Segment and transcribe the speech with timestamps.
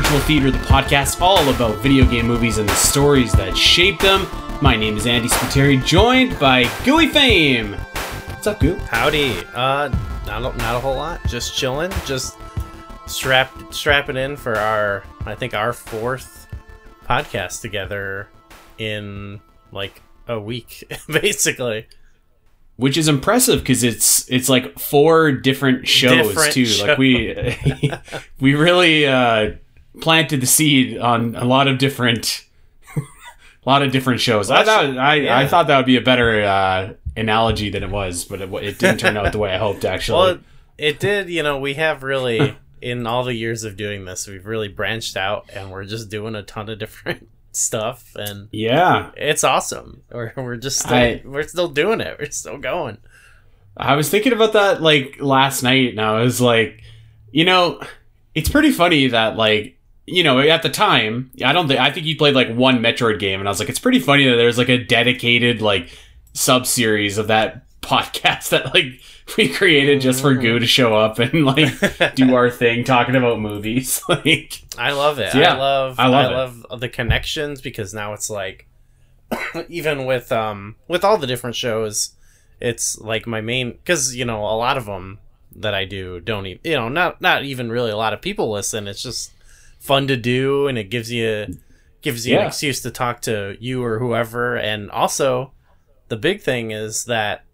[0.00, 4.26] Virtual Theater, the podcast all about video game movies and the stories that shape them.
[4.62, 7.74] My name is Andy Spiteri, joined by Gooey Fame.
[7.74, 8.76] What's up, Goo?
[8.76, 9.44] Howdy.
[9.54, 9.94] Uh,
[10.26, 11.20] not a, not a whole lot.
[11.26, 11.92] Just chilling.
[12.06, 12.38] Just
[13.04, 16.46] strap strapping in for our I think our fourth
[17.04, 18.30] podcast together
[18.78, 19.38] in
[19.70, 21.88] like a week, basically.
[22.76, 26.86] Which is impressive because it's it's like four different shows Different too.
[26.86, 27.92] Like we
[28.40, 29.56] we really uh,
[30.00, 32.44] planted the seed on a lot of different
[32.96, 33.00] a
[33.66, 34.50] lot of different shows.
[34.50, 38.24] I thought I, I thought that would be a better uh, analogy than it was,
[38.24, 39.84] but it, it didn't turn out the way I hoped.
[39.84, 40.40] Actually, Well, it,
[40.78, 41.28] it did.
[41.28, 45.16] You know, we have really in all the years of doing this, we've really branched
[45.16, 49.10] out, and we're just doing a ton of different stuff, and yeah.
[49.16, 50.02] it's awesome.
[50.10, 52.16] We're we're just still, I- we're still doing it.
[52.18, 52.98] We're still going.
[53.76, 56.82] I was thinking about that like last night, and I was like,
[57.30, 57.80] you know,
[58.34, 59.78] it's pretty funny that like
[60.10, 63.18] you know at the time I don't think I think you played like one Metroid
[63.18, 65.88] game, and I was like, it's pretty funny that there's like a dedicated like
[66.32, 69.00] sub series of that podcast that like
[69.36, 73.40] we created just for Goo to show up and like do our thing talking about
[73.40, 74.02] movies.
[74.08, 75.34] like, I love it.
[75.34, 78.66] Yeah, I love I I love love, the connections because now it's like
[79.68, 82.14] even with um with all the different shows,
[82.60, 85.18] it's like my main cuz you know a lot of them
[85.54, 88.50] that I do don't even you know not not even really a lot of people
[88.50, 88.86] listen.
[88.88, 89.32] It's just
[89.80, 91.58] fun to do and it gives you
[92.02, 92.42] gives you Yeah.
[92.42, 95.52] an excuse to talk to you or whoever and also
[96.08, 97.44] the big thing is that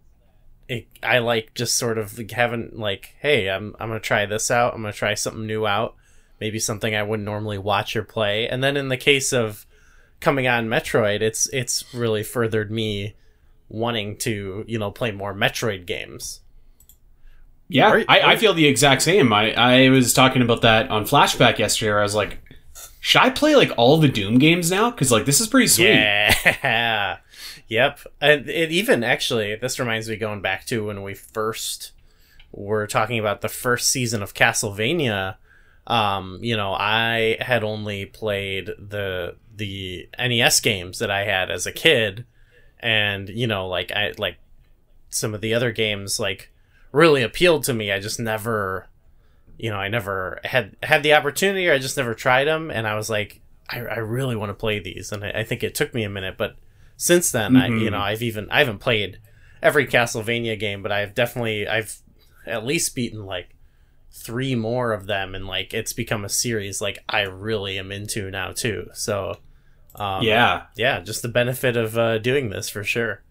[0.68, 4.50] it, I like just sort of like having like, hey, I'm I'm gonna try this
[4.50, 4.74] out.
[4.74, 5.94] I'm gonna try something new out.
[6.40, 8.48] Maybe something I wouldn't normally watch or play.
[8.48, 9.64] And then in the case of
[10.20, 13.14] coming on Metroid, it's it's really furthered me
[13.68, 16.40] wanting to you know play more Metroid games.
[17.68, 19.32] Yeah, Are- I, I feel the exact same.
[19.32, 21.90] I I was talking about that on Flashback yesterday.
[21.90, 22.42] Where I was like.
[23.00, 24.90] Should I play like all the Doom games now?
[24.90, 25.90] Because like this is pretty sweet.
[25.90, 27.18] Yeah.
[27.68, 28.00] yep.
[28.20, 31.92] And it even actually this reminds me going back to when we first
[32.50, 35.36] were talking about the first season of Castlevania.
[35.86, 41.64] Um, you know, I had only played the the NES games that I had as
[41.64, 42.26] a kid
[42.80, 44.38] and you know, like I like
[45.10, 46.52] some of the other games like
[46.96, 47.92] really appealed to me.
[47.92, 48.88] I just never
[49.58, 52.86] you know, I never had had the opportunity or I just never tried them and
[52.86, 55.74] I was like I, I really want to play these, and I, I think it
[55.74, 56.56] took me a minute, but
[56.96, 57.80] since then, I Mhm.
[57.82, 59.18] you know I've even I haven't played
[59.62, 61.96] every Castlevania game, but I've definitely I've
[62.46, 63.48] at least beaten like
[64.12, 68.30] three more of them, and like it's become a series like I really am into
[68.30, 68.88] now too.
[68.94, 69.38] So
[69.96, 70.66] um, yeah.
[70.76, 73.22] yeah, just the benefit of uh, doing this for sure.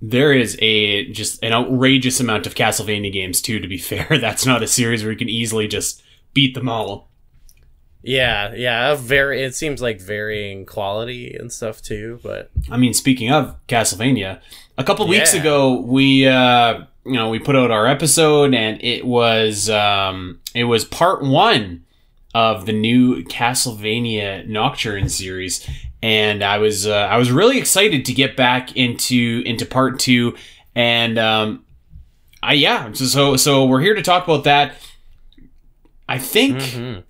[0.00, 3.58] There is a just an outrageous amount of Castlevania games too.
[3.58, 6.02] To be fair, that's not a series where you can easily just
[6.34, 7.08] beat them all.
[8.02, 9.42] Yeah, yeah, very.
[9.42, 14.40] It seems like varying quality and stuff too, but I mean, speaking of Castlevania,
[14.76, 19.04] a couple weeks ago we uh, you know we put out our episode and it
[19.04, 21.84] was um, it was part one
[22.34, 25.68] of the new Castlevania Nocturne series,
[26.02, 30.36] and I was uh, I was really excited to get back into into part two,
[30.74, 31.64] and um,
[32.42, 34.74] I yeah so so, we're here to talk about that.
[36.08, 36.58] I think.
[36.58, 37.02] Mhm.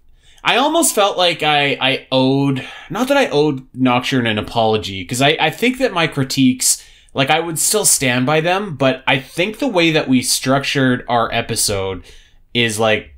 [0.44, 5.20] I almost felt like I, I owed, not that I owed Nocturne an apology, because
[5.20, 6.82] I, I think that my critiques,
[7.12, 11.04] like, I would still stand by them, but I think the way that we structured
[11.08, 12.04] our episode
[12.54, 13.14] is like,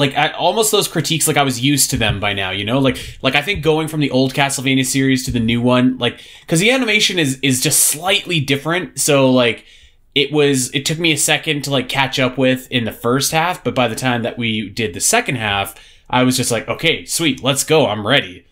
[0.00, 2.78] like I, almost those critiques, like I was used to them by now, you know,
[2.78, 6.22] like like I think going from the old Castlevania series to the new one, like
[6.40, 9.66] because the animation is is just slightly different, so like
[10.14, 13.30] it was it took me a second to like catch up with in the first
[13.30, 15.74] half, but by the time that we did the second half,
[16.08, 18.46] I was just like, okay, sweet, let's go, I'm ready.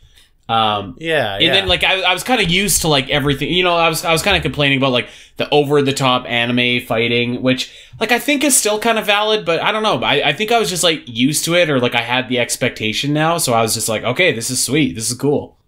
[0.48, 1.52] Um, yeah, and yeah.
[1.52, 4.02] then like I, I was kind of used to like everything you know i was
[4.02, 8.12] i was kind of complaining about like the over the top anime fighting which like
[8.12, 10.58] i think is still kind of valid but i don't know I, I think i
[10.58, 13.60] was just like used to it or like i had the expectation now so i
[13.60, 15.58] was just like okay this is sweet this is cool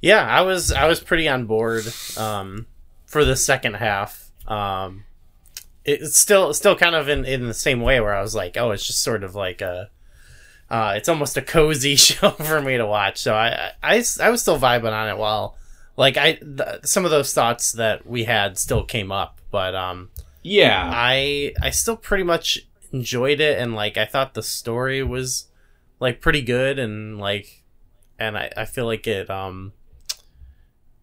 [0.00, 1.84] Yeah, I was I was pretty on board
[2.16, 2.66] um,
[3.04, 4.30] for the second half.
[4.46, 5.04] Um,
[5.84, 8.70] it's still still kind of in, in the same way where I was like, oh,
[8.70, 9.90] it's just sort of like a,
[10.70, 13.18] uh, it's almost a cozy show for me to watch.
[13.18, 15.56] So I I, I was still vibing on it while
[15.96, 20.10] like I th- some of those thoughts that we had still came up, but um,
[20.42, 22.60] yeah I I still pretty much
[22.92, 25.46] enjoyed it and like I thought the story was
[26.00, 27.62] like pretty good and like
[28.18, 29.72] and I, I feel like it um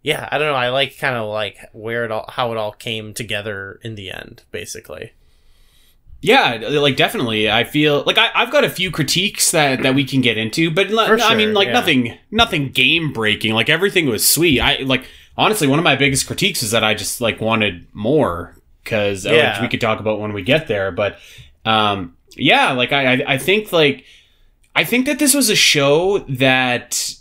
[0.04, 2.72] yeah, I don't know, I like kind of like where it all how it all
[2.72, 5.12] came together in the end, basically.
[6.22, 7.50] Yeah, like definitely.
[7.50, 10.72] I feel like I, I've got a few critiques that, that we can get into,
[10.72, 11.74] but no- For I mean, like yeah.
[11.74, 13.54] nothing, nothing game breaking.
[13.54, 14.60] Like everything was sweet.
[14.60, 15.06] I like
[15.38, 19.62] honestly, one of my biggest critiques is that I just like wanted more because Yeah.
[19.62, 20.92] we could talk about when we get there.
[20.92, 21.20] But
[21.66, 24.04] um, yeah, like I, I, I think like
[24.76, 27.14] I think that this was a show that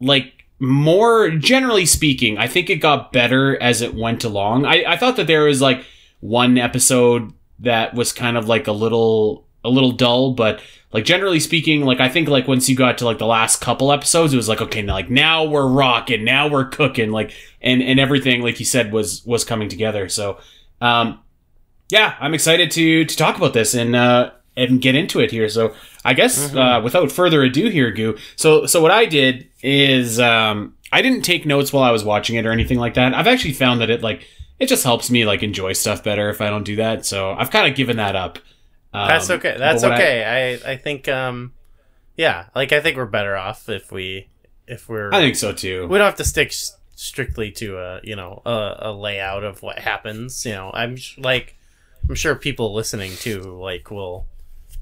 [0.00, 4.64] like more generally speaking, I think it got better as it went along.
[4.66, 5.84] I, I thought that there was like
[6.20, 10.60] one episode that was kind of like a little a little dull, but
[10.92, 13.92] like generally speaking, like I think like once you got to like the last couple
[13.92, 17.82] episodes, it was like okay, now like now we're rocking, now we're cooking, like and
[17.82, 20.08] and everything like you said was was coming together.
[20.08, 20.38] So
[20.80, 21.20] um
[21.88, 25.48] yeah, I'm excited to to talk about this and uh and get into it here.
[25.48, 28.18] So I guess uh, without further ado here, Goo.
[28.36, 32.36] So so what I did is um I didn't take notes while I was watching
[32.36, 33.14] it or anything like that.
[33.14, 34.26] I've actually found that it like
[34.62, 37.04] it just helps me like enjoy stuff better if I don't do that.
[37.04, 38.38] So I've kind of given that up.
[38.94, 39.56] Um, That's okay.
[39.58, 40.60] That's what I- okay.
[40.64, 41.52] I, I think um
[42.16, 44.28] yeah, like I think we're better off if we
[44.66, 45.86] if we're I think so too.
[45.88, 49.62] we don't have to stick s- strictly to a you know a, a layout of
[49.62, 50.44] what happens.
[50.46, 51.56] You know, I'm sh- like
[52.08, 54.26] I'm sure people listening too like will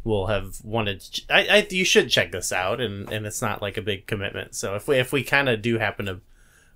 [0.04, 1.00] will have wanted.
[1.00, 4.06] Ch- I, I you should check this out, and and it's not like a big
[4.06, 4.54] commitment.
[4.54, 6.20] So if we if we kind of do happen to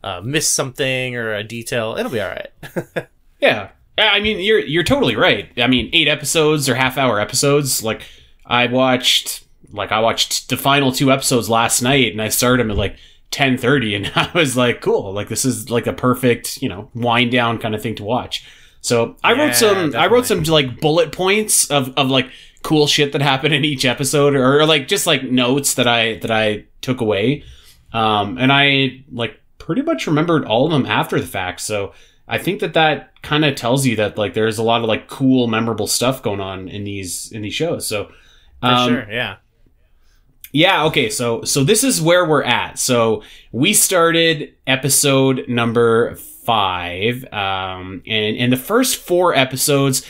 [0.04, 2.50] uh, miss something or a detail, it'll be all right.
[3.40, 3.70] Yeah.
[3.98, 5.48] Yeah, I mean, you're you're totally right.
[5.56, 7.82] I mean, eight episodes or half hour episodes.
[7.84, 8.02] Like,
[8.44, 12.72] I watched like I watched the final two episodes last night, and I started them
[12.72, 12.96] at like
[13.30, 15.12] ten thirty, and I was like, cool.
[15.12, 18.44] Like, this is like a perfect you know wind down kind of thing to watch.
[18.80, 22.30] So I Yeah, wrote some I wrote some like bullet points of of like
[22.62, 26.16] cool shit that happened in each episode, or, or like just like notes that I
[26.16, 27.44] that I took away.
[27.92, 31.58] Um, and I like pretty much remembered all of them after the fact.
[31.62, 31.94] So
[32.28, 35.08] I think that that kind of tells you that like there's a lot of like
[35.08, 37.86] cool, memorable stuff going on in these in these shows.
[37.86, 38.10] So
[38.60, 39.36] For um, sure, yeah.
[40.52, 41.08] yeah, okay.
[41.08, 42.78] So so this is where we're at.
[42.78, 43.22] So
[43.52, 50.06] we started episode number five, um, and in the first four episodes,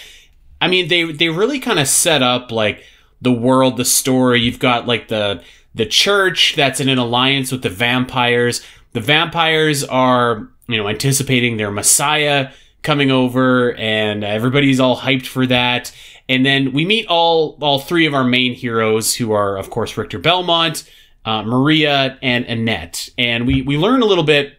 [0.61, 2.83] I mean they they really kind of set up like
[3.23, 4.41] the world, the story.
[4.41, 5.45] You've got like the
[5.77, 8.65] the church that's in an alliance with the vampires.
[8.95, 12.51] The vampires are you know anticipating their messiah
[12.83, 15.93] coming over, and everybody's all hyped for that.
[16.29, 19.97] And then we meet all all three of our main heroes, who are of course
[19.97, 20.89] Richter Belmont,
[21.25, 23.09] uh, Maria, and Annette.
[23.19, 24.59] And we we learn a little bit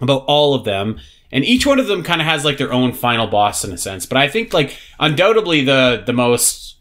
[0.00, 0.98] about all of them,
[1.30, 3.78] and each one of them kind of has like their own final boss in a
[3.78, 4.06] sense.
[4.06, 6.76] But I think like undoubtedly the the most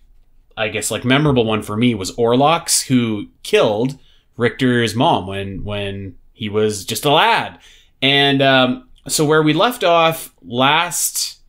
[0.57, 3.99] I guess like memorable one for me was Orlox, who killed
[4.35, 7.57] Richter's mom when when he was just a lad.
[8.01, 11.39] And um, so where we left off last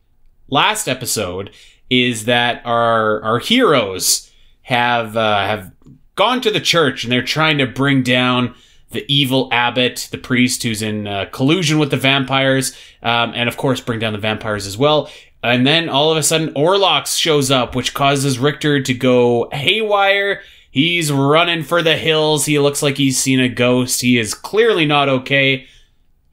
[0.47, 1.51] last episode
[1.89, 4.31] is that our our heroes
[4.63, 5.71] have uh, have
[6.15, 8.55] gone to the church and they're trying to bring down
[8.91, 13.55] the evil abbot, the priest who's in uh, collusion with the vampires, um, and of
[13.55, 15.07] course bring down the vampires as well.
[15.43, 20.41] And then all of a sudden, Orlox shows up, which causes Richter to go haywire.
[20.71, 22.45] He's running for the hills.
[22.45, 24.01] He looks like he's seen a ghost.
[24.01, 25.65] He is clearly not okay.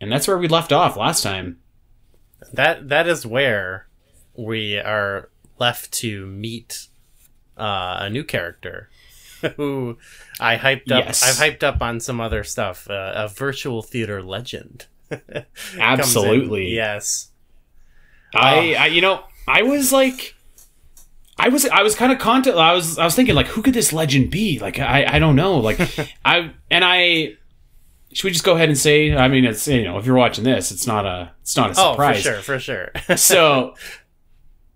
[0.01, 1.59] And that's where we left off last time.
[2.53, 3.89] That that is where
[4.37, 6.89] we are left to meet
[7.57, 8.91] uh, a new character
[9.57, 9.99] who
[10.39, 11.05] I hyped up.
[11.07, 11.23] Yes.
[11.23, 12.89] I've hyped up on some other stuff.
[12.91, 14.87] Uh, a virtual theater legend.
[15.11, 15.45] in.
[15.79, 16.75] Absolutely.
[16.75, 17.31] Yes.
[18.35, 20.36] I, I, you know, I was like,
[21.39, 22.57] I was, I was kind of content.
[22.57, 24.59] I was, I was thinking like, who could this legend be?
[24.59, 25.59] Like, I, I don't know.
[25.59, 25.79] Like,
[26.25, 27.37] I, and I,
[28.13, 29.15] should we just go ahead and say?
[29.15, 31.75] I mean, it's you know, if you're watching this, it's not a, it's not a
[31.77, 32.91] Oh, for sure, for sure.
[33.17, 33.75] so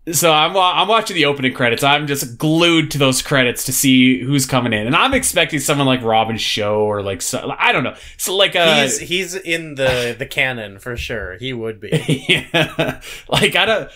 [0.12, 1.82] so I'm I'm watching the opening credits.
[1.82, 5.86] I'm just glued to those credits to see who's coming in, and I'm expecting someone
[5.86, 7.94] like Robin Shou or like so, I don't know.
[8.16, 11.36] So like uh, he's he's in the the canon for sure.
[11.38, 12.24] He would be.
[12.28, 13.90] yeah, like I don't.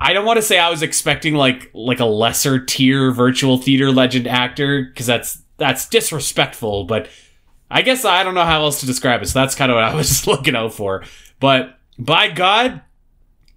[0.00, 3.92] I don't want to say I was expecting like like a lesser tier virtual theater
[3.92, 6.84] legend actor because that's that's disrespectful.
[6.84, 7.08] But
[7.70, 9.26] I guess I don't know how else to describe it.
[9.26, 11.04] So that's kind of what I was looking out for.
[11.38, 12.80] But by God,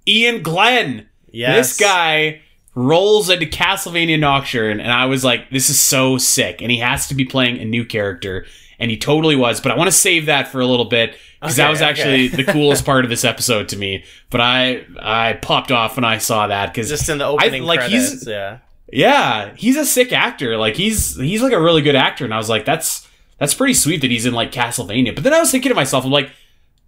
[0.08, 1.56] Iain Glen, Yes.
[1.70, 2.42] this guy
[2.76, 6.62] rolls into Castlevania Nocturne, and I was like, this is so sick.
[6.62, 8.46] And he has to be playing a new character,
[8.80, 9.62] and he totally was.
[9.62, 12.28] But I want to save that for a little bit because that Okay, was actually
[12.28, 12.36] okay.
[12.44, 14.04] the coolest part of this episode to me.
[14.30, 17.82] But I I popped off when I saw that because just in the opening like,
[17.82, 18.28] he's- credits.
[18.28, 18.58] yeah.
[18.92, 20.58] yeah, he's a sick actor.
[20.58, 23.08] Like he's he's like a really good actor, and I was like, that's
[23.40, 25.14] that's pretty sweet that he's in like Castlevania.
[25.16, 26.30] But then I was thinking to myself, I'm like,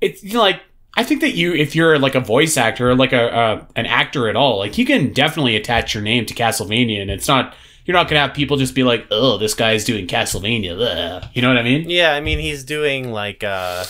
[0.01, 0.61] it's you know, like
[0.97, 3.85] I think that you, if you're like a voice actor or like a uh, an
[3.85, 7.53] actor at all, like you can definitely attach your name to Castlevania, and it's not
[7.85, 11.29] you're not gonna have people just be like, oh, this guy's doing Castlevania.
[11.33, 11.89] You know what I mean?
[11.89, 13.85] Yeah, I mean he's doing like uh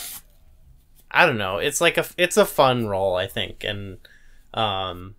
[1.10, 1.58] I don't know.
[1.58, 3.64] It's like a it's a fun role, I think.
[3.64, 3.98] And
[4.54, 5.16] um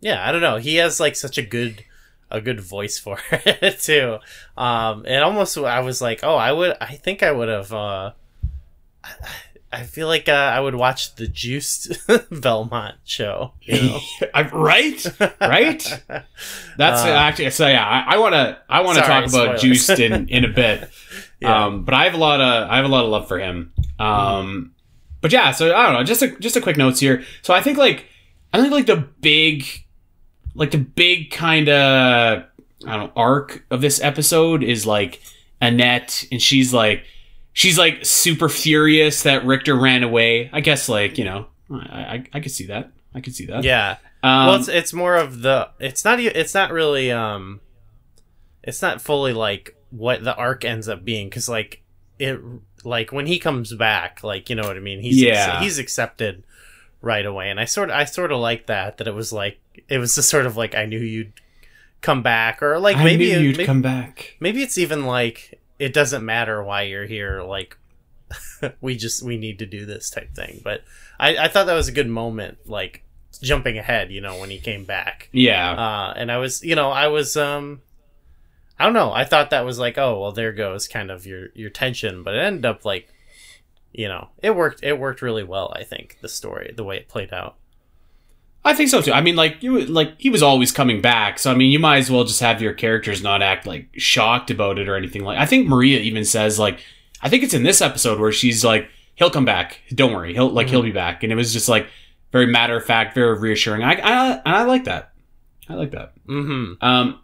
[0.00, 0.56] yeah, I don't know.
[0.58, 1.84] He has like such a good
[2.30, 4.18] a good voice for it too.
[4.56, 8.12] Um and almost I was like, "Oh, I would I think I would have uh
[9.74, 11.96] I feel like uh, I would watch the Juste
[12.42, 13.52] Belmont show.
[13.62, 14.00] You know?
[14.52, 15.04] right,
[15.40, 16.02] right.
[16.78, 17.66] That's Uh, actually so.
[17.68, 18.58] Yeah, I want to.
[18.68, 19.60] I want to talk about spoilers.
[19.62, 20.88] Juiced in in a bit.
[21.40, 21.66] Yeah.
[21.66, 23.72] Um, but I have a lot of I have a lot of love for him.
[23.98, 24.72] Um,
[25.20, 26.04] but yeah, so I don't know.
[26.04, 27.22] Just a just a quick notes here.
[27.42, 28.06] So I think like
[28.52, 29.66] I think like the big,
[30.54, 32.44] like the big kind of
[32.86, 35.20] I don't know arc of this episode is like
[35.60, 37.04] Annette, and she's like
[37.54, 40.50] she's like super furious that Richter ran away.
[40.52, 42.90] I guess like you know I I, I could see that.
[43.14, 43.64] I could see that.
[43.64, 43.96] yeah.
[44.22, 47.60] Um, well, it's it's more of the it's not it's not really um
[48.62, 51.82] it's not fully like what the arc ends up being cuz like
[52.18, 52.38] it
[52.84, 55.00] like when he comes back, like you know what I mean?
[55.00, 55.60] He's Yeah.
[55.60, 56.44] he's accepted
[57.00, 57.50] right away.
[57.50, 59.58] And I sort of I sort of like that that it was like
[59.88, 61.32] it was just sort of like I knew you'd
[62.00, 64.36] come back or like I maybe you'd maybe, come back.
[64.40, 67.76] maybe it's even like it doesn't matter why you're here like
[68.80, 70.60] we just we need to do this type thing.
[70.64, 70.82] But
[71.20, 73.04] i i thought that was a good moment like
[73.42, 75.28] jumping ahead you know when he came back.
[75.32, 75.72] Yeah.
[75.72, 77.82] uh and i was you know i was um
[78.78, 79.12] i don't know.
[79.12, 82.22] I thought that was like oh well there goes kind of your your tension.
[82.22, 83.12] But it ended up like
[83.92, 87.08] you know it worked it worked really well i think the story the way it
[87.08, 87.54] played out
[88.64, 89.12] I think so too.
[89.12, 91.38] I mean, like you, like he was always coming back.
[91.38, 94.50] So I mean, you might as well just have your characters not act like shocked
[94.50, 95.38] about it or anything like.
[95.38, 96.80] I think Maria even says like,
[97.20, 99.80] I think it's in this episode where she's like, "He'll come back.
[99.94, 100.32] Don't worry.
[100.32, 101.88] He'll like he'll be back." And it was just like
[102.32, 103.82] very matter of fact, very reassuring.
[103.82, 105.12] I, I and I like that.
[105.68, 106.14] I like that.
[106.26, 107.20] mm-hmm Um,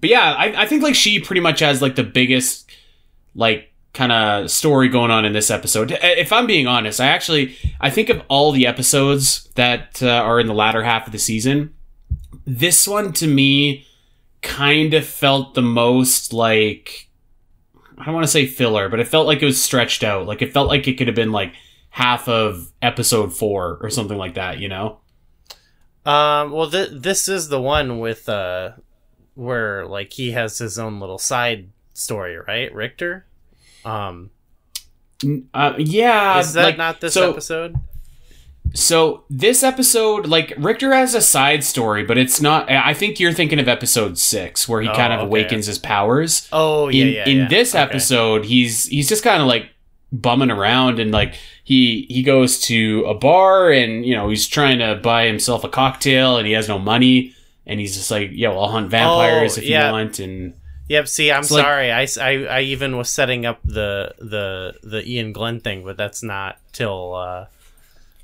[0.00, 2.70] but yeah, I, I think like she pretty much has like the biggest
[3.34, 5.96] like kind of story going on in this episode.
[6.02, 10.40] If I'm being honest, I actually I think of all the episodes that uh, are
[10.40, 11.74] in the latter half of the season,
[12.46, 13.86] this one to me
[14.40, 17.08] kind of felt the most like
[17.98, 20.26] I don't want to say filler, but it felt like it was stretched out.
[20.26, 21.54] Like it felt like it could have been like
[21.90, 24.98] half of episode 4 or something like that, you know?
[26.04, 28.72] Um, well, th- this is the one with uh,
[29.34, 33.26] where like he has his own little side story, right, Richter?
[33.84, 34.30] Um,
[35.54, 37.76] Uh, yeah, is that like, not this so- episode?
[38.74, 42.70] So this episode, like Richter has a side story, but it's not.
[42.70, 45.26] I think you're thinking of episode six, where he Oh, kind of okay.
[45.26, 46.48] awakens his powers.
[46.52, 47.28] Oh yeah, in yeah.
[47.28, 47.48] in yeah.
[47.48, 47.82] this Okay.
[47.84, 49.68] episode, he's he's just kind of like
[50.10, 51.34] bumming around and like
[51.64, 55.68] he he goes to a bar and you know he's trying to buy himself a
[55.68, 57.34] cocktail and he has no money
[57.66, 59.86] and he's just like, yeah, well, I'll hunt vampires Oh, if yeah.
[59.88, 60.54] you want and
[60.92, 61.08] Yep.
[61.08, 61.90] See, I'm It's like- sorry.
[61.90, 66.22] I, I- I even was setting up the the the Iain Glen thing, but that's
[66.22, 67.46] not till uh,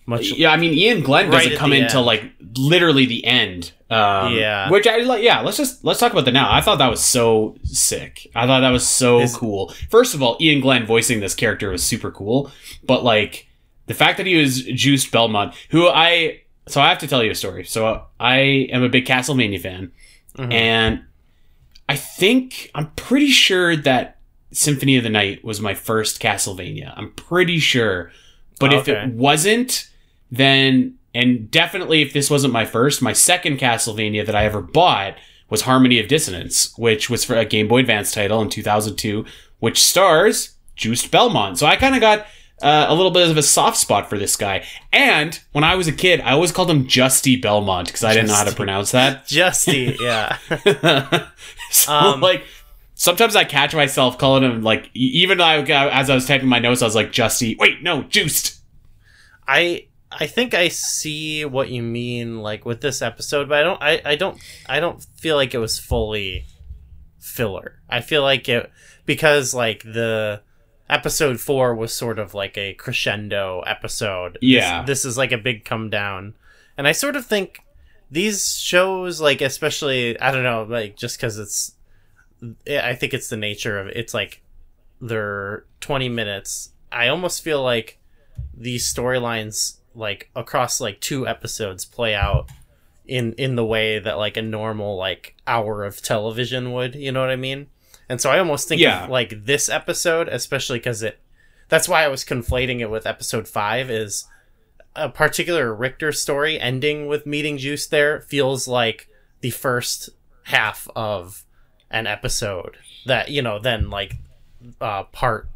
[0.06, 0.32] much.
[0.32, 1.92] Yeah, I mean, Iain Glen Right doesn't come end.
[1.94, 2.24] like
[2.56, 3.72] literally the end.
[3.90, 4.68] Um, Yeah.
[4.70, 5.22] which I like.
[5.22, 6.52] Yeah, let's just let's talk about that now.
[6.52, 8.28] I thought that was so sick.
[8.34, 9.72] I thought that was so Is- cool.
[9.90, 12.50] First of all, Iain Glen voicing this character was super cool,
[12.84, 13.46] but like
[13.86, 17.30] the fact that he was Juste Belmont, who I so I have to tell you
[17.30, 17.64] a story.
[17.64, 19.90] So I am a big Castlevania fan,
[20.36, 20.52] Mhm.
[20.52, 21.00] and
[21.88, 24.18] I think I'm pretty sure that
[24.52, 26.92] Symphony of the Night was my first Castlevania.
[26.96, 28.12] I'm pretty sure.
[28.58, 29.88] But if it wasn't,
[30.30, 35.16] then and definitely if this wasn't my first, my second Castlevania that I ever bought
[35.48, 39.24] was Harmony of Dissonance, which was for a Game Boy Advance title in 2002,
[39.60, 41.58] which stars Juste Belmont.
[41.58, 42.26] So I kind of got
[42.62, 44.64] uh, a little bit of a soft spot for this guy.
[44.92, 48.28] And when I was a kid, I always called him Justy Belmont because I didn't
[48.28, 49.26] know how to pronounce that.
[49.28, 50.38] Justy, yeah.
[51.70, 52.44] so Um, like
[52.94, 55.60] sometimes I catch myself calling him like even though I,
[55.90, 58.58] as I was typing my notes I was like Justy wait no Juste
[59.46, 63.82] I I think I see what you mean like with this episode, but I don't
[63.82, 64.38] I, I don't
[64.68, 66.46] I don't feel like it was fully
[67.20, 67.80] filler.
[67.88, 68.70] I feel like it
[69.06, 70.42] because like the
[70.88, 74.38] episode 4 was sort of like a crescendo episode.
[74.40, 74.84] Yeah.
[74.84, 76.34] This, is like a big come down.
[76.76, 77.60] And I sort of think
[78.10, 81.72] these shows like especially I don't know like just cuz it's
[82.66, 83.88] I think it's the nature of.
[83.88, 84.42] It's like
[85.00, 86.70] they're 20 minutes.
[86.90, 87.98] I almost feel like
[88.54, 92.48] these storylines like across like two episodes play out
[93.06, 97.20] in in the way that like a normal like hour of television would you know
[97.20, 97.66] what i mean
[98.08, 99.04] and so i almost think Yeah.
[99.04, 101.18] of like this episode especially because it
[101.68, 104.26] that's why i was conflating it with episode five is
[104.96, 109.08] a particular Richter story ending with meeting Juste there feels like
[109.42, 110.10] the first
[110.44, 111.44] half of
[111.90, 114.16] an episode that you know then like
[114.80, 115.48] uh part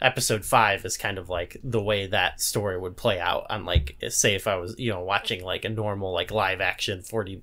[0.00, 3.46] episode 5 is kind of like the way that story would play out.
[3.50, 7.02] On like say if I was you know watching like a normal like live action
[7.02, 7.42] 40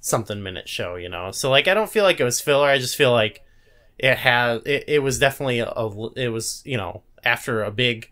[0.00, 1.32] something minute show you know?
[1.32, 2.68] So like I don't feel like it was filler.
[2.68, 3.44] I just feel like
[4.02, 8.10] it had it, it was definitely a, a it was you know after a big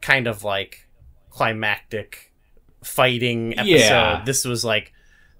[0.00, 0.86] kind of like
[1.30, 2.32] climactic
[2.82, 4.22] fighting episode Yeah.
[4.24, 4.92] this was like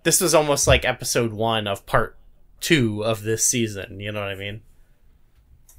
[0.03, 2.19] this was almost like episode one of part
[2.61, 4.61] two of this season you know what i mean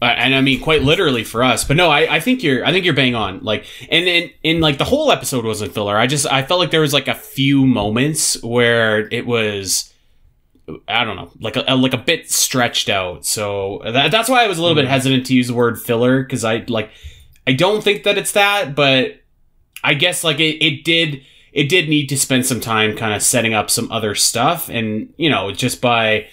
[0.01, 1.63] Uh, and I mean quite literally for us.
[1.63, 3.43] But no, I, I think you're I think you're bang on.
[3.43, 5.97] Like and in in like the whole episode wasn't filler.
[5.97, 9.91] I just I felt like there was like a few moments where it was
[10.87, 13.25] I don't know, like a, a- like a bit stretched out.
[13.25, 14.91] So that, that's why I was a little bit hmm.
[14.91, 16.91] hesitant to use the word filler because I like
[17.45, 19.21] I don't think that it's that, but
[19.83, 21.21] I guess like it, it did
[21.53, 25.13] it did need to spend some time kind of setting up some other stuff and
[25.17, 26.27] you know just by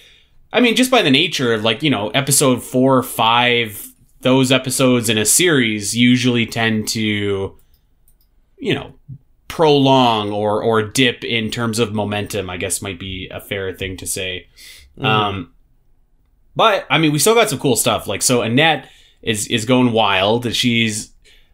[0.54, 4.52] I mean, just by the nature of like, you know, episode four or five, those
[4.52, 7.58] episodes in a series usually tend to,
[8.58, 8.93] you know,
[9.54, 13.96] prolong or or dip in terms of momentum, I guess might be a fair thing
[13.98, 14.48] to say.
[15.00, 15.52] Um
[16.56, 18.08] but I mean we still got some cool stuff.
[18.08, 18.90] Like so Annette
[19.22, 20.52] is is going wild.
[20.56, 21.12] She's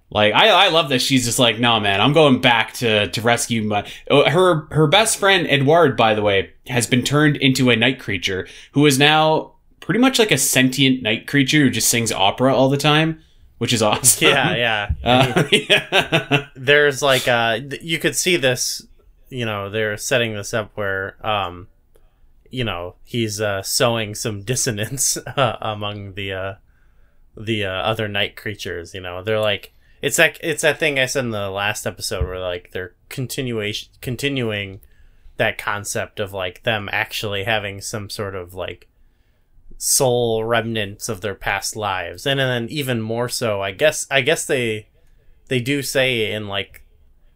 [0.09, 3.21] like I, I love that she's just like no man I'm going back to to
[3.21, 7.69] rescue my oh, her her best friend Edward by the way has been turned into
[7.69, 11.88] a night creature who is now pretty much like a sentient night creature who just
[11.90, 13.21] sings opera all the time
[13.60, 14.26] which is awesome.
[14.26, 14.90] Yeah yeah.
[15.04, 16.46] Uh, yeah.
[16.56, 18.86] there's like uh you could see this
[19.28, 21.68] you know they're setting this up where um
[22.50, 26.54] you know he's uh sowing some dissonance uh, among the uh
[27.36, 29.23] the uh, other night creatures you know.
[29.23, 32.70] They're like it's like it's that thing i said in the last episode where like
[32.73, 34.80] they're continuation continuing
[35.36, 38.88] that concept of like them actually having some sort of like
[39.78, 42.26] soul remnants of their past lives.
[42.26, 44.89] And then even more so i guess i guess they
[45.49, 46.85] they do say in like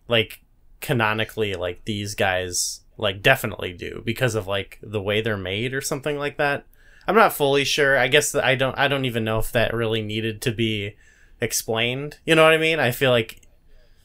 [0.09, 0.41] like
[0.81, 5.81] canonically like these guys like definitely do because of like the way they're made or
[5.81, 6.67] something like that.
[7.07, 7.99] I'm not fully sure.
[7.99, 10.97] I guess i don't i don't even know if that really needed to be
[11.41, 12.19] explained.
[12.25, 12.79] You know what i mean?
[12.79, 13.41] I feel like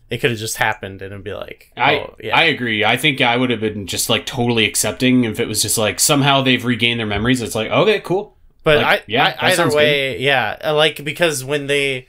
[0.09, 2.83] it could have just happened and it'd be like I oh, yeah I agree.
[2.83, 5.99] I think I would have been just like totally accepting if it was just like
[5.99, 7.41] somehow they've regained their memories.
[7.41, 8.37] It's like okay, cool.
[8.63, 12.07] But Like, I, yeah, I, either way, yeah, uh, like because when they,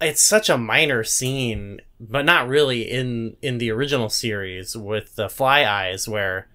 [0.00, 5.28] it's such a minor scene, but not really in in the original series with the
[5.28, 6.48] Fly Eyes, where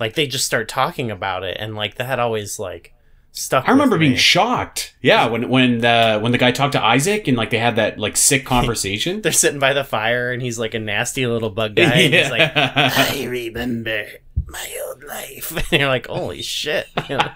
[0.00, 2.92] like they just start talking about it, and like that always like
[3.32, 3.68] stuck.
[3.68, 4.94] I remember being shocked.
[5.02, 7.98] Yeah, when when the when the guy talked to Isaac and like they had that
[7.98, 9.22] like sick conversation.
[9.22, 12.30] They're sitting by the fire, and he's like a nasty little bug guy, and he's
[12.30, 14.06] like, I remember
[14.52, 15.52] my old life.
[15.72, 16.86] And you're like, holy shit.
[17.08, 17.30] You know?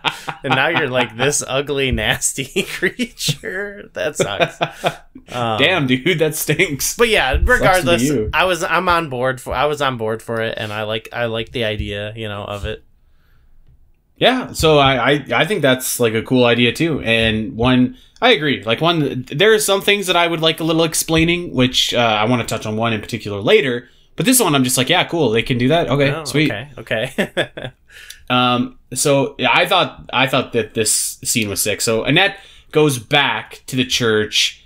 [0.45, 3.91] and now you're like this ugly, nasty creature.
[3.95, 4.61] That sucks.
[5.35, 6.97] Um, Damn, dude, that stinks.
[6.97, 8.11] But yeah, regardless.
[8.33, 11.09] I was I'm on board for I was on board for it and I like
[11.13, 12.85] I like the idea, you know, of it.
[14.19, 17.01] Yeah, so I, I I think that's like a cool idea too.
[17.03, 18.63] And one, I agree.
[18.65, 21.99] Like one, there are some things that I would like a little explaining, which uh,
[21.99, 23.89] I want to touch on one in particular later.
[24.17, 25.29] But this one, I'm just like, yeah, cool.
[25.31, 25.91] They can do that.
[25.91, 26.51] Okay, Oh, sweet.
[26.51, 26.71] Okay.
[26.79, 27.73] Okay.
[28.29, 31.81] Um, so yeah, I thought I thought that this scene was sick.
[31.81, 32.39] So Annette
[32.73, 34.65] goes back to the church,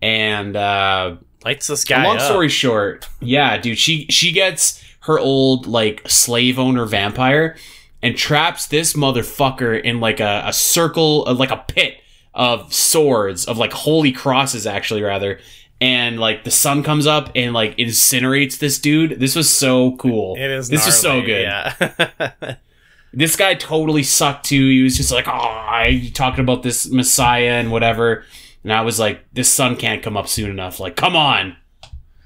[0.00, 2.22] and uh, Lights this guy long up.
[2.22, 7.56] story short, yeah, dude, she she gets her old like slave owner vampire
[8.02, 11.98] and traps this motherfucker in like a, a circle like a pit
[12.34, 15.38] of swords of like holy crosses actually rather
[15.80, 20.34] and like the sun comes up and like incinerates this dude this was so cool
[20.36, 22.54] It is this is so good Yeah.
[23.12, 24.68] this guy totally sucked too.
[24.70, 28.24] He was just like, "Oh, I talking about this Messiah and whatever,"
[28.64, 30.80] and I was like, "This sun can't come up soon enough.
[30.80, 31.56] Like, come on!"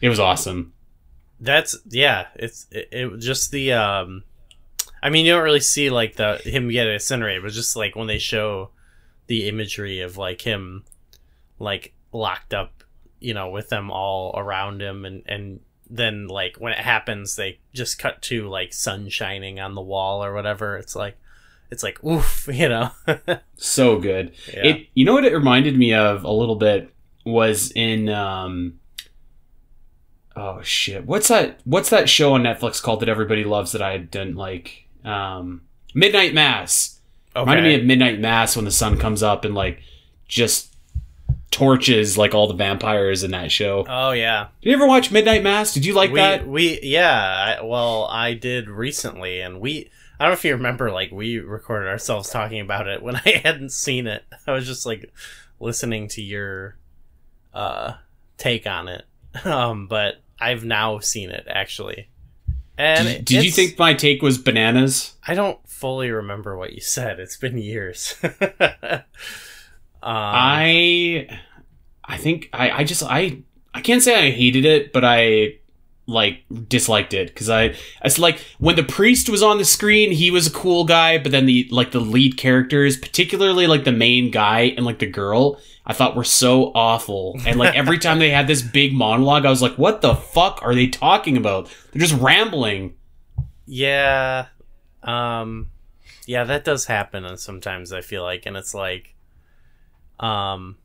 [0.01, 0.73] It was awesome.
[1.41, 4.23] That's yeah, it's it, it just the um
[5.03, 8.07] I mean you don't really see like the him get incinerated, but just like when
[8.07, 8.71] they show
[9.27, 10.85] the imagery of like him
[11.59, 12.85] like locked up,
[13.21, 17.61] you know, with them all around him and and then like when it happens they
[17.73, 20.77] just cut to like sun shining on the wall or whatever.
[20.77, 21.17] It's like
[21.71, 22.91] it's like oof, you know.
[23.57, 24.33] So good.
[24.53, 24.67] yeah.
[24.67, 24.87] It.
[24.95, 26.93] You know what it reminded me of a little bit
[27.25, 28.09] was in.
[28.09, 28.79] um
[30.39, 31.07] Oh shit!
[31.07, 31.61] What's that?
[31.65, 34.86] What's that show on Netflix called that everybody loves that I didn't like?
[35.07, 35.63] Um
[35.95, 37.01] Midnight Mass.
[37.35, 39.81] Reminded me of Midnight Mass when the sun comes up and like
[40.29, 40.77] just
[41.51, 43.87] torches like all the vampires in that show.
[43.89, 44.49] Oh yeah.
[44.61, 45.73] Did you ever watch Midnight Mass?
[45.73, 46.47] Did you like we, that?
[46.47, 47.57] We yeah.
[47.59, 49.91] I, well, I did recently, and we.
[50.19, 53.41] I don't know if you remember, like we recorded ourselves talking about it when I
[53.43, 54.25] hadn't seen it.
[54.47, 55.13] I was just like
[55.59, 56.77] listening to your
[57.55, 57.95] uh
[58.37, 59.05] take on it.
[59.45, 62.09] Um, but I've now seen it actually.
[62.79, 65.15] And Did, did you think my take was bananas?
[65.27, 67.19] I don't fully remember what you said.
[67.21, 68.17] It's been years.
[68.23, 68.33] um,
[70.03, 71.29] I
[72.05, 75.57] I think I I just I I can't say I hated it, but I
[76.07, 80.31] like disliked it because I it's like when the priest was on the screen, he
[80.31, 84.31] was a cool guy, but then the like the lead characters, particularly like the main
[84.31, 87.39] guy and like the girl, I thought were so awful.
[87.45, 90.61] And like every time they had this big monologue, I was like, what the fuck
[90.63, 91.69] are they talking about?
[91.93, 92.95] They're just rambling.
[93.67, 94.47] Yeah.
[95.03, 95.69] Um
[96.27, 99.15] yeah, that does happen and sometimes I feel like and it's like
[100.21, 100.77] um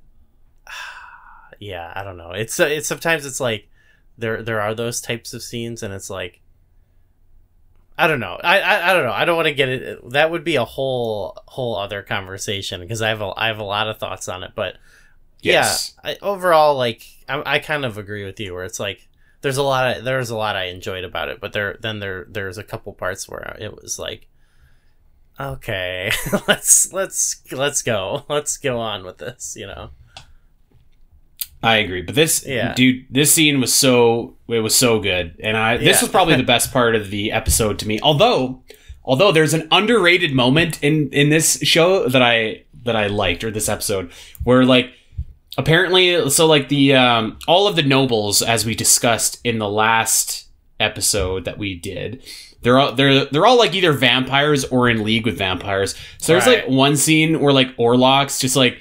[1.60, 2.32] yeah, I don't know.
[2.32, 3.68] It's it's sometimes it's like
[4.18, 6.42] there there are those types of scenes and it's like
[7.98, 8.40] I don't know.
[8.44, 9.12] I I, I don't know.
[9.12, 13.02] I don't want to get it that would be a whole whole other conversation because
[13.02, 14.78] I have a I have a lot of thoughts on it, but
[15.42, 15.96] Yes.
[16.04, 18.54] yeah, I, overall, like I, I kind of agree with you.
[18.54, 19.10] Where it's like
[19.42, 22.26] there's a lot of there's a lot I enjoyed about it, but there then there
[22.30, 24.28] there's a couple parts where it was like,
[25.40, 26.12] okay,
[26.48, 29.92] let's let's let's go, let's go on with this, you know.
[31.64, 32.74] I agree, but this Yeah.
[32.74, 36.02] dude, this scene was so it was so good, and I this Yeah.
[36.04, 38.00] was probably the best part of the episode to me.
[38.02, 38.64] Although,
[39.04, 43.52] although there's an underrated moment in in this show that I that I liked or
[43.52, 44.12] this episode
[44.44, 44.92] where like
[45.58, 50.48] apparently so like the um all of the nobles as we discussed in the last
[50.80, 52.24] episode that we did
[52.62, 56.48] they're all they're they're all like either vampires or in league with vampires so there's
[56.48, 56.66] Right.
[56.66, 58.78] like one scene where like orlox just like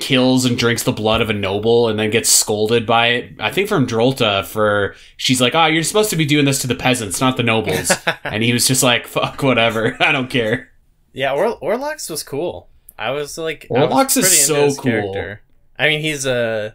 [0.00, 3.32] kills and drinks the blood of a noble and then gets scolded by it.
[3.38, 6.66] I think from Drolta for she's like, "Oh, you're supposed to be doing this to
[6.66, 7.92] the peasants, not the nobles."
[8.24, 9.96] and he was just like, "Fuck, whatever.
[10.00, 10.70] I don't care."
[11.12, 12.68] Yeah, or- Orlox was cool.
[12.98, 14.82] I was like, was Orlox is so cool.
[14.82, 15.42] character.
[15.78, 16.74] I mean, he's a,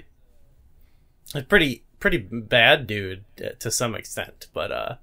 [1.33, 4.95] a pretty pretty bad dude uh, to some extent, but uh,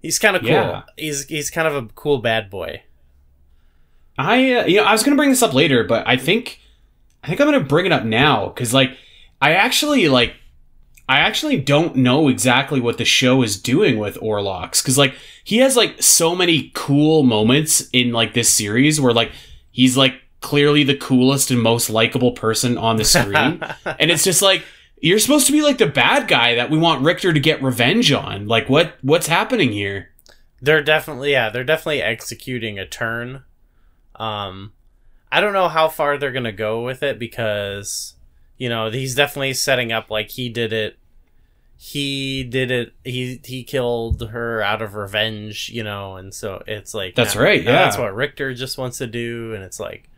[0.00, 0.50] he's kind of cool.
[0.50, 0.82] Yeah.
[0.96, 2.82] He's he's kind of a cool bad boy.
[4.18, 6.60] I uh, you know, I was going to bring this up later, but I think
[7.26, 8.96] I think I'm to bring it up now cuz like
[9.42, 10.34] I actually like
[11.08, 15.58] I actually don't know exactly what the show is doing with Orlox cuz like he
[15.58, 19.32] has like so many cool moments in like this series where like
[19.70, 23.60] he's like clearly the coolest and most likable person on the screen
[23.98, 24.62] and it's just like
[25.00, 28.12] you're supposed to be like the bad guy that we want Richter to get revenge
[28.12, 28.46] on.
[28.46, 30.10] Like what what's happening here?
[30.60, 33.44] They're definitely yeah, they're definitely executing a turn.
[34.16, 34.72] Um
[35.36, 38.14] I don't know how far they're going to go with it because
[38.58, 40.98] you know, he's definitely setting up like he did it
[41.78, 46.94] he did it he he killed her out of revenge, you know, and so it's
[46.94, 47.84] like That's now- right, now yeah.
[47.84, 50.08] That's what Richter just wants to do and it's like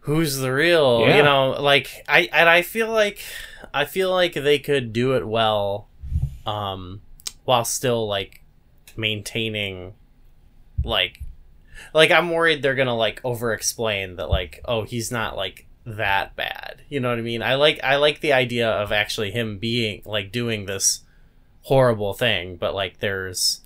[0.00, 1.16] who's the real, Yeah.
[1.16, 3.20] you know, like I and I feel like
[3.72, 5.88] I feel like they could do it well
[6.46, 7.00] um
[7.46, 8.42] while still like
[8.98, 9.94] maintaining
[10.84, 11.22] like
[11.92, 16.34] like I'm worried they're gonna like over explain that like oh he's not like that
[16.36, 19.58] bad you know what I mean I like I like the idea of actually him
[19.58, 21.00] being like doing this
[21.62, 23.60] horrible thing but like there's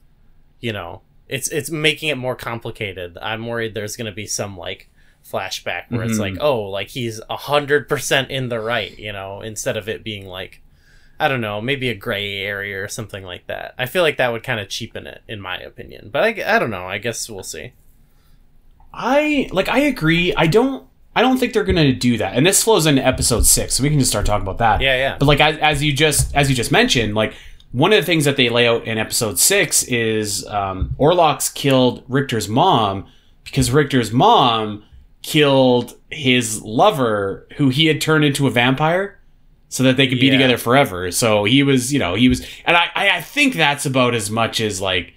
[0.60, 4.88] you know it's it's making it more complicated I'm worried there's gonna be some like
[5.28, 6.20] flashback where it's Mhm.
[6.20, 10.02] like oh like he's a hundred percent in the right you know instead of it
[10.04, 10.62] being like
[11.20, 13.74] I don't know, maybe a gray area or something like that.
[13.76, 16.10] I feel like that would kind of cheapen it, in my opinion.
[16.12, 16.86] But I, I don't know.
[16.86, 17.72] I guess we'll see.
[18.98, 20.34] I like I agree.
[20.34, 22.34] I don't I don't think they're gonna do that.
[22.34, 24.80] And this flows into episode six, so we can just start talking about that.
[24.80, 25.16] Yeah, yeah.
[25.18, 27.34] But like as, as you just as you just mentioned, like
[27.72, 32.02] one of the things that they lay out in episode six is um, Orlox killed
[32.08, 33.06] Richter's mom
[33.44, 34.84] because Richter's mom
[35.22, 39.18] killed his lover, who he had turned into a vampire,
[39.68, 40.32] so that they could be Yeah.
[40.32, 41.10] together forever.
[41.10, 44.30] So he was, you know, he was, and I, I, I think that's about as
[44.30, 45.12] much as like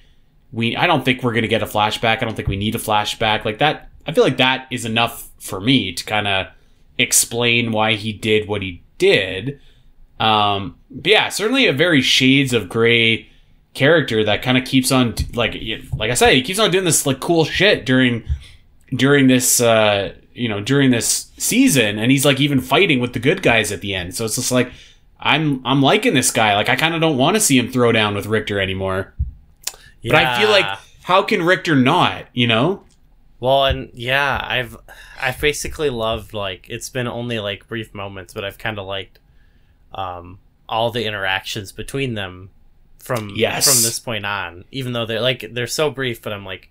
[0.51, 0.75] we.
[0.75, 2.21] I don't think we're gonna get a flashback.
[2.21, 3.89] I don't think we need a flashback like that.
[4.05, 6.47] I feel like that is enough for me to kind of
[6.97, 9.59] explain why he did what he did.
[10.19, 13.27] Um, but yeah, certainly a very shades of gray
[13.73, 15.55] character that kind of keeps on like
[15.95, 18.23] like I said, he keeps on doing this like cool shit during
[18.93, 23.19] during this uh you know during this season, and he's like even fighting with the
[23.19, 24.15] good guys at the end.
[24.15, 24.71] So it's just like
[25.19, 26.55] I'm I'm liking this guy.
[26.55, 29.13] Like I kind of don't want to see him throw down with Richter anymore.
[30.03, 30.65] But I feel like
[31.03, 32.25] how can Richter not?
[32.33, 32.83] You know?
[33.39, 34.77] Well, and yeah, I've
[35.19, 39.19] I've basically loved like it's been only like brief moments, but I've kind of liked
[39.93, 42.49] um all the interactions between them
[42.99, 43.65] from Yes.
[43.65, 44.63] from this point on.
[44.71, 46.69] Even though they're like they're so brief, but I'm like,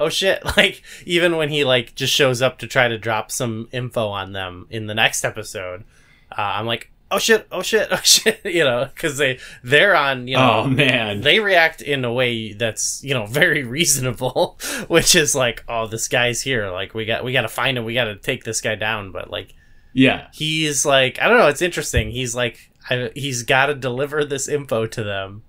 [0.00, 0.42] oh shit!
[0.56, 4.32] Like even when he like just shows up to try to drop some info on
[4.32, 5.84] them in the next episode,
[6.32, 7.46] uh, I'm like, oh shit!
[7.50, 7.88] Oh shit!
[7.90, 8.40] Oh shit!
[8.44, 11.20] You know, because they they're on you know oh man.
[11.20, 16.08] they react in a way that's you know very reasonable which is like oh this
[16.08, 18.60] guy's here like we got we got to find him we got to take this
[18.60, 19.54] guy down but like
[19.92, 20.28] yeah.
[20.32, 24.48] he's like i don't know it's interesting he's like I, he's got to deliver this
[24.48, 25.42] info to them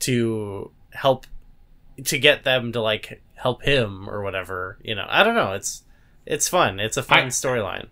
[0.00, 1.26] to help
[2.04, 5.82] to get them to like help him or whatever you know i don't know it's
[6.24, 7.88] it's fun it's a fun storyline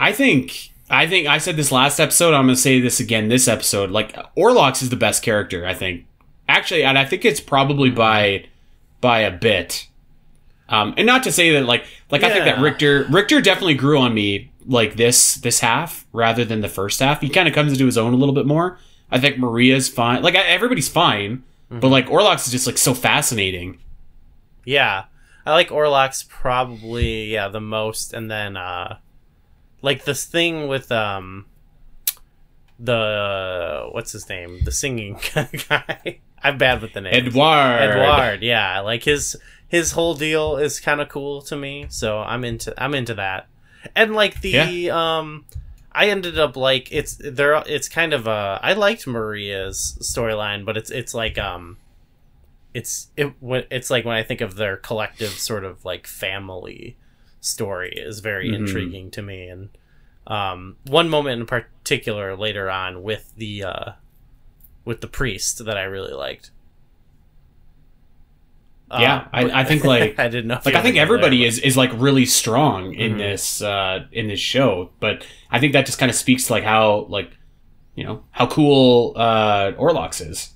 [0.00, 2.34] I think I think I said this last episode.
[2.34, 3.90] I'm gonna say this again this episode.
[3.90, 5.64] Like Orlox is the best character.
[5.66, 6.06] I think
[6.48, 8.46] actually, and I think it's probably by
[9.00, 9.86] by a bit.
[10.68, 13.98] Um, and not to say that like like I think that Richter Richter definitely grew
[13.98, 17.20] on me like this this half rather than the first half.
[17.20, 18.78] He kind of comes into his own a little bit more.
[19.10, 20.22] I think Maria's fine.
[20.22, 23.78] Like I- everybody's fine, but like Orlox is just like so fascinating.
[24.64, 25.04] Yeah.
[25.46, 28.98] I like Orlox probably yeah the most and then uh
[29.82, 31.46] like this thing with um
[32.78, 34.64] the what's his name?
[34.64, 35.18] The singing
[35.68, 36.20] guy.
[36.42, 37.14] I'm bad with the name.
[37.14, 37.42] Edward.
[37.42, 38.80] Edward, yeah.
[38.80, 39.36] Like his
[39.68, 43.48] his whole deal is kind of cool to me, so I'm into I'm into that.
[43.94, 45.44] And like the um
[45.92, 50.76] I ended up like it's there it's kind of uh I liked Maria's storyline, but
[50.76, 51.76] it's it's like um
[52.72, 56.96] it's it it's like when I think of their collective sort of like family
[57.40, 58.54] story is very Mhm.
[58.56, 59.70] intriguing to me and
[60.26, 63.92] um one moment in particular later on with the uh
[64.84, 66.50] with the priest that I really liked.
[68.90, 70.54] Yeah, Uh, I- I think, like- I didn't know.
[70.64, 73.18] like I think wanted to go everybody there, is is like really strong in Mhm.
[73.18, 76.64] this uh in this show but i think that just kind of speaks to like
[76.64, 77.30] how like
[77.94, 80.54] you know how cool uh orlox is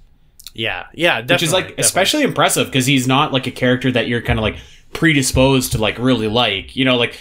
[0.56, 1.82] yeah, yeah, which is like definitely.
[1.82, 4.56] especially impressive because he's not like a character that you're kind of like
[4.94, 7.18] predisposed to like really like you know like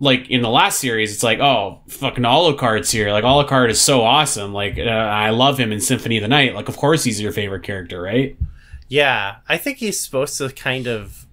[0.00, 3.10] like in the last series it's like oh fucking alucard's here.
[3.12, 4.52] Like alucard is so awesome.
[4.52, 6.54] Like uh, i love him in symphony of the night.
[6.54, 8.36] Like of course he's your favorite character right?
[8.88, 11.26] Yeah, I think he's supposed to kind of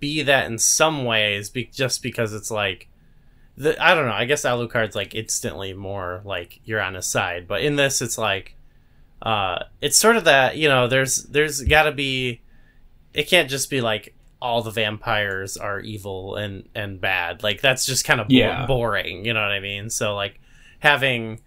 [0.00, 2.88] be that in some ways, be- just because it's like,
[3.58, 4.12] the, I don't know.
[4.12, 8.16] I guess Alucard's like instantly more like you're on his side, but in this, it's
[8.16, 8.56] like,
[9.20, 12.40] uh, it's sort of that you know, there's there's got to be,
[13.12, 17.42] it can't just be like all the vampires are evil and and bad.
[17.42, 18.66] Like that's just kind of bo- Yeah.
[18.66, 19.24] boring.
[19.24, 19.90] You know what I mean?
[19.90, 20.40] So like
[20.80, 21.40] having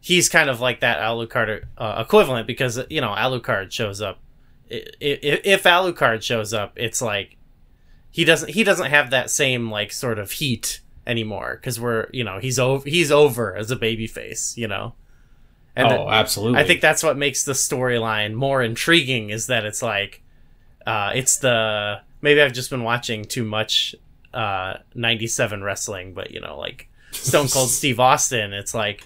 [0.00, 4.18] he's kind of like that Alucard uh, equivalent because you know Alucard shows up.
[4.70, 7.36] I- i- If Alucard shows up, it's like
[8.10, 12.22] he doesn't he doesn't have that same like sort of heat anymore because we're you
[12.24, 14.94] know he's over he's over as a baby face you know
[15.74, 19.80] and oh absolutely I think that's what makes the storyline more intriguing is that it's
[19.82, 20.22] like
[20.86, 23.94] uh it's the maybe I've just been watching too much
[24.32, 29.04] uh 97 wrestling but you know like Stone Cold Steve Austin it's like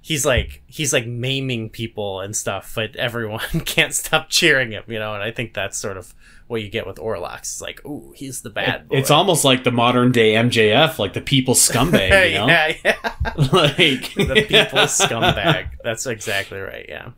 [0.00, 4.98] he's like he's like maiming people and stuff but everyone can't stop cheering him you
[4.98, 6.14] know and I think that's sort of
[6.46, 7.40] what you get with Orlox.
[7.40, 11.14] It's like ooh he's the bad boy it's almost like the modern day mjf like
[11.14, 12.46] the people scumbag you know?
[12.46, 12.74] yeah.
[12.84, 13.10] Yeah
[13.52, 15.70] like the people scumbag.
[15.82, 17.10] That's exactly right yeah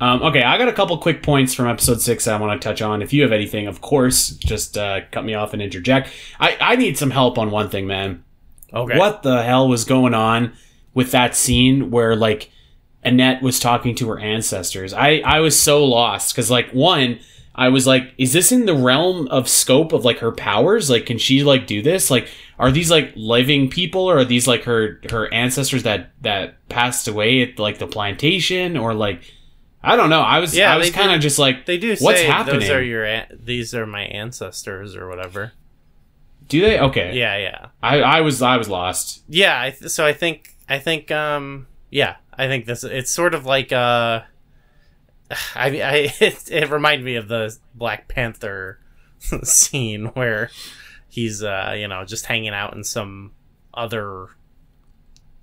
[0.00, 2.80] Um, okay, I got a couple quick points from episode six I want to touch
[2.82, 3.02] on.
[3.02, 6.10] If you have anything, of course, just uh, cut me off and interject.
[6.38, 8.22] I, I need some help on one thing, man.
[8.72, 10.52] okay What the hell was going on
[10.94, 12.50] with that scene where like
[13.02, 14.92] Annette was talking to her ancestors?
[14.92, 17.18] I I was so lost because like one,
[17.56, 20.88] I was like, is this in the realm of scope of like her powers?
[20.88, 22.08] Like, can she like do this?
[22.08, 26.68] Like, are these like living people or are these like her her ancestors that that
[26.68, 29.22] passed away at like the plantation or like?
[29.82, 30.20] I don't know.
[30.22, 32.60] I was Yeah, I was kind of just like, They do What's happening?
[32.60, 35.52] those are your an- these are my ancestors or whatever.
[36.48, 36.78] do they?
[36.80, 37.14] Okay.
[37.16, 39.22] Yeah, yeah, I I was I was lost.
[39.28, 39.60] yeah.
[39.60, 43.46] I th- so I think I think um yeah I think this it's sort of
[43.46, 44.22] like uh
[45.54, 48.80] I I it, it reminded me of the Black Panther
[49.44, 50.50] scene where
[51.08, 53.32] he's uh you know just hanging out in some
[53.74, 54.28] other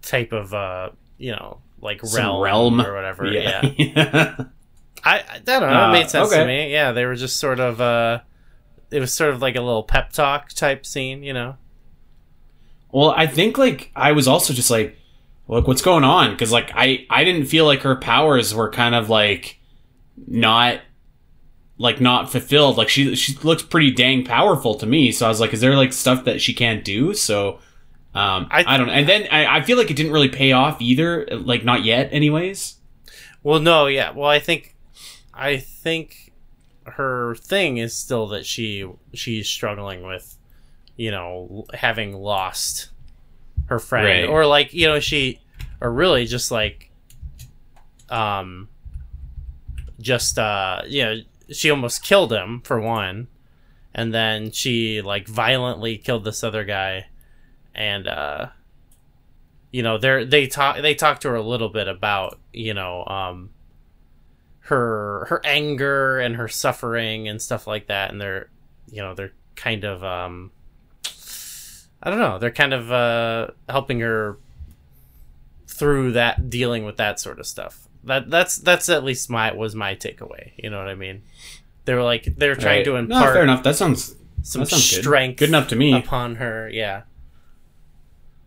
[0.02, 2.82] type of uh you know like realm, realm.
[2.82, 3.62] or whatever yeah.
[3.78, 4.36] Yeah.
[5.06, 5.67] I, I don't know.
[5.67, 6.41] Uh, it made sense okay.
[6.41, 6.71] to me.
[6.71, 7.80] Yeah, they were just sort of.
[7.80, 8.19] uh
[8.91, 11.58] It was sort of like a little pep talk type scene, you know.
[12.91, 14.98] Well, I think like I was also just like,
[15.48, 16.32] look, what's going on?
[16.32, 19.60] Because like I I didn't feel like her powers were kind of like
[20.28, 20.80] not
[21.78, 22.78] like not fulfilled.
[22.78, 25.12] Like she she looks pretty dang powerful to me.
[25.12, 27.13] So I was like, is there like stuff that she can't do?
[27.13, 27.60] So
[28.15, 28.93] um, I, I- I don't know.
[28.93, 31.28] And then I, I feel like it didn't really pay off either.
[31.32, 32.75] Like not yet, anyways.
[33.43, 34.12] Well, no, yeah.
[34.12, 34.75] Well, I think,
[35.34, 36.32] I think
[36.86, 40.38] her thing is still that she she's struggling with,
[40.95, 42.89] you know, having lost
[43.67, 44.30] her friend, Right.
[44.30, 45.39] or like you know she,
[45.82, 46.89] or really just like,
[48.10, 48.69] um,
[49.99, 51.15] just uh, you know,
[51.51, 53.28] she almost killed him for one,
[53.93, 57.08] and then she like violently killed this other guy,
[57.76, 58.48] and uh
[59.72, 63.06] you know they they talk they talk to her a little bit about you know
[63.06, 63.50] um
[64.60, 68.50] her her anger and her suffering and stuff like that and they're
[68.90, 70.52] you know they're kind of um
[72.02, 74.38] i don't know they're kind of uh helping her
[75.68, 79.76] through that dealing with that sort of stuff that that's that's at least my was
[79.76, 81.22] my takeaway you know what i mean
[81.86, 82.86] they were like they're trying Right.
[82.86, 83.62] to No, impart fair enough.
[83.62, 85.02] That sounds some that sounds good.
[85.02, 85.94] strength Good enough to me.
[85.94, 87.04] upon her yeah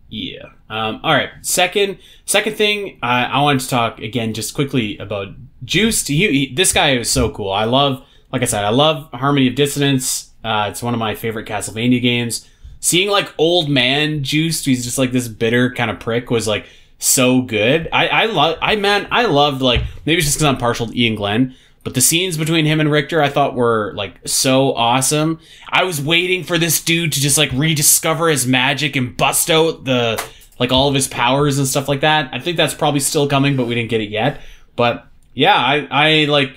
[0.09, 0.45] Yeah.
[0.69, 1.29] Um, all right.
[1.41, 5.29] Second, second thing, I I wanted to talk again just quickly about
[5.63, 6.07] Juste.
[6.07, 7.51] He, he, this guy is so cool.
[7.51, 10.31] I love, like I said, I love Harmony of Dissonance.
[10.43, 12.47] Uh, it's one of my favorite Castlevania games.
[12.79, 16.65] Seeing like old man Juste, he's just like this bitter kind of prick, was like
[16.97, 17.87] so good.
[17.91, 20.99] I I love, I man, I loved like maybe it's just because I'm partial to
[20.99, 21.55] Iain Glen.
[21.83, 25.39] But the scenes between him and Richter, I thought were like so awesome.
[25.69, 29.85] I was waiting for this dude to just like rediscover his magic and bust out
[29.85, 30.21] the
[30.59, 32.29] like all of his powers and stuff like that.
[32.33, 34.41] I think that's probably still coming, but we didn't get it yet.
[34.75, 36.51] But yeah, I I like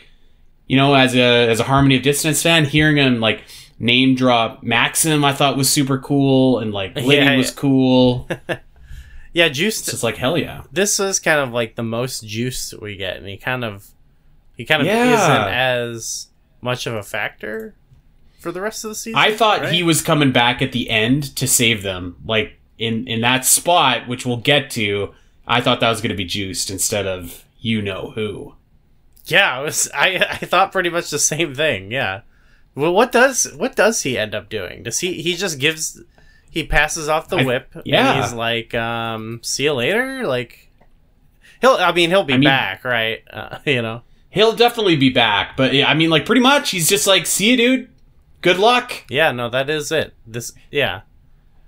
[0.66, 3.44] you know as a as a Harmony of Dissonance fan, hearing him like
[3.78, 7.56] name drop Maxim, I thought was super cool, and like Lydie Yeah, was yeah.
[7.56, 8.28] cool.
[9.32, 10.62] yeah Juste It's like hell yeah.
[10.72, 13.86] this is kind of like the most juice we get, and he kind of
[14.56, 15.14] he kind of Yeah.
[15.14, 16.28] isn't as
[16.60, 17.74] much of a factor
[18.40, 19.18] for the rest of the season.
[19.18, 19.72] I thought right?
[19.72, 24.08] he was coming back at the end to save them, like in in that spot,
[24.08, 25.14] which we'll get to.
[25.46, 28.54] I thought that was going to be Juste instead of you know who.
[29.26, 29.88] Yeah, it was.
[29.94, 31.90] I I thought pretty much the same thing.
[31.92, 32.22] Yeah.
[32.74, 34.82] Well, what does what does he end up doing?
[34.82, 36.00] Does he he just gives
[36.50, 37.74] he passes off the I- whip?
[37.84, 38.12] yeah.
[38.14, 40.26] And he's like, um, see you later.
[40.26, 40.68] Like
[41.60, 41.74] he'll.
[41.74, 43.22] I mean, he'll be I mean- back, right?
[43.30, 44.02] Uh, you know.
[44.32, 47.50] He'll definitely be back, but yeah, I mean, like pretty much, he's just like, see
[47.52, 47.88] you, dude.
[48.40, 49.04] Good luck.
[49.10, 49.30] Yeah.
[49.32, 50.14] No, that is it.
[50.26, 50.52] This.
[50.70, 51.02] Yeah.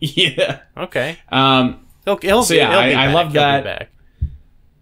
[0.01, 0.61] yeah.
[0.77, 1.19] Okay.
[1.31, 2.17] Um, He'll.
[2.19, 3.65] he'll So be, yeah, he'll I- be I love He'll that.
[3.65, 3.91] back.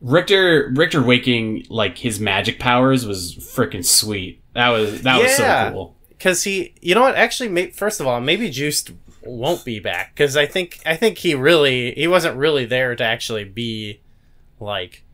[0.01, 4.41] Richter Richter waking like his magic powers was freaking sweet.
[4.55, 5.97] That was that was so cool.
[6.11, 8.93] because he you know what actually may, first of all maybe Juste
[9.25, 13.05] won't be back because i think i think he really he wasn't really there to
[13.05, 14.01] actually be
[14.59, 15.05] like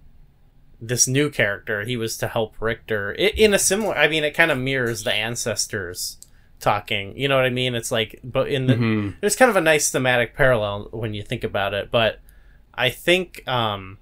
[0.81, 4.33] this new character he was to help richter i in a similar i mean it
[4.33, 6.19] kind of mirrors the ancestors
[6.61, 9.15] talking you know what i mean it's like but in the Mhm.
[9.21, 12.21] there's kind of a nice thematic parallel when you think about it but
[12.75, 13.99] i think um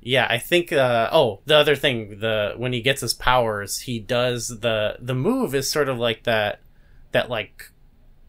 [0.00, 3.98] yeah i think uh oh the other thing the when he gets his powers he
[4.00, 6.60] does the the move is sort of like that
[7.12, 7.70] that like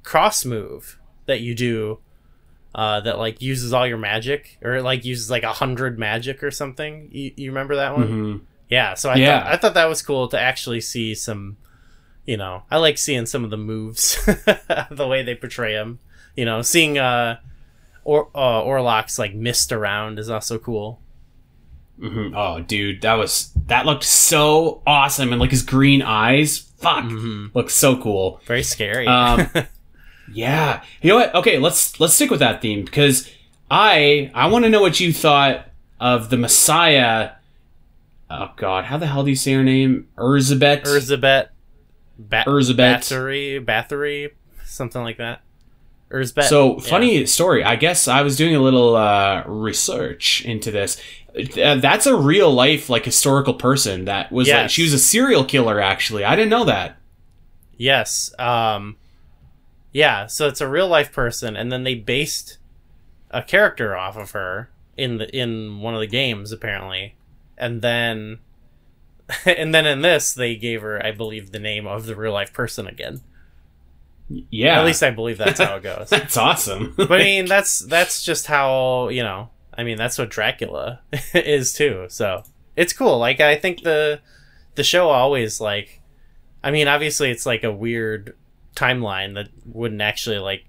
[0.04, 2.00] cross move that you do
[2.76, 6.52] uh that like uses all your magic or like uses like a hundred magic or
[6.52, 8.42] something you, you remember that one Mhm.
[8.70, 9.40] yeah so i Yeah.
[9.44, 11.56] thought i thought that was cool to actually see some
[12.26, 16.00] you know i like seeing some of the moves the way they portray them
[16.36, 17.38] you know seeing uh
[18.04, 21.00] or uh orlocks like mist around is also cool
[21.98, 22.34] Mhm.
[22.36, 27.56] Oh, dude, that was that looked so awesome, and like his green eyes, fuck, Mhm.
[27.56, 28.42] looks so cool.
[28.46, 29.48] very scary Um,
[30.32, 31.36] Yeah, you know what?
[31.36, 33.30] Okay, let's let's stick with that theme because
[33.70, 35.68] I I want to know what you thought
[36.00, 37.32] of the Messiah.
[38.30, 40.08] Oh God, how the hell do you say her name?
[40.18, 40.84] Erzsebet.
[40.84, 41.50] Erzsebet
[42.18, 43.00] ba- Erzsebet.
[43.00, 44.32] Bathory Bathory
[44.64, 45.42] something like that
[46.12, 46.82] Erzbet So yeah.
[46.82, 47.64] funny story.
[47.64, 51.00] I guess I was doing a little uh, research into this.
[51.36, 55.44] Uh, that's a real life like historical person that was like she was a serial
[55.44, 55.82] killer.
[55.82, 56.98] Actually, I didn't know that.
[57.78, 58.34] Yes.
[58.40, 58.96] Um
[59.96, 62.58] Yeah, so it's a real life person and then they based
[63.32, 67.16] a character off of her in the in one of the games apparently.
[67.58, 68.40] And then
[69.46, 72.52] and then in this they gave her I believe the name of the real life
[72.52, 73.22] person again.
[74.28, 76.10] Yeah, At least I believe that's how it goes.
[76.10, 76.94] that's awesome.
[76.98, 81.00] but I mean that's that's just how, you know, I mean that's what Dracula
[81.34, 82.08] is too.
[82.10, 82.44] So,
[82.76, 83.18] it's cool.
[83.18, 84.20] Like I think the
[84.76, 86.02] the show always like
[86.62, 88.36] I mean, obviously it's like a weird
[88.76, 90.66] timeline that wouldn't actually like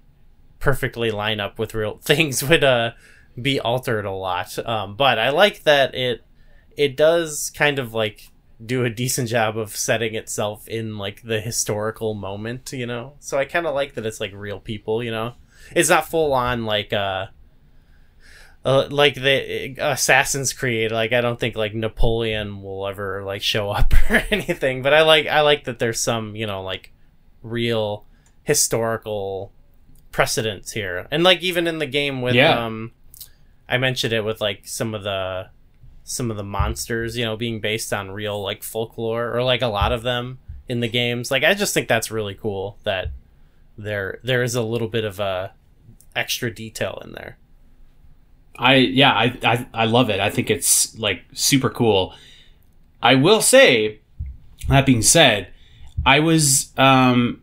[0.59, 2.91] perfectly line up with real things would uh
[3.39, 4.57] be altered a lot.
[4.65, 6.23] Um but I like that it
[6.75, 8.29] it does kind of like
[8.63, 13.13] do a decent job of setting itself in like the historical moment, you know.
[13.19, 15.33] So I kind of like that it's like real people, you know.
[15.75, 17.27] It's not full on like uh,
[18.65, 20.91] uh like the Assassin's Creed.
[20.91, 24.81] Like I don't think like Napoleon will ever like show up or anything.
[24.81, 26.91] But I like I like that there's some you know like
[27.43, 28.05] real
[28.43, 29.51] historical
[30.11, 32.65] precedents here, and like even in the game with Yeah.
[32.65, 32.91] um,
[33.69, 35.49] I mentioned it with like some of the
[36.03, 39.67] some of the monsters, you know, being based on real like folklore or like a
[39.67, 41.29] lot of them in the games.
[41.31, 43.11] Like I just think that's really cool that
[43.77, 45.53] there there is a little bit of a
[46.15, 47.37] extra detail in there.
[48.57, 50.19] I yeah, I, I I love it.
[50.19, 52.13] I think it's like super cool.
[53.03, 53.99] I will say,
[54.69, 55.49] that being said,
[56.05, 57.41] I was um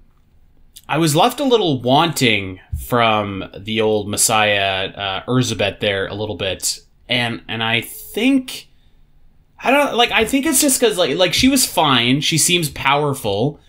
[0.88, 6.36] I was left a little wanting from the old Messiah uh, Erzsebet there a little
[6.36, 8.68] bit, and and I think
[9.62, 12.20] I don't like I think it's just because like like she was fine.
[12.20, 13.60] She seems powerful,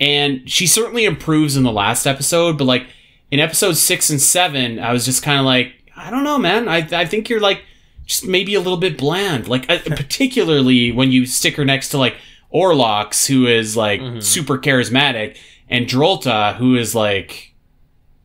[0.00, 2.56] and she certainly improves in the last episode.
[2.56, 2.86] But like
[3.30, 6.66] in episode six and seven, I was just kind of like I don't know, man.
[6.66, 7.62] I I think you're like
[8.06, 9.48] just maybe a little bit bland.
[9.48, 12.16] Like uh, particularly when you stick her next to like
[12.54, 14.22] Orlox, who is like Mhm.
[14.22, 15.36] super charismatic,
[15.68, 17.52] and Drolta, who is like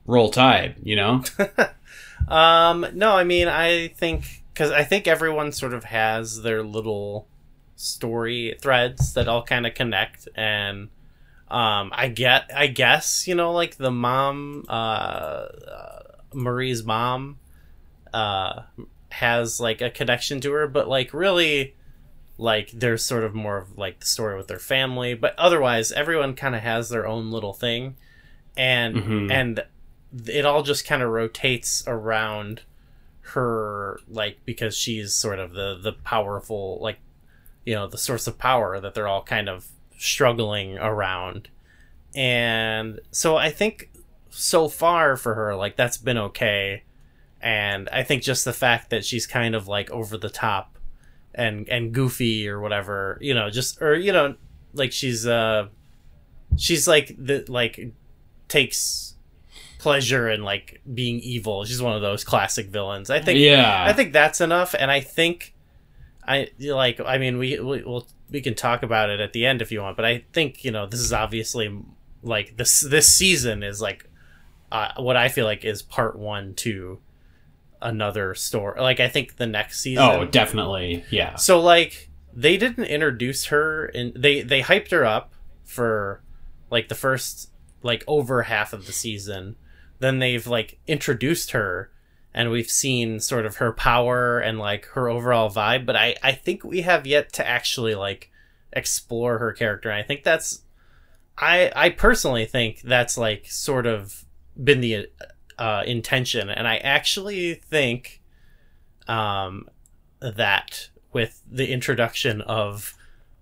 [0.06, 0.76] roll tide.
[0.84, 1.24] You know?
[2.28, 7.28] Um, no, I mean, I think because I think everyone sort of has their little
[7.76, 10.90] story threads that all kind of connect, and
[11.50, 16.02] um, I get, I guess, you know, like the mom, uh, uh
[16.34, 17.40] Marie's mom,
[18.14, 18.64] uh,
[19.10, 21.74] has like a connection to her, but like really.
[22.40, 26.34] Like there's sort of more of like the story with their family, but otherwise everyone
[26.36, 27.98] kind of has their own little thing,
[28.58, 29.32] and Mhm.
[29.32, 29.64] and
[30.28, 32.62] it all just kind of rotates around
[33.34, 36.98] her like because she's sort of the the powerful like
[37.66, 39.68] you know the source of power that they're all kind of
[39.98, 41.50] struggling around.
[42.16, 43.90] And so i think
[44.32, 46.84] so far for her like that's been okay.
[47.42, 50.78] And i think just the fact that she's kind of like over the top
[51.36, 54.36] and and goofy or whatever you know just or you know
[54.74, 55.68] like she's uh
[56.58, 57.94] she's like the like
[58.48, 59.16] takes
[59.80, 61.66] pleasure in like being evil.
[61.66, 63.10] She's one of those classic villains.
[63.10, 63.86] I think yeah.
[63.88, 65.56] I think that's enough and I think
[66.28, 69.62] I like I mean we we we'll, we can talk about it at the end
[69.62, 71.76] if you want, but I think, you know, this is obviously
[72.22, 74.08] like this this season is like
[74.72, 77.00] uh, what I feel like is part 1 to
[77.82, 78.80] another story.
[78.82, 81.04] Like I think the next season oh, definitely.
[81.10, 81.36] Yeah.
[81.36, 86.24] so like they didn't introduce her and they they hyped her up for
[86.70, 87.52] like the first
[87.82, 89.56] like over half of the season.
[90.00, 91.92] Then they've like introduced her
[92.34, 96.32] and we've seen sort of her power and like her overall vibe, but I I
[96.34, 98.32] think we have yet to actually like
[98.72, 99.90] explore her character.
[99.90, 100.64] And I think that's
[101.38, 104.26] I I personally think that's like sort of
[104.62, 105.08] been the
[105.60, 108.22] uh, intention, and I actually think
[109.08, 109.70] um,
[110.22, 112.96] that with the introduction of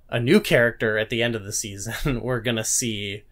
[0.10, 3.24] a new character at the end of the season, we're gonna see.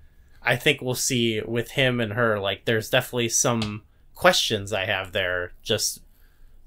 [0.48, 2.40] I think we'll see with him and her.
[2.40, 3.82] Like, there's definitely some
[4.14, 6.02] questions I have there, just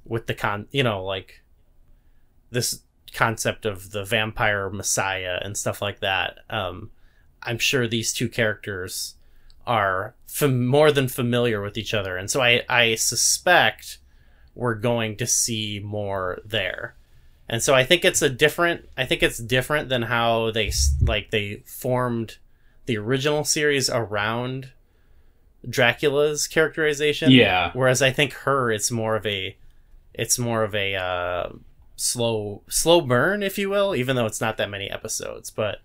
[0.05, 0.67] with the con.
[0.73, 1.43] You know, like
[2.51, 2.81] this
[3.15, 6.41] concept of the vampire messiah and stuff like that.
[6.51, 6.91] Um,
[7.43, 9.15] I'm sure these two characters
[9.69, 13.99] are fam- more than familiar with each other, and so I I suspect
[14.57, 16.97] we're going to see more there.
[17.49, 21.31] And so I think it's a different I think it's different than how they like
[21.31, 22.39] they formed
[22.87, 24.73] the original series around
[25.69, 27.31] Dracula's characterization.
[27.31, 27.71] Yeah.
[27.75, 29.57] Whereas I think her it's more of a
[30.15, 31.51] it's more of a uh,
[31.97, 35.79] slow slow burn if you will, even though it's not that many episodes, but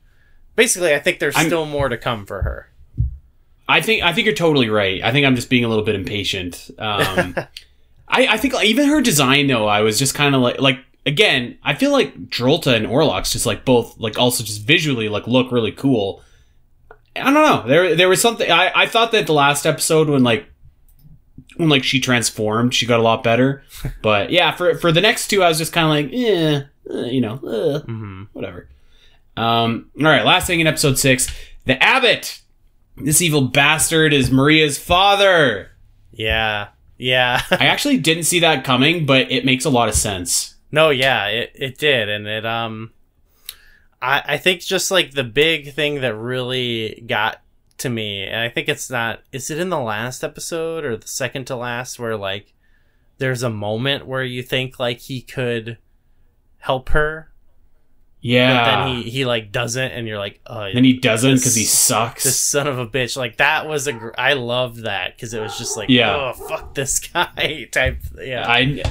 [0.55, 2.69] basically I think there's I'm- still more to come for her.
[3.73, 5.01] I think I think you're totally right.
[5.03, 6.69] I think I'm just being a little bit impatient.
[6.77, 7.35] Um,
[8.07, 11.57] I, I think even her design though, I was just kind of like like again.
[11.63, 15.51] I feel like Drolta and Orlox just like both like also just visually like look
[15.51, 16.21] really cool.
[17.15, 17.63] I don't know.
[17.67, 20.45] There there was something I, I thought that the last episode when like
[21.57, 23.63] when like she transformed, she got a lot better.
[24.01, 26.61] But yeah, for for the next two, I was just kind of like, eh,
[26.91, 28.69] eh, you know, eh, hmm whatever.
[29.35, 31.27] Um, all right, last thing in episode six,
[31.65, 32.39] the abbot.
[32.97, 35.71] This evil bastard is Maria's father.
[36.11, 36.69] Yeah.
[36.97, 37.41] Yeah.
[37.51, 40.55] I actually didn't see that coming, but it makes a lot of sense.
[40.71, 42.93] No, yeah, it, it did, and it um,
[44.01, 47.43] I I think just like the big thing that really got
[47.77, 49.21] to me, and I think it's not.
[49.31, 52.55] Is it in the last episode or the second to last where like
[53.19, 55.77] there's a moment where you think like he could
[56.57, 57.31] help her?
[58.25, 58.55] Yeah.
[58.79, 61.65] but then he he like doesn't, and you're like, oh, then he doesn't because he
[61.65, 62.23] sucks.
[62.23, 63.17] this son of a bitch.
[63.17, 66.15] Like that was a gr- I loved that because it was just like, Yeah.
[66.15, 67.97] oh fuck this guy type.
[68.17, 68.81] Yeah, I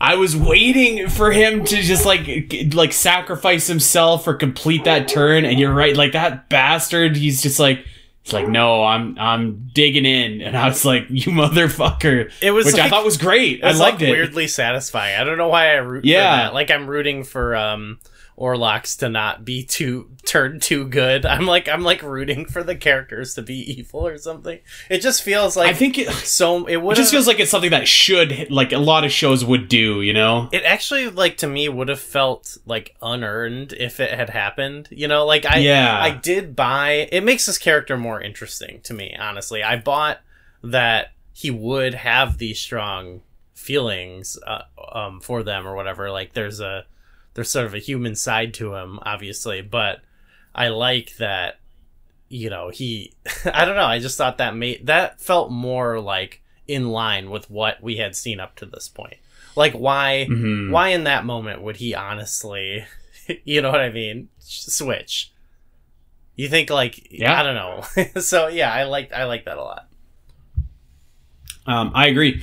[0.00, 2.28] I was waiting for him to just like
[2.74, 7.58] like sacrifice himself or complete that turn and you're right like that bastard he's just
[7.58, 7.86] like
[8.22, 12.66] it's like no I'm I'm digging in and I was like you motherfucker it was
[12.66, 15.18] which like, I thought was great it was I loved like it weirdly satisfying.
[15.18, 16.20] I don't know why I root Yeah.
[16.38, 16.54] for that.
[16.54, 17.98] Like I'm rooting for um
[18.38, 21.24] Orlox to not be too turned too good.
[21.26, 24.58] I'm like I'm like rooting for the characters to be evil or something.
[24.90, 26.66] It just feels like I think it, so.
[26.66, 29.44] It it would just feels like it's something that should like a lot of shows
[29.44, 34.00] would do you know it actually like to me would have felt like unearned if
[34.00, 35.96] it had happened you know like i Yeah.
[36.02, 40.18] i did buy it makes this character more interesting to me honestly i bought
[40.64, 43.22] that he would have these strong
[43.54, 44.62] feelings uh,
[44.92, 46.84] um for them or whatever like there's a
[47.34, 50.00] there's sort of a human side to him obviously but
[50.54, 51.58] i like that
[52.28, 53.12] you know he
[53.52, 57.50] i don't know i just thought that made that felt more like in line with
[57.50, 59.16] what we had seen up to this point
[59.56, 60.70] like why Mhm.
[60.70, 62.84] why in that moment would he honestly
[63.44, 65.32] you know what i mean switch
[66.36, 67.38] you think like Yeah.
[67.38, 69.88] i don't know so yeah i like i like that a lot
[71.66, 72.42] Um, I agree.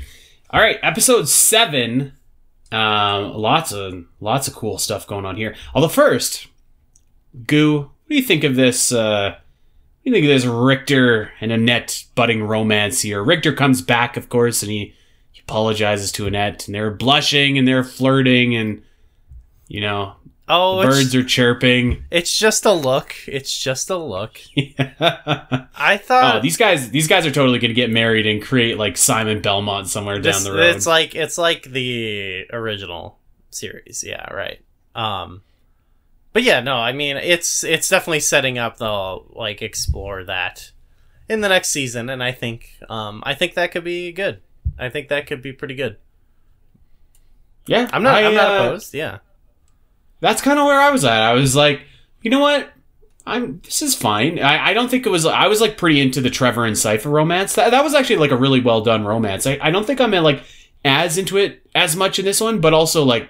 [0.50, 2.14] All right, episode seven.
[2.72, 5.56] Um, lots of lots of cool stuff going on here.
[5.74, 6.48] Although first,
[7.46, 8.92] Goo, what do you think of this?
[8.92, 13.24] Uh, what do you think of this Richter and Annette budding romance here?
[13.24, 14.96] Richter comes back, of course, and he,
[15.32, 18.84] he apologizes to Annette, and they're blushing and they're flirting, and
[19.68, 20.16] you know,
[20.48, 22.04] oh the birds are chirping.
[22.12, 23.16] it's just a look.
[23.28, 24.40] It's just a look.
[24.80, 28.98] Oh, i thought these guys, these guys are totally gonna get married and create like
[28.98, 30.76] Simon Belmont somewhere down the road.
[30.76, 33.18] it's like it's like the original
[33.50, 34.04] series.
[34.06, 34.62] Yeah right.
[34.96, 35.42] Um
[36.34, 40.72] but yeah no i mean it's it's definitely setting up they'll like explore that
[41.28, 44.42] in the next season and i think um i think that could be good.
[44.80, 45.98] I think that could be pretty good.
[47.68, 49.20] Yeah, i'm not I, I, am not uh, opposed yeah
[50.22, 51.22] that's kind of where I was at.
[51.22, 51.82] I was like,
[52.22, 52.72] you know what?
[53.26, 54.40] I'm this is fine.
[54.40, 55.26] I, I don't think it was.
[55.26, 57.54] I was like pretty into the Trevor and Sypha romance.
[57.56, 59.46] That that was actually like a really well done romance.
[59.46, 60.44] I, I don't think I'm like
[60.84, 63.30] as into it as much in this one, but also like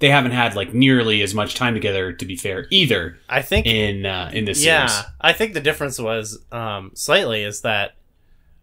[0.00, 2.12] they haven't had like nearly as much time together.
[2.12, 5.06] To be fair, either i think in uh, in this yeah series.
[5.20, 7.94] i think the difference was um slightly is that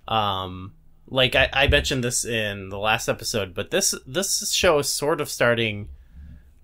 [0.08, 0.74] um
[1.08, 5.22] like I, I mentioned this in the last episode but this this show is sort
[5.22, 5.90] of starting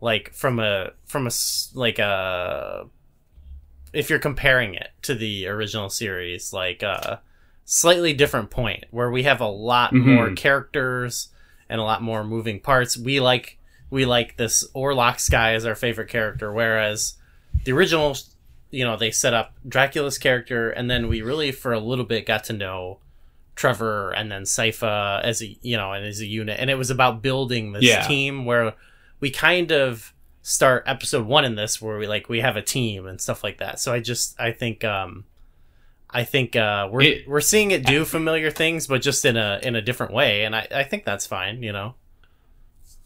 [0.02, 2.86] like from a from a s- like a
[3.94, 7.22] if you're comparing it to the original series like a
[7.66, 10.06] slightly different point where we have a lot Mhm.
[10.16, 11.30] more characters
[11.70, 13.58] and a lot more moving parts we like
[13.90, 17.16] we like this Orlox guy as our favorite character whereas
[17.64, 18.16] the original
[18.70, 22.26] you know they set up dracula's character and then we really for a little bit
[22.26, 23.00] got to know
[23.56, 26.90] trevor and then Sypha as a you know and as a unit and it was
[26.92, 28.06] about building this Yeah.
[28.08, 28.74] team where
[29.20, 33.06] we kind of start episode one in this where we like we have a team
[33.08, 33.80] and stuff like that.
[33.80, 35.26] So i just i think um
[36.10, 39.60] i think uh we're It- we're seeing it do familiar things but just in a
[39.64, 40.46] in a different way.
[40.46, 41.96] And i i think that's fine you know?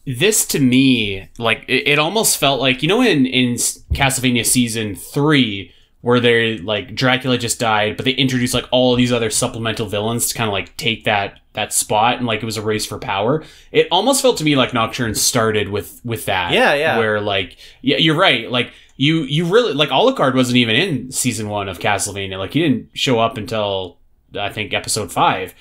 [0.04, 4.94] This to me like it, it almost felt like you know in in castlevania season
[4.96, 9.86] three where they like dracula just died but they introduced like all these other supplemental
[9.86, 12.86] villains to kind of like take that that spot and like it was a race
[12.86, 16.98] for power it almost felt to me like nocturne started with with that Yeah, yeah.
[16.98, 21.48] where like yeah you're right like you you really like Alucard wasn't even in season
[21.48, 23.98] one of castlevania like he didn't show up until
[24.38, 25.54] i think episode five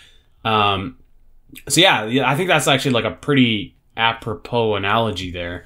[0.46, 0.98] um
[1.68, 5.66] so yeah, yeah, I think that's actually like a pretty apropos analogy there.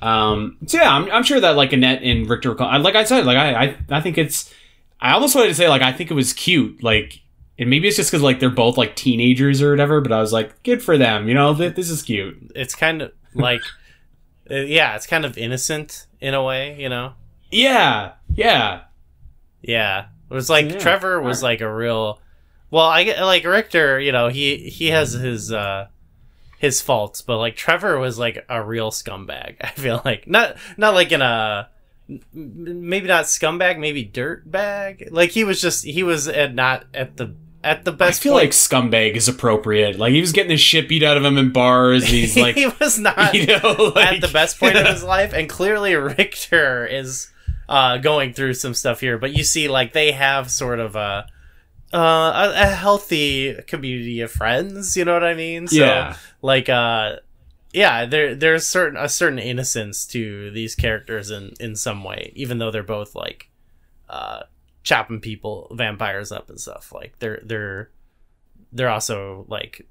[0.00, 3.36] Um, so yeah, I'm, I'm sure that like Annette and Richter, like I said, like
[3.36, 4.54] I, I, I think it's.
[5.00, 7.20] I almost wanted to say like I think it was cute, like,
[7.58, 10.00] and maybe it's just because like they're both like teenagers or whatever.
[10.00, 12.52] But I was like, good for them, you know, th- this is cute.
[12.54, 13.60] it's kind of like
[14.50, 17.12] uh, yeah it's kind of innocent in a way you know
[17.50, 18.82] Yeah, yeah,
[19.62, 20.78] yeah it was like Yeah.
[20.78, 22.20] trevor was like a real
[22.70, 25.88] well i like richter you know he he has his uh
[26.58, 30.94] his faults but like trevor was like a real scumbag i feel like not not
[30.94, 31.68] like in a
[32.32, 37.16] maybe not scumbag maybe dirt bag like he was just he was at not at
[37.16, 37.34] the
[37.66, 38.20] at the best.
[38.20, 38.44] I feel point.
[38.44, 39.98] like scumbag is appropriate.
[39.98, 42.02] Like he was getting the shit beat out of him in bars.
[42.04, 45.02] And he's like, he was not you know, like, at the best point of his
[45.02, 47.30] life and clearly richter is
[47.68, 51.26] uh going through some stuff here but you see like they have sort of a
[51.92, 56.16] uh a, a healthy community of friends you know what i mean so Yeah.
[56.42, 57.16] like uh
[57.72, 62.56] yeah, there there's certain a certain innocence to these characters in in some way, even
[62.56, 63.50] though they're both like
[64.08, 64.44] uh
[64.86, 66.92] chopping people vampires up and stuff.
[66.92, 67.90] Like they're they're
[68.72, 69.84] they're also like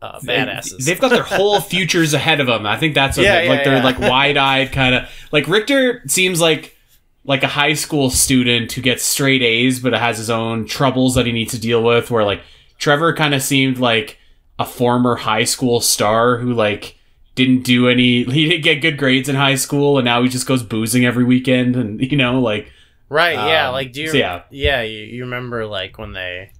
[0.00, 0.84] uh, badasses.
[0.86, 2.64] They've got their whole futures ahead of them.
[2.64, 6.02] I think that's what Yeah, they- yeah, like they're like wide-eyed kind of like Richter
[6.06, 6.76] seems like
[7.24, 11.26] like a high school student who gets straight A's but has his own troubles that
[11.26, 12.40] he needs to deal with where like
[12.78, 14.16] Trevor kind of seemed like
[14.60, 16.96] a former high school star who like
[17.34, 20.46] didn't do any he didn't get good grades in high school and now he just
[20.46, 22.70] goes boozing every weekend and you know like
[23.10, 24.42] Right, yeah, Um, like do you so yeah.
[24.50, 26.52] yeah, you, you remember like when they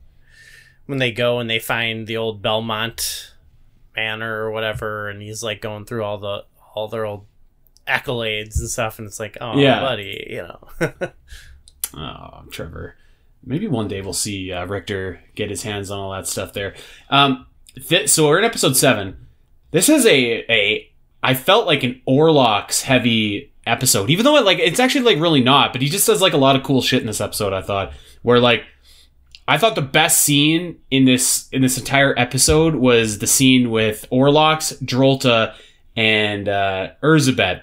[0.87, 3.33] when they go and they find the old Belmont
[3.97, 6.45] Manor or whatever and he's like going through all the
[6.75, 7.27] all their old
[7.87, 9.81] accolades and stuff and it's like, "Oh, Yeah.
[9.81, 11.11] buddy, you know."
[11.97, 12.97] Oh, Trevor.
[13.45, 16.75] Maybe one day we'll see uh, Richter get his hands on all that stuff there.
[17.09, 17.47] Um,
[17.89, 19.27] th- so we're in episode seven.
[19.71, 20.91] This is a a.
[21.23, 25.43] I felt like an Orlox heavy episode, even though it like it's actually like really
[25.43, 25.73] not.
[25.73, 27.53] But he just does like a lot of cool shit in this episode.
[27.53, 27.93] I thought
[28.23, 28.65] where like
[29.49, 34.07] I thought the best scene in this in this entire episode was the scene with
[34.13, 35.55] Orlox, Drolta,
[35.97, 37.63] and uh, Erzsebet.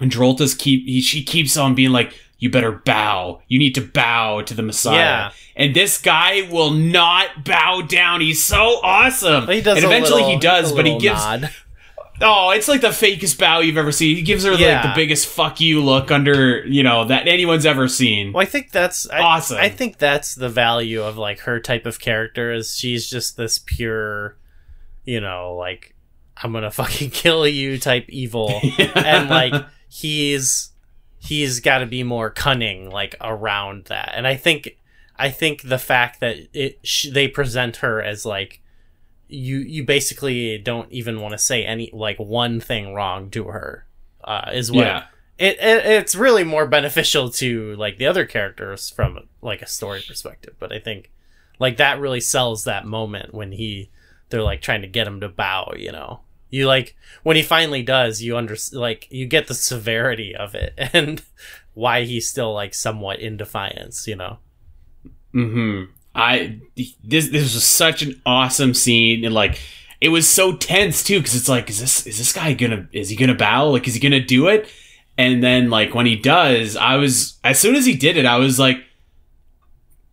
[0.00, 3.40] And Drolta's keep he, she keeps on being like, "You better bow.
[3.46, 5.32] You need to bow to the Messiah." Yeah.
[5.54, 8.20] And this guy will not bow down.
[8.20, 9.46] He's so awesome.
[9.46, 11.50] He does and eventually little- he does, but he gives nod.
[12.22, 14.16] Oh, it's like the fakest bow you've ever seen.
[14.16, 14.82] He gives her Yeah.
[14.82, 18.32] like the biggest fuck you look under you know that anyone's ever seen.
[18.32, 19.58] Well, I think that's I, Awesome.
[19.58, 23.58] I think that's the value of like her type of character is she's just this
[23.58, 24.36] pure,
[25.04, 25.94] you know, like
[26.36, 28.60] I'm gonna fucking kill you type evil,
[28.94, 29.54] and like
[29.88, 30.70] he's
[31.18, 34.12] he's got to be more cunning like around that.
[34.14, 34.76] And I think
[35.16, 38.61] I think the fact that it sh- they present her as like
[39.32, 43.86] you you basically don't even want to say any like one thing wrong to her
[44.24, 45.04] uh, is what yeah.
[45.38, 50.02] it, it it's really more beneficial to like the other characters from like a story
[50.06, 51.10] perspective but i think
[51.58, 53.90] like that really sells that moment when he
[54.28, 56.20] they're like trying to get him to bow you know
[56.50, 60.74] you like when he finally does you under like you get the severity of it
[60.92, 61.22] and
[61.74, 64.38] why he's still like somewhat in defiance you know
[65.32, 65.84] Hmm.
[66.14, 66.58] I
[67.04, 69.60] this this was such an awesome scene and like
[70.00, 73.08] it was so tense too because it's like is this is this guy gonna is
[73.08, 73.70] he gonna bow?
[73.70, 74.68] Like is he gonna do it?
[75.16, 78.36] And then like when he does I was as soon as he did it I
[78.36, 78.78] was like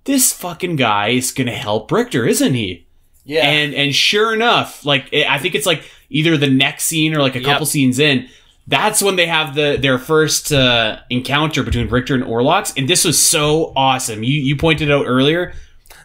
[0.06, 2.88] this fucking guy is gonna help Richter isn't he?
[3.26, 3.46] Yeah.
[3.48, 7.22] And and sure enough like it, I think it's like either the next scene or
[7.22, 7.46] like a Yep.
[7.48, 8.28] couple scenes in
[8.68, 13.04] that's when they have the their first uh, encounter between Richter and Orlox and this
[13.04, 14.24] was so awesome.
[14.24, 15.54] You you pointed out earlier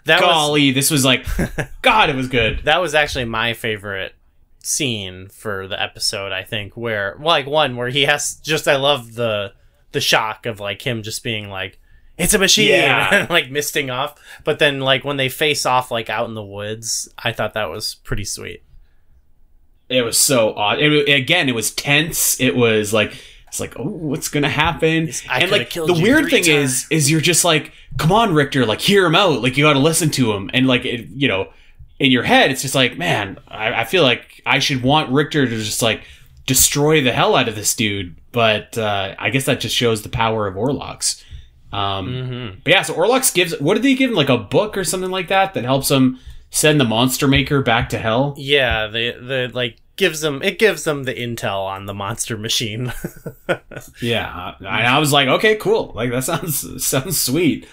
[0.04, 1.26] that was golly, this was like,
[1.82, 2.60] God, it was good.
[2.64, 4.14] that was actually my favorite
[4.62, 8.76] scene for the episode i think where well, like one where he has just i
[8.76, 9.52] love the
[9.92, 11.78] the shock of like him just being like
[12.16, 13.26] it's a machine Yeah.
[13.30, 17.10] like misting off but then like when they face off like out in the woods
[17.18, 18.62] i thought that was pretty sweet
[19.90, 20.78] It was so odd.
[20.80, 22.40] It, again, it was tense.
[22.40, 23.12] It was like,
[23.54, 25.08] it's like, oh, what's gonna happen?
[25.30, 28.80] I and like the weird thing is, is you're just like, come on, Richter, like
[28.80, 29.42] hear him out.
[29.42, 31.52] Like you got to listen to him, and like it, you know,
[32.00, 35.46] in your head, it's just like, man, I, I feel like I should want Richter
[35.46, 36.02] to just like
[36.46, 38.16] destroy the hell out of this dude.
[38.32, 41.22] But uh, I guess that just shows the power of Orlocks.
[41.72, 42.58] Um, mm-hmm.
[42.64, 45.12] But yeah, so Orlocks gives what did they give him like a book or something
[45.12, 46.18] like that that helps him
[46.50, 48.34] send the monster maker back to hell?
[48.36, 52.92] yeah the the like gives them it gives them the intel on the monster machine
[54.00, 55.92] Yeah, and I was like, okay, cool.
[55.94, 57.66] Like that sounds sounds sweet.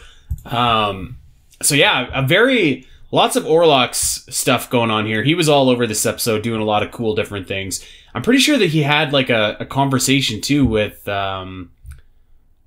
[0.46, 1.18] Um,
[1.62, 5.24] so yeah, a very lots of Orlox stuff going on here.
[5.24, 7.86] He was all over this episode, doing a lot of cool different things.
[8.14, 11.72] I'm pretty sure that he had like a, a conversation too with um,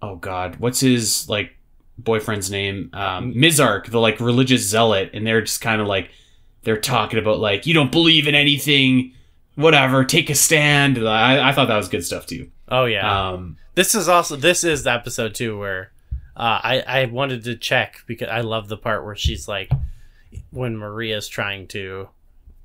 [0.03, 1.57] oh god, what's his like
[1.99, 2.91] boyfriend's name?
[2.93, 6.11] Um, Mizark, the like religious zealot, and they're just kind of like
[6.63, 9.13] they're talking about like you don't believe in anything,
[9.55, 10.05] whatever.
[10.05, 10.99] Take a stand.
[11.07, 12.51] I, I thought that was good stuff too.
[12.69, 15.93] oh yeah Um, This is also this is the episode too where
[16.37, 19.71] uh, I I wanted to check because I love the part where she's like
[20.51, 22.09] when Maria's trying to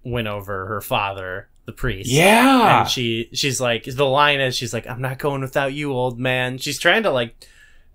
[0.04, 2.10] win over her father, the priest.
[2.10, 5.92] yeah, And she she's like the line is she's like I'm not going without you,
[5.94, 6.58] old man.
[6.58, 7.36] She's trying to like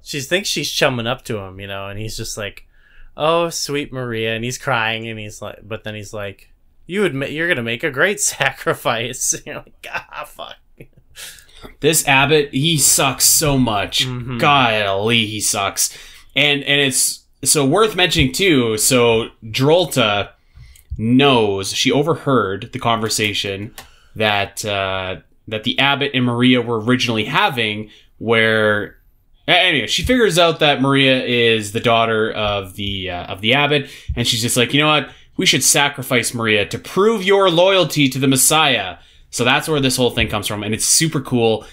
[0.02, 2.66] she thinks she's chumming up to him, you know, and he's just like,
[3.16, 6.52] "Oh, sweet Maria," and he's crying, and he's like, but then he's like,
[6.86, 10.56] "You admit you're gonna make a great sacrifice." you're like, "Ah, fuck."
[11.80, 14.06] this Abbott, he sucks so much.
[14.06, 14.38] Mhm.
[14.38, 15.96] Golly, he sucks.
[16.36, 18.76] And and it's so worth mentioning too.
[18.78, 20.30] So Drolta
[20.98, 23.74] knows she overheard the conversation
[24.16, 25.16] that uh,
[25.48, 28.96] that the abbot and Maria were originally having, where
[29.48, 33.90] anyway, she figures out that Maria is the daughter of the uh, of the abbot,
[34.16, 38.08] and she's just like, you know what, we should sacrifice Maria to prove your loyalty
[38.08, 38.98] to the Messiah.
[39.30, 41.66] So that's where this whole thing comes from, and it's super cool.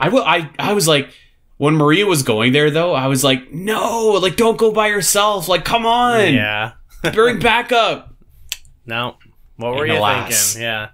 [0.00, 1.10] I will, I I was like.
[1.58, 5.46] When Maria was going there, though, I was like, "No, like, don't go by yourself.
[5.46, 6.72] Like, come on, Yeah.
[7.14, 8.12] bring backup."
[8.84, 9.16] No.
[9.58, 10.54] What were And you alas.
[10.54, 10.62] thinking?
[10.62, 10.88] Yeah.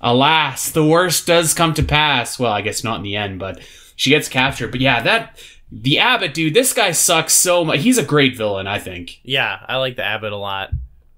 [0.00, 2.38] alas, the worst does come to pass.
[2.38, 3.60] Well, I guess not in the end, but
[3.96, 4.70] she gets captured.
[4.70, 5.42] But yeah, that
[5.72, 7.80] the abbot dude, this guy sucks so much.
[7.80, 9.18] He's a great villain, I think.
[9.24, 10.70] Yeah, I like the abbot a lot.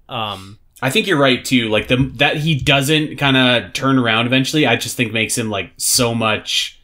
[0.09, 1.69] Um, I think you're right too.
[1.69, 4.67] Like the that he doesn't kind of turn around eventually.
[4.67, 6.79] I just think makes him like so much,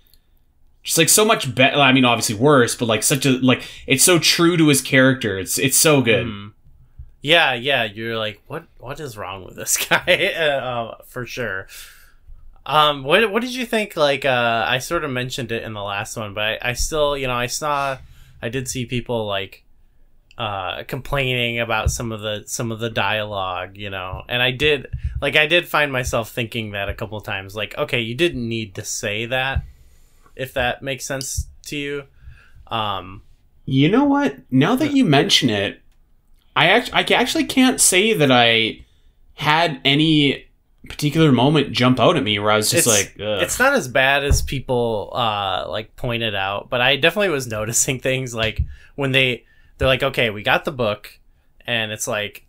[0.82, 1.78] just like so much better.
[1.78, 5.38] I mean, obviously worse, but like such a like it's so true to his character.
[5.38, 6.26] It's it's so good.
[6.26, 6.53] mm.
[7.21, 7.84] yeah, yeah.
[7.84, 8.65] You're like, what?
[8.80, 10.34] What is wrong with this guy?
[10.38, 11.67] uh, for sure.
[12.65, 13.95] Um, what what did you think?
[13.95, 17.17] Like, uh, I sort of mentioned it in the last one, but I, I still,
[17.17, 17.97] you know, I saw,
[18.41, 19.65] I did see people like,
[20.38, 24.88] uh, complaining about some of the some of the dialogue, you know, and I did,
[25.21, 28.75] like, I did find myself thinking that a couple times, like, okay, you didn't need
[28.75, 29.63] to say that,
[30.36, 32.03] if that makes sense to you.
[32.67, 33.21] Um,
[33.65, 34.38] You know what?
[34.51, 35.81] Now that you mention it,
[36.55, 38.81] I act- I actually can't say that I
[39.36, 40.45] had any
[40.89, 43.41] particular moment jump out at me where I was just It's- like, Ugh.
[43.41, 47.99] it's not as bad as people uh like pointed out but i definitely was noticing
[48.01, 48.61] things like
[48.95, 49.45] when they
[49.78, 51.19] they're like okay we got the book
[51.65, 52.45] and it's like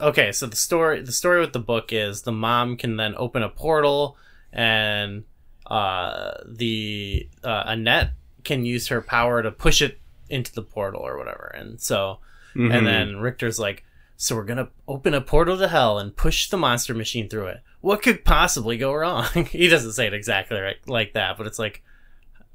[0.00, 3.42] okay so the story the story with the book is the mom can then open
[3.42, 4.16] a portal
[4.52, 5.24] and
[5.66, 8.10] uh the uh, annette
[8.44, 9.98] can use her power to push it
[10.30, 12.18] into the portal or whatever and so
[12.56, 12.74] Mhm.
[12.74, 13.84] and then Richter's like,
[14.16, 17.60] so we're gonna open a portal to hell and push the monster machine through it.
[17.82, 19.26] What could possibly go wrong?
[19.52, 21.82] he doesn't say it exactly right, like that, but it's like,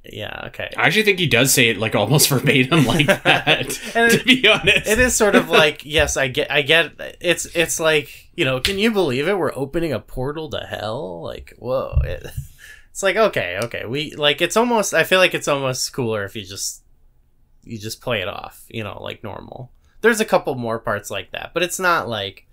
[0.05, 0.69] yeah, okay.
[0.77, 3.69] I actually think he does say it like almost verbatim like that.
[3.69, 6.93] To be honest, It is sort of like, yes, I get, I get.
[7.21, 9.37] It's, it's like, you know, can you believe it?
[9.37, 11.21] We're opening a portal to hell.
[11.21, 11.99] Like, whoa.
[12.03, 12.25] It,
[12.91, 13.85] it's like, okay, okay.
[13.85, 14.41] We like.
[14.41, 14.93] It's almost.
[14.93, 16.83] I feel like it's almost cooler if you just,
[17.63, 18.65] you just play it off.
[18.69, 19.71] You know, like normal.
[20.01, 22.45] There's a couple more parts like that, but it's not like.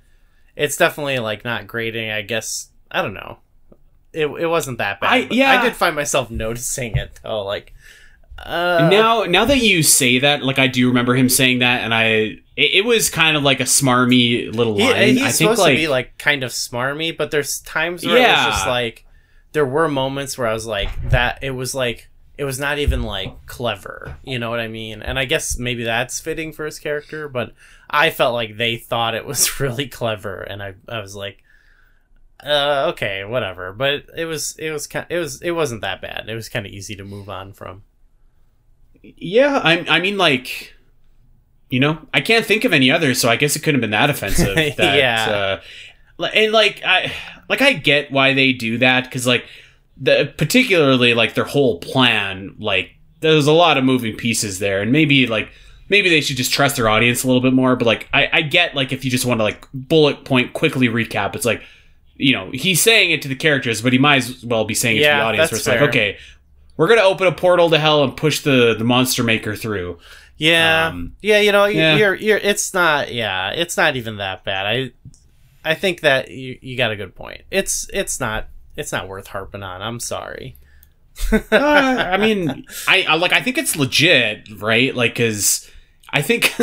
[0.57, 2.11] It's definitely like not grating.
[2.11, 3.39] I guess I don't know.
[4.13, 5.13] It, it wasn't that bad.
[5.13, 5.61] I- yeah.
[5.61, 7.45] I did find myself noticing it though.
[7.45, 7.73] Like,
[8.39, 11.93] uh, now now that you say that, like I do remember him saying that, and
[11.95, 15.09] I it, it was kind of like a smarmy little He, line.
[15.09, 18.17] he's I think supposed like, to be like kind of smarmy, but there's times where
[18.17, 19.05] it was just like
[19.53, 21.41] there were moments where I was like that.
[21.43, 22.09] It was like
[22.39, 24.17] it was not even like clever.
[24.25, 25.03] You know what I mean?
[25.03, 27.53] And I guess maybe that's fitting for his character, but
[27.91, 31.43] I felt like they thought it was really clever, and I I was like.
[32.45, 33.73] Uh, okay, whatever.
[33.73, 36.29] But it was, it was, kind, it was, it wasn't that bad.
[36.29, 37.83] It was kind of easy to move on from.
[39.03, 40.75] Yeah, I, I mean, like,
[41.71, 43.91] you know, I can't think of any others, so I guess it couldn't have been
[43.93, 44.57] that offensive.
[44.77, 45.61] That, Yeah.
[46.21, 47.13] Uh, and like, I
[47.49, 49.47] like I get why they do that because like
[49.97, 54.93] the particularly like their whole plan, like there's a lot of moving pieces there, and
[54.93, 55.51] maybe like
[55.89, 57.75] maybe they should just trust their audience a little bit more.
[57.75, 60.89] But like, I, I get like if you just want to like bullet point quickly
[60.89, 61.63] recap, it's like.
[62.21, 64.97] You know, he's saying it to the characters, but he might as well be saying
[64.97, 65.51] it to the audience.
[65.51, 66.19] Where it's like, okay,
[66.77, 69.99] we're gonna open a portal to hell and push the the monster maker through.
[70.37, 71.97] Yeah, Um, yeah, you know, yeah.
[71.97, 72.39] you're you're.
[72.39, 73.13] It's not.
[73.13, 74.67] Yeah, it's not even that bad.
[74.67, 74.93] I,
[75.63, 77.43] I think that you you got a good point.
[77.51, 79.83] It's it's not it's not worth harping on.
[79.83, 80.57] I'm sorry.
[81.31, 83.33] Uh, I mean, I, I like.
[83.35, 84.95] I think it's legit, right?
[84.95, 85.71] Like, cause
[86.09, 86.55] I think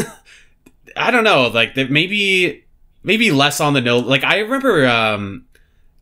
[0.98, 1.48] I don't know.
[1.50, 2.66] Like, that maybe
[3.08, 4.06] maybe less on the note.
[4.06, 4.86] Like, I remember.
[4.86, 5.46] um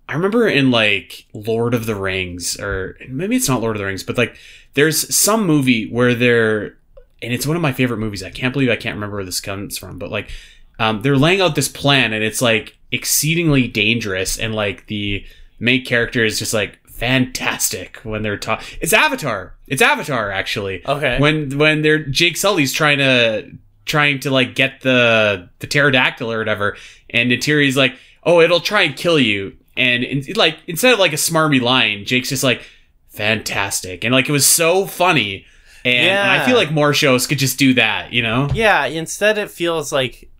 [0.07, 3.85] I remember in like Lord of the Rings, or maybe it's not Lord of the
[3.87, 4.37] Rings, but like
[4.75, 6.77] there's some movie where they're,
[7.23, 8.21] and it's one of my favorite movies.
[8.21, 10.29] I can't believe I can't remember where this comes from, but like
[10.77, 15.25] um, they're laying out this plan, and it's like exceedingly dangerous, and like the
[15.59, 18.77] main character is just like fantastic when they're talking.
[18.81, 19.55] It's Avatar.
[19.65, 20.85] It's Avatar actually.
[20.85, 21.17] Okay.
[21.19, 23.49] When when they're Jake Sully's trying to
[23.85, 26.77] trying to like get the the pterodactyl or whatever,
[27.09, 31.13] and Neytiri's like, "Oh, it'll try and kill you." And in, like instead of like
[31.13, 32.65] a smarmy line, Jake's just like,
[33.09, 35.45] "Fantastic," and like it was so funny.
[35.83, 38.49] And, and I feel like more shows could just do that, you know?
[38.55, 38.85] yeah.
[38.85, 40.31] Instead, it feels like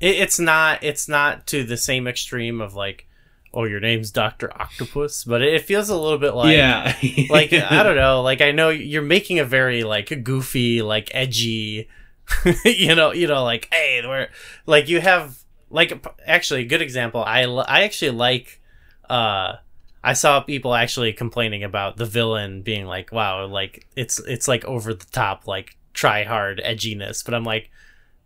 [0.00, 0.82] it, it's not.
[0.82, 3.06] It's not to the same extreme of like,
[3.54, 6.96] oh, your name's Doctor Octopus, but it feels a little bit like yeah.
[7.30, 11.88] like I don't know, like I know you're making a very like goofy, like edgy,
[12.64, 14.28] you know, you know, like hey, we're
[14.66, 15.38] like you have
[15.70, 17.22] like actually a good example.
[17.22, 18.60] I I actually like
[19.08, 19.54] uh
[20.02, 24.64] I saw people actually complaining about the villain being like, "Wow, like it's it's like
[24.64, 27.70] over the top, like try hard edginess." But I'm like,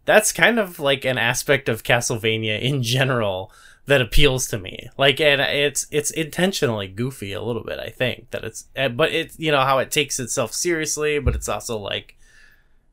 [0.05, 3.51] that's kind of like an aspect of Castlevania in general
[3.87, 4.89] that appeals to me.
[4.97, 7.79] Like, and it's it's intentionally goofy a little bit.
[7.79, 11.35] I think that it's, eh, but it's you know how it takes itself seriously, but
[11.35, 12.17] it's also like,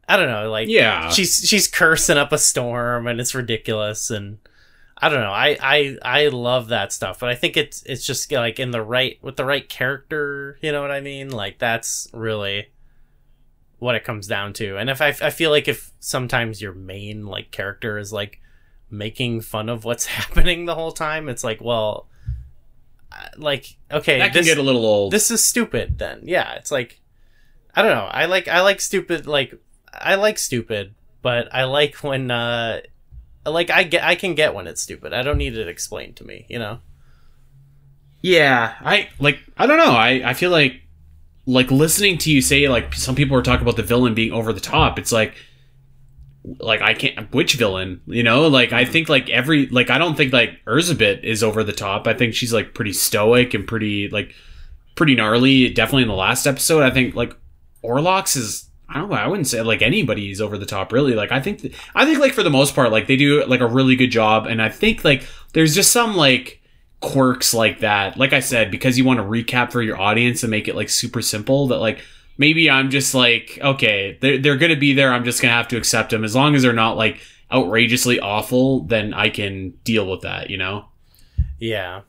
[0.07, 1.09] I don't know, like Yeah.
[1.09, 4.39] she's she's cursing up a storm and it's ridiculous and
[5.03, 5.31] I don't know.
[5.31, 8.81] I I I love that stuff, but I think it's it's just like in the
[8.83, 10.57] right with the right character.
[10.61, 11.29] You know what I mean?
[11.31, 12.67] Like that's really
[13.79, 14.77] what it comes down to.
[14.77, 18.41] And if I I feel like if sometimes your main like character is like
[18.91, 22.07] making fun of what's happening the whole time, it's like well,
[23.37, 25.11] like okay, that can this get a little old.
[25.13, 25.97] this is stupid.
[25.97, 26.99] Then yeah, it's like
[27.73, 28.05] I don't know.
[28.11, 29.53] I like I like stupid like
[29.93, 32.81] I like stupid, but I like when uh
[33.45, 35.13] like I get I can get when it's stupid.
[35.13, 36.79] I don't need it explained to me, you know.
[38.21, 39.39] Yeah, I like.
[39.57, 39.93] I don't know.
[39.93, 40.81] I I feel like
[41.47, 44.53] like listening to you say like some people are talking about the villain being over
[44.53, 44.99] the top.
[44.99, 45.33] It's like
[46.43, 48.47] like I can't which villain, you know?
[48.47, 52.07] Like I think like every like I don't think like Erzsebet is over the top.
[52.07, 54.35] I think she's like pretty stoic and pretty like
[54.95, 55.69] pretty gnarly.
[55.73, 57.35] Definitely in the last episode, I think like
[57.83, 58.67] Orlox is.
[58.91, 59.15] I don't know.
[59.15, 61.13] I wouldn't say like anybody's over the top, really.
[61.13, 63.61] Like I think, th- I think like for the most part, like they do like
[63.61, 66.61] a really good job, and I think like there's just some like
[66.99, 68.17] quirks like that.
[68.17, 70.89] Like I said, because you want to recap for your audience and make it like
[70.89, 71.67] super simple.
[71.67, 72.01] That like
[72.37, 75.13] maybe I'm just like okay, they're they're gonna be there.
[75.13, 77.21] I'm just gonna have to accept them as long as they're not like
[77.51, 78.81] outrageously awful.
[78.81, 80.49] Then I can deal with that.
[80.49, 80.85] You know?
[81.59, 82.01] Yeah,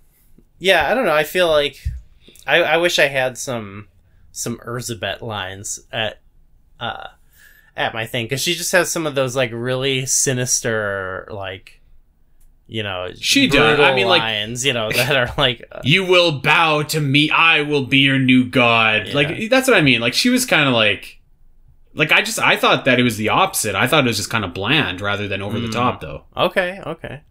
[0.59, 0.91] yeah.
[0.91, 1.15] I don't know.
[1.15, 1.79] I feel like
[2.45, 3.87] I I wish I had some
[4.33, 6.22] some Erzsebet lines at
[6.83, 7.07] uh
[7.77, 11.81] at my thing because she just has some of those like really sinister like
[12.67, 13.81] you know She does.
[13.81, 17.31] I mean, like- lines you know that are like uh, You will bow to me.
[17.31, 19.09] I will be your new god.
[19.09, 19.15] Yeah.
[19.15, 20.01] Like that's what I mean.
[20.01, 21.21] Like she was kind of like,
[21.95, 23.75] like I just I thought that it was the opposite.
[23.75, 25.73] I thought it was just kind of bland rather than over the Mm.
[25.73, 26.25] top, though.
[26.37, 27.23] okay okay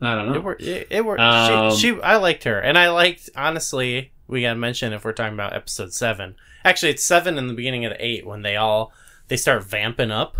[0.00, 0.62] I don't know It worked.
[0.62, 1.20] It, it worked.
[1.20, 3.30] Um, she, she, I liked her, and I liked.
[3.36, 6.36] Honestly, we gotta mention if we're talking about episode seven.
[6.68, 8.92] Actually, it's seven in the beginning of the eight when they all
[9.28, 10.36] they start vamping up.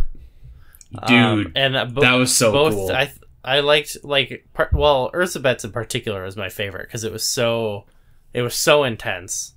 [1.01, 2.75] Um, Dude, and uh, bo- that was so both.
[2.75, 2.91] cool.
[2.93, 3.11] I
[3.43, 7.87] I liked like par- well, Urzabet's in particular was my favorite because it was so
[8.35, 9.55] it was so intense.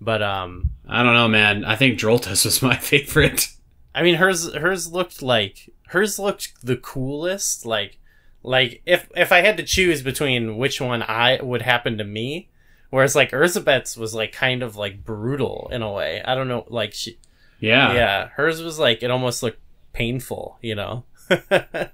[0.00, 1.64] But um, I don't know, man.
[1.64, 3.48] I think Droltas was my favorite.
[3.94, 7.64] I mean, hers hers looked like hers looked the coolest.
[7.64, 7.98] Like
[8.42, 12.48] like if if I had to choose between which one I would happen to me,
[12.94, 16.22] whereas like Urzabet's was like kind of like brutal in a way.
[16.24, 17.18] I don't know, like she
[17.60, 17.92] Yeah.
[17.92, 19.58] yeah, hers was like it almost looked
[19.92, 21.04] painful, you know.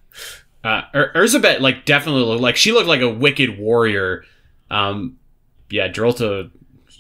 [0.63, 4.25] Uh, Ur- Urzabet like definitely looked like she looked like a wicked warrior.
[4.71, 5.17] Um,
[5.71, 6.51] yeah, Drolta,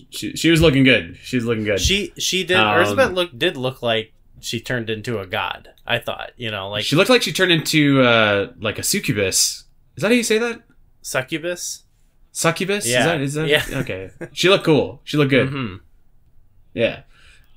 [0.08, 1.18] she, she was looking good.
[1.22, 1.78] She was looking good.
[1.78, 5.68] she she did Um, Urzabet look did look like she turned into a god.
[5.86, 9.64] I thought, you know, like she looked like she turned into uh like a succubus.
[9.94, 10.62] Is that how you say that?
[11.02, 11.82] succubus.
[12.32, 12.86] Succubus?
[12.86, 12.98] Yeah.
[12.98, 13.78] Is that, is that Yeah.
[13.80, 14.10] okay?
[14.32, 15.00] She looked cool.
[15.04, 15.48] She looked good.
[15.48, 15.76] hmm
[16.74, 17.02] Yeah.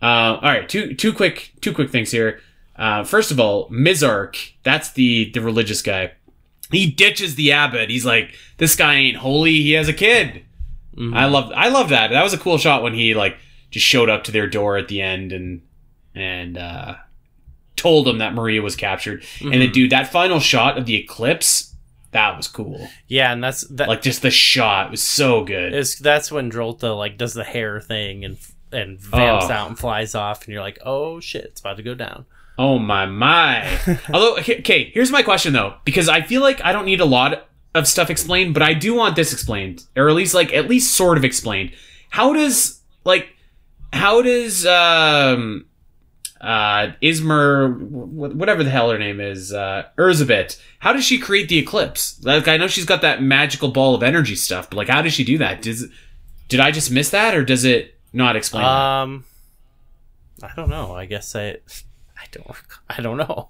[0.01, 0.67] Uh, all right.
[0.67, 2.39] Two two quick two quick things here.
[2.75, 4.51] Uh, first of all, Mizark.
[4.63, 6.13] That's the the religious guy.
[6.71, 7.89] He ditches the abbot.
[7.91, 9.53] He's like, this guy ain't holy.
[9.61, 10.43] He has a kid.
[10.97, 11.13] Mm-hmm.
[11.13, 12.09] I love I love that.
[12.09, 13.37] That was a cool shot when he like
[13.71, 15.61] just showed up to their door at the end and
[16.15, 16.95] and uh,
[17.75, 19.23] told them that Maria was captured.
[19.41, 21.72] And then, dude, that final shot of the eclipse,
[22.13, 22.87] that was cool.
[23.07, 23.87] Yeah, and that's that.
[23.89, 25.73] Like just the shot was so good.
[25.73, 28.37] is that's when Drolta like does the hair thing and
[28.71, 29.51] and vamps Oh.
[29.51, 32.25] out and flies off, and you're like, oh shit, it's about to go down.
[32.57, 33.79] Oh my my.
[34.13, 37.05] Although okay, okay, here's my question though, because I feel like I don't need a
[37.05, 40.67] lot of stuff explained, but I do want this explained, or at least like at
[40.69, 41.71] least sort of explained.
[42.09, 43.29] How does like
[43.91, 45.65] how does um
[46.43, 51.57] uh Ismer whatever the hell her name is uh Urzabet how does she create the
[51.57, 55.01] eclipse like I know she's got that magical ball of energy stuff but like how
[55.01, 55.87] does she do that does
[56.49, 58.69] did I just miss that or does it not explain that?
[58.69, 59.25] Um,
[60.43, 60.93] I don't know.
[60.93, 61.57] I guess I,
[62.15, 62.47] I don't,
[62.89, 63.49] I don't know.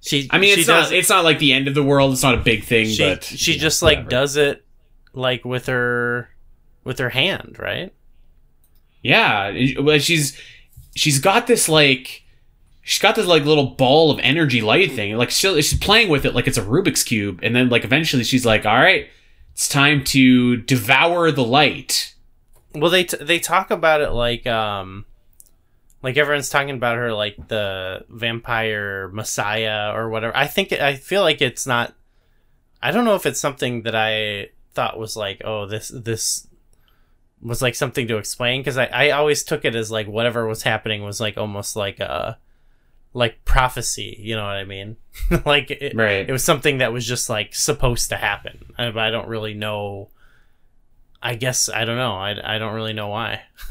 [0.00, 2.12] She, I mean she it's does, not it's not like the end of the world
[2.12, 4.10] it's not a big thing she, but she just like whatever.
[4.10, 4.64] does it,
[5.14, 6.30] like with her,
[6.82, 7.92] with her hand, right?
[9.02, 10.38] Yeah, well, she's
[10.94, 12.22] she's got this like
[12.82, 15.16] she's got this like little ball of energy light thing.
[15.16, 18.24] Like she, she's playing with it like it's a Rubik's cube, and then like eventually
[18.24, 19.08] she's like, "All right,
[19.52, 22.14] it's time to devour the light."
[22.74, 25.06] Well, they t- they talk about it like um,
[26.02, 30.36] like everyone's talking about her like the vampire messiah or whatever.
[30.36, 31.94] I think I feel like it's not.
[32.82, 36.46] I don't know if it's something that I thought was like, oh, this this
[37.44, 40.62] was like something to explain because I, I always took it as like whatever was
[40.62, 42.38] happening was like almost like a
[43.12, 44.96] like prophecy you know what i mean
[45.46, 46.28] like it, Right.
[46.28, 50.08] it was something that was just like supposed to happen I, I don't really know
[51.22, 53.42] i guess i don't know i, I don't really know why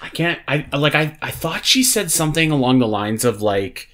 [0.00, 0.38] I can't.
[0.46, 0.94] I like.
[0.94, 3.88] I I thought she said something along the lines of like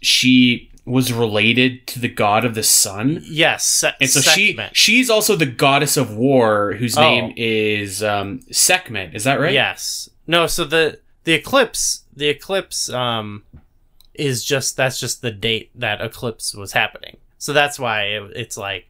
[0.00, 5.34] she was related to the god of the sun, yes and so she she's also
[5.36, 7.00] the goddess of war, whose Oh.
[7.02, 9.14] name is um Sekhmet.
[9.14, 9.52] Is that right?
[9.52, 10.08] Yes.
[10.26, 13.42] No, so the the eclipse the eclipse um
[14.14, 17.16] is just that's just the date that eclipse was happening.
[17.38, 18.88] So that's why it, it's like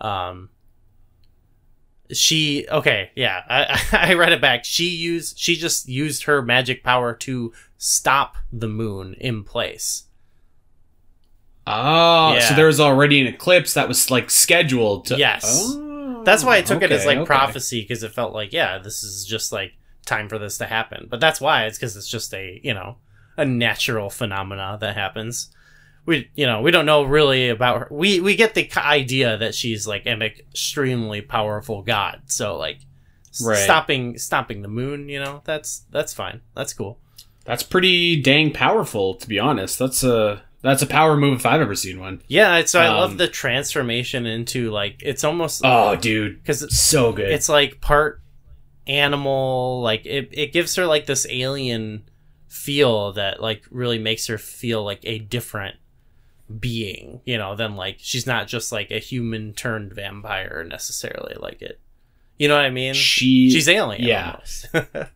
[0.00, 0.48] um
[2.12, 3.42] she okay, yeah.
[3.48, 4.64] I I read it back.
[4.64, 10.04] She used she just used her magic power to stop the moon in place.
[11.66, 15.16] Oh, so there was already an eclipse that was like scheduled to.
[15.16, 15.44] Yes.
[15.46, 17.26] Oh, That's why I took it as like okay.
[17.26, 19.72] prophecy because it felt like yeah, this is just like
[20.04, 21.06] time for this to happen.
[21.08, 22.96] But that's why it's because it's just a you know
[23.36, 25.54] a natural phenomena that happens.
[26.04, 27.88] We you know we don't know really about her.
[27.90, 32.22] We we get the idea that she's like an extremely powerful god.
[32.26, 32.78] So like
[33.42, 33.56] Right.
[33.56, 36.42] stopping stopping the moon, you know that's that's fine.
[36.54, 36.98] That's cool.
[37.46, 39.78] That's pretty dang powerful, to be honest.
[39.78, 42.22] That's a that's a power move if I've ever seen one.
[42.28, 46.78] Yeah, so I Um, love the transformation into like it's almost Oh, dude, because it's
[46.78, 47.30] so good.
[47.30, 48.20] it's like part
[48.86, 52.02] animal like it, it gives her like this alien
[52.48, 55.76] feel that like really makes her feel like a different
[56.58, 61.62] being you know than like she's not just like a human turned vampire necessarily like
[61.62, 61.80] it
[62.38, 64.36] you know what i mean she she's alien yeah.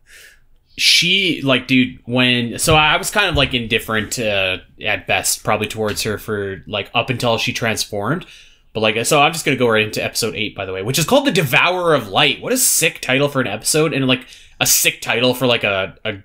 [0.77, 5.67] she like dude when so i was kind of like indifferent uh, at best probably
[5.67, 8.25] towards her for like up until she transformed.
[8.73, 10.99] But like so i'm just gonna go right into episode 8 by the way which
[10.99, 12.41] is called the devourer of light.
[12.41, 14.27] What a sick title for an episode and like
[14.59, 16.17] a sick title for like a, a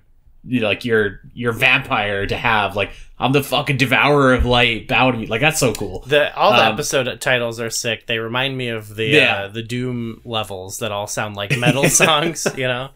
[0.45, 2.75] you know, like your your vampire to have.
[2.75, 6.01] Like i'm the fucking devourer of light bow to me like that's so cool.
[6.05, 8.05] The all the Um, episode titles are sick.
[8.05, 9.35] They remind me of the Yeah.
[9.45, 12.89] uh, the doom levels that all sound like metal songs you know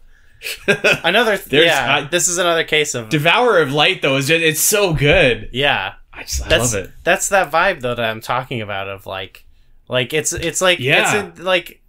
[1.04, 4.42] another th- yeah I- this is another case of devourer of light though is just
[4.42, 5.48] it's so good.
[5.52, 5.94] Yeah.
[6.12, 6.90] I just i that's love it.
[7.04, 9.44] that's that vibe though that I'm talking about of like
[9.88, 11.24] like it's it's like Yeah.
[11.26, 11.80] it's in, like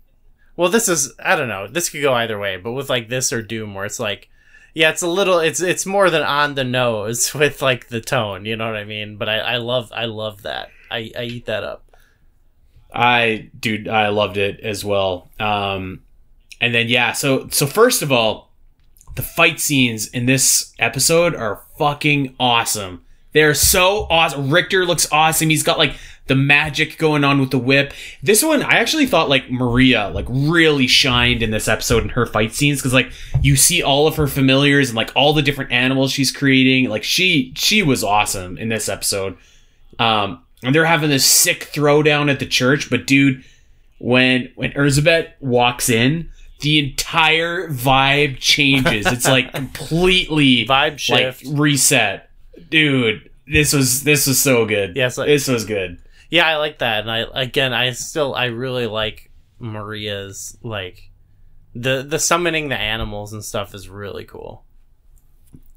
[0.56, 3.32] well this is I don't know this could go either way but with like this
[3.34, 4.30] or Doom where it's like
[4.76, 8.46] yeah it's a little it's it's more than on the nose with like the tone
[8.46, 9.18] you know what I mean?
[9.18, 10.70] But I I love I love that.
[10.92, 11.86] I I eat that up.
[12.94, 15.30] I dude, I loved it as well.
[15.40, 16.02] Um,
[16.62, 18.52] and then yeah, so so first of all,
[19.16, 23.06] the fight scenes in this episode are fucking awesome.
[23.34, 24.50] They're so awesome.
[24.50, 25.50] Richter looks awesome.
[25.50, 25.96] He's got like
[26.28, 27.94] the magic going on with the whip.
[28.24, 32.26] This one, I actually thought like Maria like really shined in this episode in her
[32.26, 35.72] fight scenes because like you see all of her familiars and like all the different
[35.72, 36.90] animals she's creating.
[36.90, 39.38] Like she she was awesome in this episode.
[39.98, 42.90] Um, and they're having this sick throwdown at the church.
[42.90, 43.44] But dude,
[44.00, 46.30] when when Erzsebet walks in,
[46.62, 49.06] the entire vibe changes.
[49.06, 52.30] It's like completely vibe like shift reset.
[52.70, 54.96] Dude, this was this was so good.
[54.96, 56.02] Yes, like- this was good.
[56.30, 61.10] yeah I like that and I again I still I really like Maria's like
[61.76, 64.64] the the summoning the animals and stuff is really cool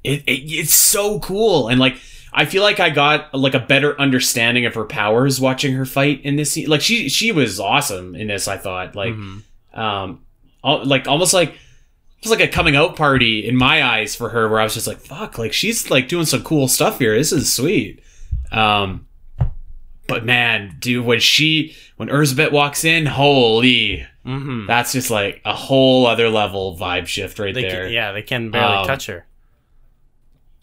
[0.03, 1.97] It, it it's so cool and like
[2.33, 6.21] I feel like I got like a better understanding of her powers watching her fight
[6.23, 6.67] in this scene.
[6.67, 8.47] Like she she was awesome in this.
[8.47, 9.41] I thought like Mhm.
[9.73, 10.19] um
[10.63, 14.47] like almost like it was like a coming out party in my eyes for her
[14.49, 17.15] where I was just like fuck like she's like doing some cool stuff here.
[17.17, 18.01] This is sweet.
[18.51, 19.07] Um
[20.07, 24.67] but man, dude, when she when Erzsebet walks in, holy, Mhm.
[24.67, 27.83] that's just like a whole other level vibe shift right They there.
[27.85, 29.25] can, yeah, they can barely Um, touch her.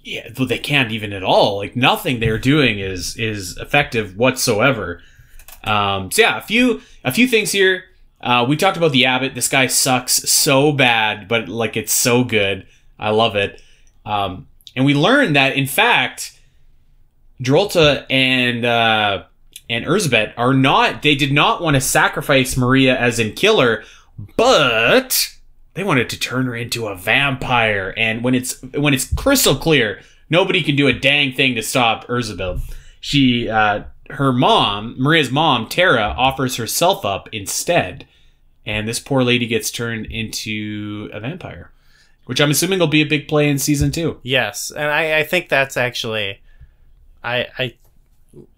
[0.02, 1.58] yeah, well, they can't even at all.
[1.58, 5.02] Like nothing they're doing is is effective whatsoever.
[5.64, 7.84] Um, so yeah, a few a few things here.
[8.20, 9.34] Uh, we talked about the Abbott.
[9.34, 12.66] This guy sucks so bad, but like it's so good.
[12.98, 13.62] I love it.
[14.04, 16.38] Um, and we learned that in fact,
[17.42, 19.24] Drolta and uh,
[19.68, 21.02] and Erzsebet are not.
[21.02, 23.84] They did not want to sacrifice Maria as in killer,
[24.36, 25.34] but
[25.74, 27.94] they wanted to turn her into a vampire.
[27.96, 32.06] And when it's when it's crystal clear, nobody can do a dang thing to stop
[32.06, 32.60] Erzsebet.
[33.00, 38.06] She, uh, her mom, Maria's mom, Tara, offers herself up instead,
[38.66, 41.72] and this poor lady gets turned into a vampire,
[42.26, 44.20] which I'm assuming will be a big play in season two.
[44.22, 46.40] Yes, and I, I think that's actually,
[47.22, 47.74] I I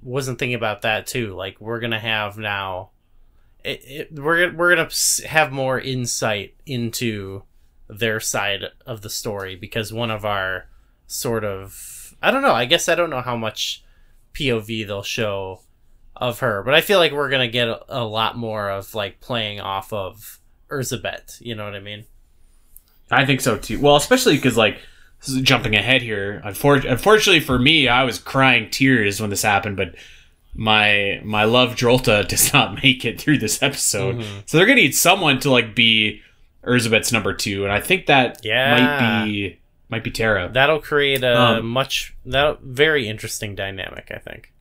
[0.02, 1.34] wasn't thinking about that too.
[1.34, 2.90] Like we're gonna have now,
[3.64, 4.90] it, it, we're we're gonna
[5.26, 7.42] have more insight into
[7.88, 10.66] their side of the story because one of our
[11.06, 12.54] sort of I don't know.
[12.54, 13.84] I guess I don't know how much
[14.34, 15.60] POV they'll show
[16.16, 19.20] of her, but I feel like we're gonna get a, a lot more of like
[19.20, 20.38] playing off of
[20.70, 21.40] Erzsebet.
[21.40, 22.04] You know what I mean?
[23.10, 23.80] I think so too.
[23.80, 24.78] Well, especially because like
[25.42, 26.42] jumping ahead here.
[26.44, 29.94] Unfor- unfortunately for me, I was crying tears when this happened, but
[30.54, 34.16] my my love Drolta does not make it through this episode.
[34.16, 34.42] Mhm.
[34.46, 36.20] So they're gonna need someone to like be
[36.64, 38.78] Erzsebet's number two, and I think that Yeah.
[38.78, 39.58] might be
[39.92, 40.50] might be Tara.
[40.52, 44.10] That'll create a Um, much that very interesting dynamic.
[44.10, 44.52] I think.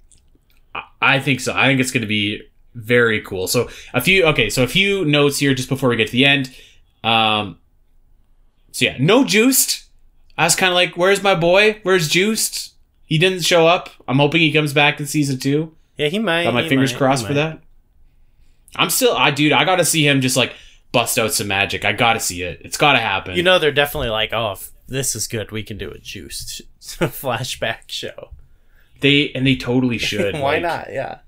[0.76, 1.54] I- I think so.
[1.56, 2.42] I think it's going to be
[2.76, 3.48] very cool.
[3.48, 6.26] So a few okay, so a few notes here just before we get to the
[6.26, 6.54] end.
[7.04, 7.58] Um,
[8.72, 9.86] so yeah, no Juste.
[10.38, 11.80] I was kind of like, "Where's my boy?
[11.84, 12.70] Where's Juste?"
[13.06, 13.90] He didn't show up.
[14.08, 15.76] I'm hoping he comes back in season two.
[15.98, 16.44] Yeah, he might.
[16.46, 17.60] Got my fingers might, crossed for that.
[18.78, 20.54] I'm still, I dude, I got to see him just like
[20.94, 21.84] bust out some magic.
[21.84, 22.62] I got to see it.
[22.64, 23.36] It's got to happen.
[23.36, 24.56] You know, they're definitely like, oh,
[24.92, 28.32] this is good, we can do a Juste flashback show.
[29.00, 30.36] they and they totally should.
[30.36, 30.94] Why like- not?
[30.94, 31.20] Yeah.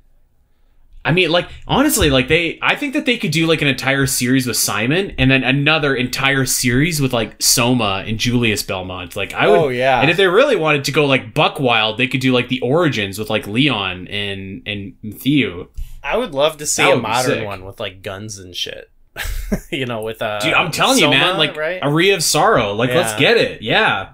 [1.06, 4.06] I mean, like honestly, like they, I think that they could do like an entire
[4.06, 9.14] series with Simon, and then another entire series with like Soma and Julius Belmont.
[9.18, 10.00] Like I would, Oh, yeah.
[10.00, 12.62] And if they really wanted to go like Buck Wild, they could do like the
[12.62, 15.68] origins with like Leon and and Theo.
[16.02, 18.90] I would love to see a modern one with like guns and shit.
[19.72, 21.82] you know, with uh, Dude, I'm telling you, man, like right?
[21.82, 22.74] Aria of Sorrow.
[22.74, 23.62] Like, let's get it.
[23.62, 24.14] Yeah,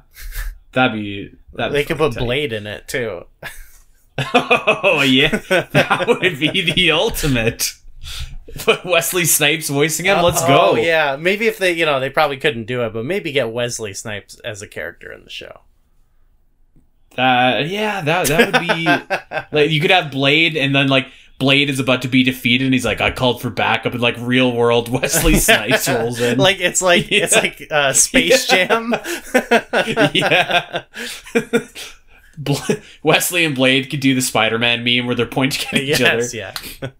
[0.73, 1.35] that'd be.
[1.53, 2.19] That'd they could put tight.
[2.19, 3.25] Blade in it too.
[4.33, 5.29] oh yeah,
[5.71, 7.73] that would be the ultimate.
[8.59, 10.21] Put Wesley Snipes voicing him.
[10.23, 10.71] Let's go.
[10.71, 13.51] Oh yeah, maybe if they, you know, they probably couldn't do it, but maybe get
[13.51, 15.61] Wesley Snipes as a character in the show.
[17.17, 21.07] Uh, yeah, that that would be like you could have Blade, and then like
[21.39, 24.15] Blade is about to be defeated, and he's like, "I called for backup," and like
[24.19, 26.37] real world Wesley Snipes rolls in.
[26.37, 28.67] like it's like it's like uh, Space Yeah.
[28.67, 28.93] Jam.
[30.13, 30.83] yeah.
[33.03, 36.37] Wesley and Blade could do the Spider-Man meme where they're pointing at each yes, other.
[36.37, 36.91] yeah.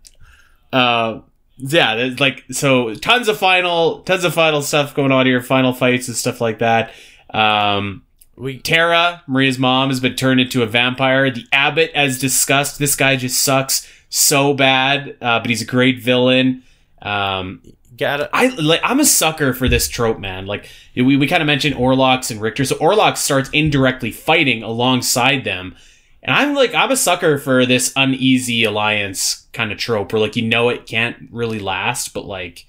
[0.72, 1.22] Uh,
[1.58, 6.08] yeah, like so tons of final, tons of final stuff going on here, final fights
[6.08, 6.92] and stuff like that.
[7.34, 8.04] Um,
[8.36, 11.30] We Tara, Maria's mom, has been turned into a vampire.
[11.32, 16.01] The Abbot, as discussed, this guy just sucks so bad, uh, but he's a great
[16.01, 16.64] villain.
[17.01, 17.62] Um,
[17.97, 18.30] got it.
[18.34, 18.82] I like.
[18.84, 20.45] I'm a sucker for this trope, man.
[20.45, 22.66] Like we, we kind of mentioned Orlox and Richter.
[22.66, 25.76] So Orlox starts indirectly fighting alongside them,
[26.24, 30.36] and I'm like, I'm a sucker for this uneasy alliance kind of trope, where like
[30.36, 32.66] you know it can't really last, but like.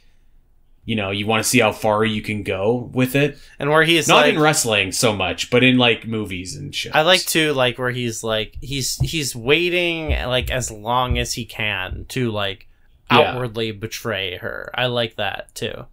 [0.91, 3.39] You know, you want to see how far you can go with it.
[3.61, 6.95] And where he's Not like, in wrestling so much, but in like movies and shit.
[6.97, 11.45] I like to like where he's like he's he's waiting like as long as he
[11.45, 12.67] can to like
[13.11, 13.19] Yeah.
[13.19, 14.71] outwardly betray her.
[14.75, 15.87] I like that too.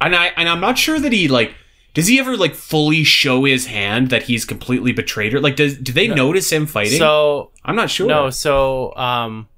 [0.00, 1.52] and I and I'm not sure that he like
[1.92, 5.40] does he ever like fully show his hand that he's completely betrayed her?
[5.40, 6.14] Like, does do they No.
[6.14, 6.98] notice him fighting?
[6.98, 8.06] So I'm not sure.
[8.06, 9.48] no, so um,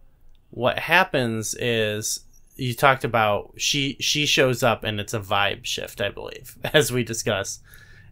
[0.50, 2.20] what happens is
[2.56, 6.92] you talked about she she shows up and it's a vibe shift, I believe, as
[6.92, 7.60] we discuss.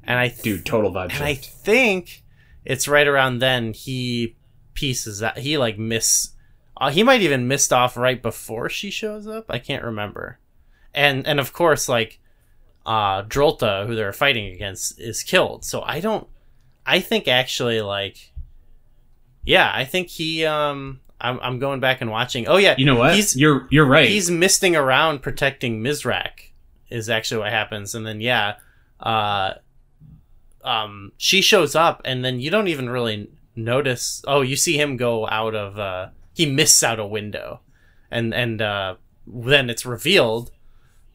[0.05, 1.21] and I th- dude, total vibe shift.
[1.21, 2.23] and I think
[2.65, 4.37] it's right around then he
[4.75, 6.31] pieces that He like miss.
[6.77, 9.47] Uh, he might even missed off right before she shows up.
[9.51, 10.39] I can't remember.
[10.95, 12.19] And and of course, like
[12.87, 15.65] uh Drolta, who they're fighting against, is killed.
[15.65, 16.27] So I don't.
[16.87, 18.33] I think actually, like,
[19.45, 20.47] yeah, I think he.
[20.47, 22.49] Um, I'm I'm going back and watching.
[22.49, 23.15] Oh yeah, You know what?
[23.15, 24.09] He's you're you're right.
[24.09, 26.51] he's misting around protecting Mizrak
[26.91, 28.57] is actually what happens and then yeah
[28.99, 29.55] uh
[30.65, 34.97] um she shows up and then you don't even really notice oh you see him
[34.97, 37.61] go out of uh he misses out a window
[38.11, 40.51] and and uh then it's revealed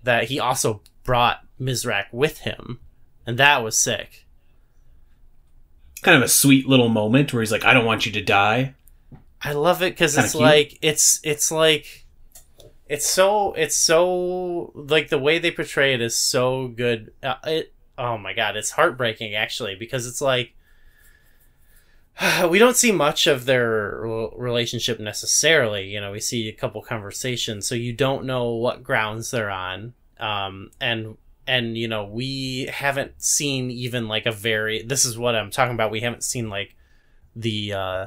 [0.04, 2.80] that he also brought Mizrak with him
[3.28, 4.26] and that was sick
[6.02, 8.76] kind of a sweet little moment where he's like, "I don't want you to die."
[9.46, 10.42] I love it because it's cute.
[10.42, 12.08] like it's it's like
[12.90, 17.14] it's so it's so like the way they portray it is so good.
[17.22, 20.56] Uh, it oh my god, it's heartbreaking actually because it's like
[22.50, 25.90] we don't see much of their rel- relationship necessarily.
[25.90, 29.94] You know, we see a couple conversations, so you don't know what grounds they're on.
[30.20, 35.36] Um, and and you know we haven't seen even like a very this is what
[35.36, 35.92] I'm talking about.
[35.92, 36.76] We haven't seen like
[37.36, 38.06] the uh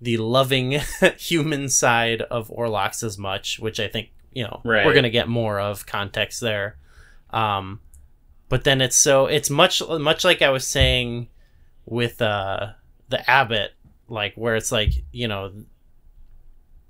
[0.00, 0.80] the loving
[1.18, 4.86] human side of Orlox as much, which I think you know Right.
[4.86, 6.76] we're gonna get more of context there.
[7.30, 7.80] Um,
[8.48, 11.28] but then it's so it's much much like I was saying
[11.86, 12.72] with uh
[13.08, 13.72] the abbot,
[14.08, 15.52] like where it's like you know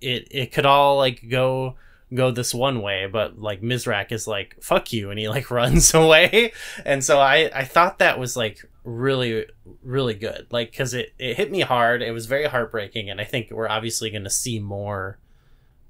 [0.01, 1.75] it it could all like go
[2.15, 5.93] go this one way, but like Mizrak is like fuck you, and he like runs
[5.95, 6.53] away.
[6.85, 9.47] And so I I thought that was like really
[9.83, 12.03] really good, like because it it hit me hard.
[12.03, 15.19] It was very heartbreaking, and I think we're obviously going to see more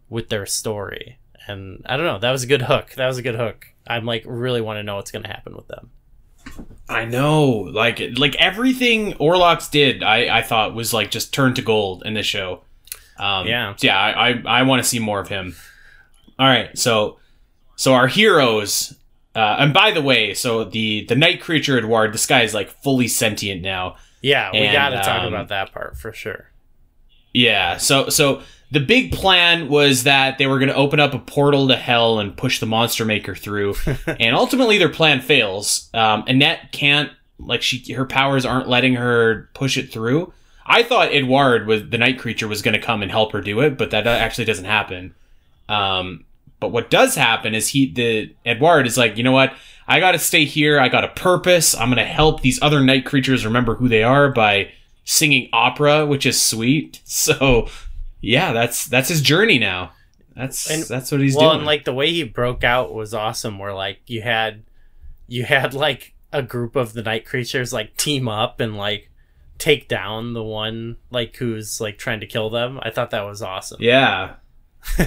[0.08, 1.18] with their story.
[1.46, 2.92] And I don't know, that was a good hook.
[2.96, 3.66] That was a good hook.
[3.86, 5.90] I'm like really want to know what's going to happen with them.
[6.88, 11.62] I know, like like everything Orlox did, I I thought was like just turned to
[11.62, 12.64] gold in this show.
[13.18, 13.74] Um, Yeah.
[13.76, 13.98] so yeah.
[13.98, 15.54] I I, I want to see more of him.
[16.38, 17.18] All right, so
[17.76, 18.94] so our heroes,
[19.34, 22.68] uh, and by the way, so the the night creature Edward, this guy is like
[22.82, 23.96] fully sentient now.
[24.20, 26.50] Yeah, we And, got to talk um, about that part for sure.
[27.32, 27.76] Yeah.
[27.76, 31.68] So so the big plan was that they were going to open up a portal
[31.68, 33.74] to hell and push the monster maker through,
[34.06, 35.88] and ultimately their plan fails.
[35.94, 40.32] Um, Annette can't like she her powers aren't letting her push it through.
[40.66, 43.60] I thought Edward was the night creature was going to come and help her do
[43.60, 45.14] it, but that actually doesn't happen.
[45.68, 46.24] Um,
[46.60, 49.54] but what does happen is he the Edward is like, you know what?
[49.86, 50.78] I got to stay here.
[50.78, 51.74] I got a purpose.
[51.74, 54.70] I'm going to help these other night creatures remember who they are by
[55.04, 57.00] singing opera, which is sweet.
[57.06, 57.68] So,
[58.20, 59.92] yeah, that's that's his journey now.
[60.36, 61.42] That's And- that's what he's doing.
[61.44, 61.60] well, doing.
[61.60, 63.58] and like the way he broke out was awesome.
[63.58, 64.62] Where like you had,
[65.26, 69.10] you had like a group of the night creatures like team up and like
[69.56, 72.78] take down the one like who's like trying to kill them.
[72.82, 73.78] I thought that was awesome.
[73.80, 74.34] Yeah.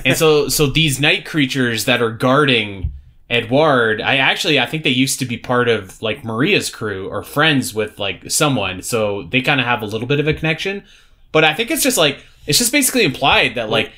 [0.06, 2.94] And so so these night creatures that are guarding
[3.30, 7.24] Edward, I actually I think they used to be part of like Maria's crew or
[7.24, 8.82] friends with like someone.
[8.82, 10.84] So they kind of have a little bit of a connection.
[11.32, 13.92] But I think it's just like it's just basically implied that like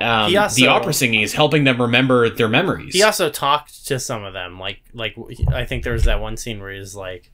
[0.00, 2.94] um, also- the opera singing is helping them remember their memories.
[2.94, 4.60] He also talked to some of them.
[4.60, 5.16] Like like
[5.52, 7.32] I think there was that one scene where he's like,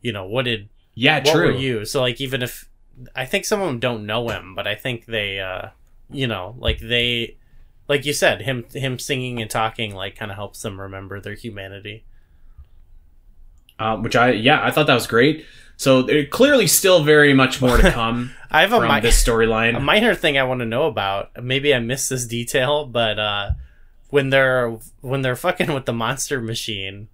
[0.00, 1.46] you know, what did yeah, what true.
[1.46, 1.84] were you?
[1.84, 2.68] So like even if
[3.14, 5.68] I think some of them don't know him, but I think they uh
[6.12, 7.36] you know, like they
[7.88, 11.34] like you said, him him singing and talking like kind of helps them remember their
[11.34, 12.04] humanity.
[13.78, 15.44] Um, which I yeah I thought that was great.
[15.76, 19.22] So there clearly still very much more to come I have a, from mi- this
[19.22, 19.76] storyline.
[19.76, 21.42] a minor thing I want to know about.
[21.42, 23.50] Maybe I missed this detail, but uh
[24.10, 27.08] when they're when they're fucking with the monster machine,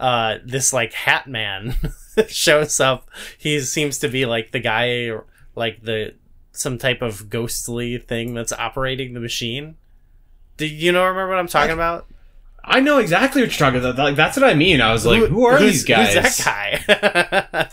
[0.00, 1.76] uh this like hat man
[2.28, 3.10] shows up.
[3.36, 5.10] He seems to be like the guy
[5.54, 6.14] like the
[6.58, 9.76] some type of ghostly thing that's operating the machine.
[10.56, 12.06] Do you know remember what I'm talking about?
[12.68, 13.96] I know exactly what you're talking about.
[13.96, 14.80] Like that's what I mean.
[14.80, 16.14] I was like, who, are these guys?
[16.14, 16.80] Who's that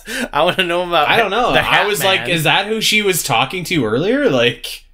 [0.06, 0.28] guy?
[0.34, 1.10] I want to know about.
[1.10, 1.54] I don't know.
[1.54, 4.30] the I was like, is that who she was talking to earlier?
[4.30, 4.86] Like,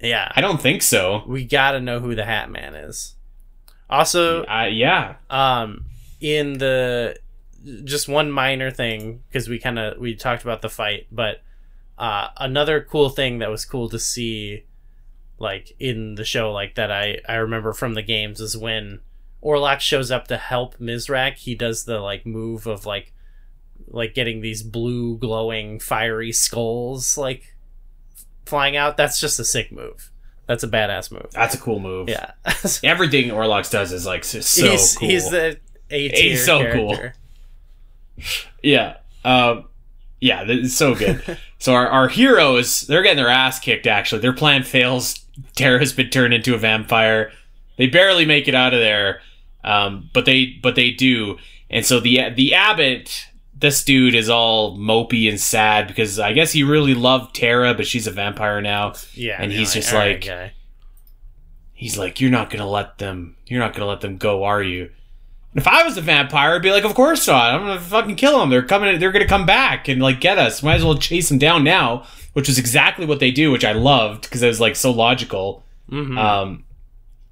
[0.00, 0.30] yeah.
[0.34, 1.22] I don't think so.
[1.26, 3.14] We gotta know who the Hat Man is.
[3.88, 5.14] Also, Uh, yeah.
[5.30, 5.86] um,
[6.20, 7.16] in the
[7.84, 11.40] just one minor thing because we kind of we talked about the fight, but
[11.98, 14.64] uh, another cool thing that was cool to see,
[15.38, 19.00] like in the show, like that I I remember from the games is when
[19.42, 21.36] Orlok shows up to help Mizrak.
[21.36, 23.12] He does the like move of like
[23.88, 27.54] like getting these blue glowing fiery skulls like
[28.44, 28.96] flying out.
[28.96, 30.10] That's just a sick move.
[30.46, 31.30] That's a badass move.
[31.32, 32.08] That's a cool move.
[32.08, 32.32] Yeah.
[32.84, 35.08] Everything Orlox does is like so so he's cool.
[35.08, 35.58] he's the
[35.90, 36.94] A tier He's so cool.
[36.94, 37.14] character.
[38.62, 38.96] yeah.
[39.24, 39.68] Um,
[40.26, 41.38] yeah, it's so good.
[41.58, 44.20] so our, our heroes, they're getting their ass kicked, actually.
[44.20, 45.24] Their plan fails.
[45.54, 47.30] Tara's been turned into a vampire.
[47.76, 49.20] They barely make it out of there.
[49.62, 51.38] Um, but they but they do.
[51.70, 56.52] And so the the abbot, this dude is all mopey and sad because I guess
[56.52, 58.94] he really loved Tara, but she's a vampire now.
[59.14, 60.24] Yeah, And no, he's just like-.
[61.72, 64.90] He's like, You're not gonna let them you're not gonna let them go, are you?
[65.56, 67.54] And if I was a vampire, I'd be like, Of course not.
[67.54, 68.50] I'm gonna fucking kill them.
[68.50, 70.62] They're coming they're gonna come back and like get us.
[70.62, 72.04] Might as well chase them down now.
[72.34, 75.64] Which is exactly what they do, which I loved because it was like so logical.
[75.90, 76.18] Mhm.
[76.18, 76.64] Um,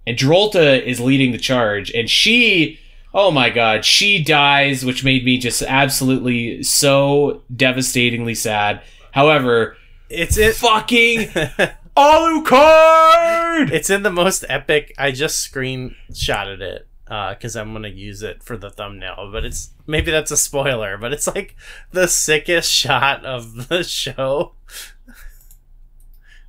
[0.07, 2.79] and Drolta is leading the charge, and she,
[3.13, 8.81] oh my god, she dies, which made me just absolutely so devastatingly sad.
[9.13, 9.77] However,
[10.09, 10.55] it's it.
[10.57, 11.29] fucking
[11.99, 13.71] Alucard!
[13.71, 14.95] it's in the most epic.
[14.97, 19.29] I just screenshotted it Uh, because I'm gonna use it for the thumbnail.
[19.31, 20.97] But it's maybe that's a spoiler.
[20.97, 21.55] But it's like
[21.91, 24.53] the sickest shot of the show.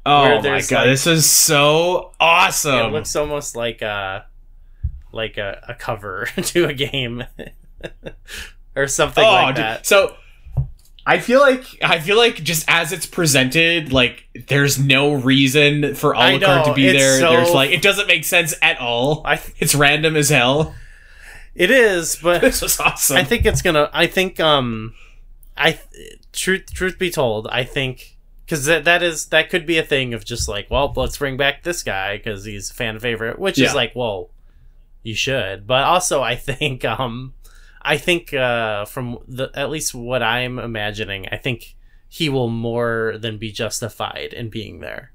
[0.05, 2.87] Oh my god, like- this is so awesome!
[2.87, 4.27] it looks almost like a
[5.11, 7.23] like a, a cover to a game
[8.75, 9.63] or something oh, like dude.
[9.63, 9.85] that.
[9.87, 10.15] So
[11.07, 16.13] I feel like I feel like just as it's presented, like there's no reason for
[16.15, 17.19] Alucard to be there.
[17.19, 19.21] so- There's like it doesn't make sense at all.
[19.25, 20.73] I It's random as hell.
[21.53, 23.17] it is, but This was awesome.
[23.17, 23.89] I think it's gonna.
[23.93, 24.95] I think um,
[25.55, 25.79] I
[26.33, 30.13] truth truth be told, I think because that that is that could be a thing
[30.15, 33.59] of just like, well, let's bring back this guy because he's a fan favorite, which
[33.59, 33.67] Yeah.
[33.67, 34.31] is like, well,
[35.03, 37.34] you should, but also I think um
[37.85, 41.75] I think uh from the at least what I'm imagining, I think
[42.09, 45.11] he will more than be justified in being there.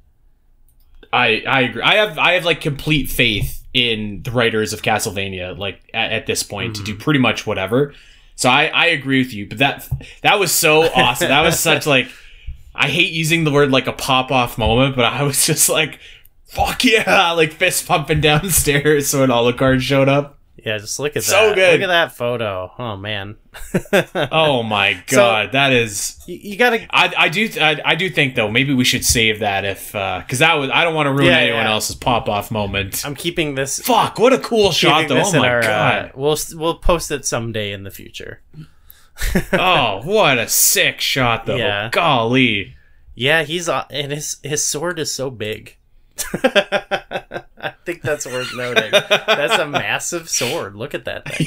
[1.13, 1.83] I I agree.
[1.83, 6.27] I have I have like complete faith in the writers of Castlevania, like at, at
[6.27, 7.95] this point, to do pretty much whatever.
[8.37, 9.49] So I I agree with you.
[9.49, 9.89] But that
[10.23, 11.29] that was so awesome.
[11.29, 12.09] that was such like
[12.75, 15.99] I hate using the word like a pop off moment, but I was just like,
[16.47, 20.40] fuck yeah, like fist pumping downstairs when Alucard showed up.
[20.65, 21.55] Yeah, just look at So that.
[21.55, 21.73] good.
[21.81, 22.73] Look at that photo.
[22.79, 23.37] Oh man.
[24.33, 26.21] Oh my god, that is.
[26.27, 29.41] you, you gotta I, I do I, I do think though maybe we should save
[29.41, 31.71] that if because that was I don't want to ruin Yeah, anyone yeah.
[31.73, 33.05] else's pop off moment.
[33.05, 35.23] I'm keeping this Fuck, what a cool shot though!
[35.25, 36.13] Oh my our, uh, god!
[36.15, 38.41] we'll we'll post it someday in the future.
[39.53, 41.57] oh, what a sick shot though!
[41.57, 41.89] Yeah.
[41.91, 42.75] Golly,
[43.15, 45.77] Yeah, he's uh, and his his sword is so big.
[46.35, 48.91] I think that's worth noting.
[48.93, 50.77] That's a massive sword.
[50.77, 51.47] Look at that thing.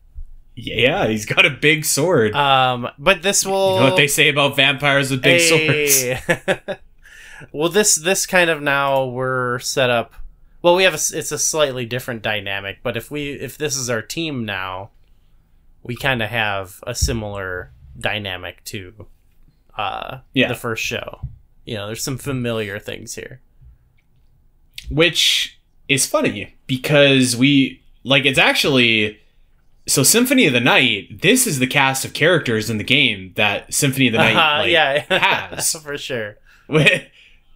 [0.54, 2.34] yeah, he's got a big sword.
[2.34, 6.00] Um, but this will you know what they say about vampires with big swords?
[6.36, 6.80] swords.
[7.52, 10.14] well, this this kind of now we're set up.
[10.62, 13.88] Well, we have a, it's a slightly different dynamic, but if we if this is
[13.88, 14.90] our team now,
[15.82, 19.06] we kind of have a similar dynamic to
[19.76, 20.48] uh Yeah.
[20.48, 21.20] the first show.
[21.64, 23.40] You know, there's some familiar things here.
[24.90, 25.58] Which
[25.88, 29.18] is funny because we like it's actually
[29.86, 31.22] so Symphony of the Night.
[31.22, 34.62] This is the cast of characters in the game that Symphony of the Night Uh,
[34.62, 35.04] like, yeah,
[35.48, 35.72] has.
[35.74, 36.36] for sure.
[36.68, 37.02] with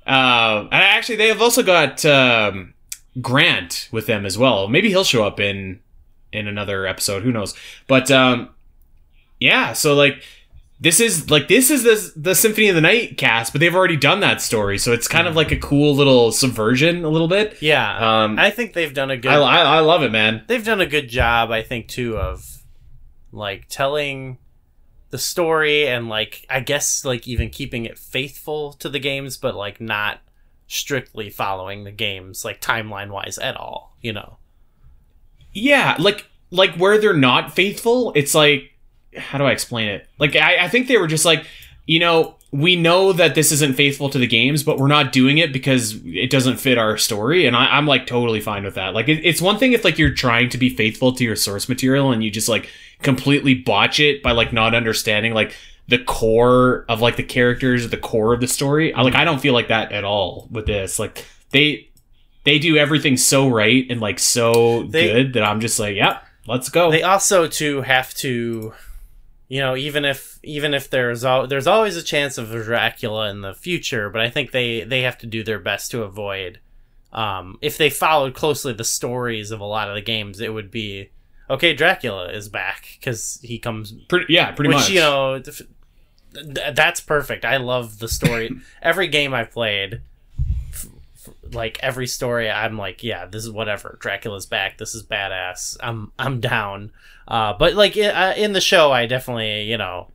[0.07, 2.75] um and actually they have also got um
[3.21, 5.79] grant with them as well maybe he'll show up in
[6.33, 7.55] in another episode who knows
[7.87, 8.49] but um
[9.39, 10.25] yeah so like
[10.83, 13.97] this is like this is the the symphony of the night cast but they've already
[13.97, 17.57] done that story so it's kind of like a cool little subversion a little bit
[17.63, 19.31] Yeah, um I think they've done a good.
[19.31, 22.63] I, I, I love it man they've done a good job, I think, too, of
[23.31, 24.39] like telling
[25.11, 29.55] the story and like I guess like even keeping it faithful to the games, but
[29.55, 30.21] like not
[30.67, 33.97] strictly following the games like timeline wise at all.
[34.01, 34.39] You know.
[35.53, 38.72] Yeah, like like where they're not faithful, it's like
[39.17, 40.07] how do I explain it?
[40.19, 41.47] Like I, I think they were just like,
[41.87, 45.39] you know, we know that this isn't faithful to the games, but we're not doing
[45.39, 48.93] it because it doesn't fit our story, and I, I'm like totally fine with that.
[48.95, 51.69] Like it, it's one thing if like you're trying to be faithful to your source
[51.69, 52.69] material and you just like
[53.01, 55.57] completely botch it by like not understanding like
[55.89, 58.93] the core of like the characters, the core of the story.
[58.95, 60.99] I like I don't feel like that at all with this.
[60.99, 61.89] Like they
[62.45, 66.23] they do everything so right and like so They- good that I'm just like, yep,
[66.47, 66.91] let's go.
[66.91, 68.75] They also too have to,
[69.53, 73.29] you know, even if even if there's al- there's always a chance of a Dracula
[73.29, 76.59] in the future, but I think they they have to do their best to avoid.
[77.13, 80.71] Um, if they followed closely the stories of a lot of the games, it would
[80.71, 81.11] be
[81.51, 81.75] okay.
[81.75, 84.91] Dracula is back because he comes pretty, yeah, pretty which much.
[84.91, 85.61] you know th-
[86.33, 88.51] th- that's perfect i love the story
[88.83, 90.01] every game I've played
[91.53, 93.97] like every story i'm like yeah this is whatever.
[94.01, 94.79] Dracula's back.
[94.79, 95.77] This is badass.
[95.81, 96.93] I'm i'm down.
[97.29, 100.11] Uh but like in, uh, in the show i definitely you know.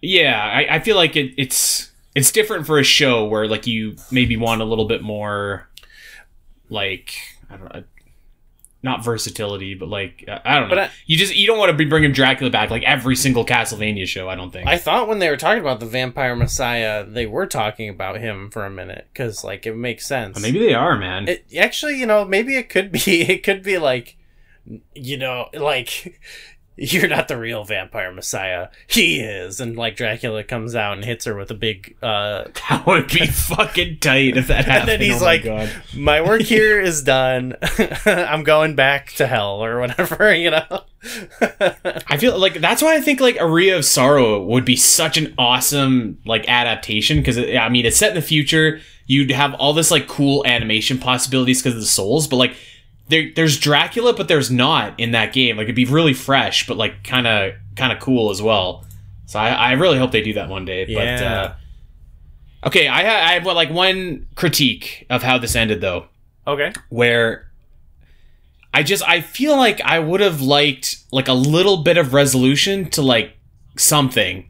[0.00, 3.96] Yeah, I, I feel like it, it's it's different for a show where like you
[4.10, 5.68] maybe want a little bit more,
[6.68, 7.14] like
[7.50, 7.84] I don't know.
[8.84, 10.74] Not versatility, but like I don't know.
[10.76, 13.44] But I- you just you don't want to be bringing Dracula back like every single
[13.44, 14.28] Castlevania show.
[14.28, 14.68] I don't think.
[14.68, 18.50] i thought when they were talking about the vampire messiah they were talking about him
[18.50, 21.28] for a minute because like it makes sense Maybe they are, man.
[21.28, 23.22] It actually, you know, maybe it could be.
[23.34, 24.16] It could be like,
[24.94, 26.20] you know, like
[26.76, 28.68] you're not the real vampire messiah.
[28.88, 31.96] He is, and like Dracula comes out and hits her with a big.
[32.02, 34.90] uh that would be fucking tight if that happened.
[34.90, 35.70] And then he's oh my like, God.
[35.94, 37.54] My work here is done.
[38.06, 40.34] I'm going back to hell or whatever.
[40.34, 40.82] You know.
[42.08, 45.34] I feel like that's why I think like Aria of Sorrow would be such an
[45.38, 48.80] awesome like adaptation because I mean it's set in the future.
[49.06, 52.56] You'd have all this like cool animation possibilities because of the souls, but like
[53.08, 55.56] there, there's Dracula, but there's not in that game.
[55.56, 58.84] Like it'd be really fresh, but like kind of kind of cool as well.
[59.26, 60.84] So I, I really hope they do that one day.
[60.84, 61.54] But Yeah.
[62.62, 66.06] uh, okay, I ha- I have like one critique of how this ended though
[66.46, 66.72] okay.
[66.88, 67.50] where
[68.72, 72.90] I just I feel like I would have liked like a little bit of resolution
[72.90, 73.36] to like
[73.76, 74.48] something.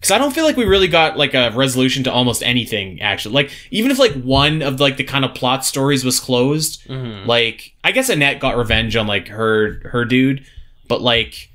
[0.00, 3.34] Cuz I don't feel like we really got like a resolution to almost anything actually.
[3.34, 7.26] Like even if like one of like the kind of plot stories was closed, hmm
[7.26, 10.44] like I guess Annette got revenge on like her her dude,
[10.86, 11.50] but like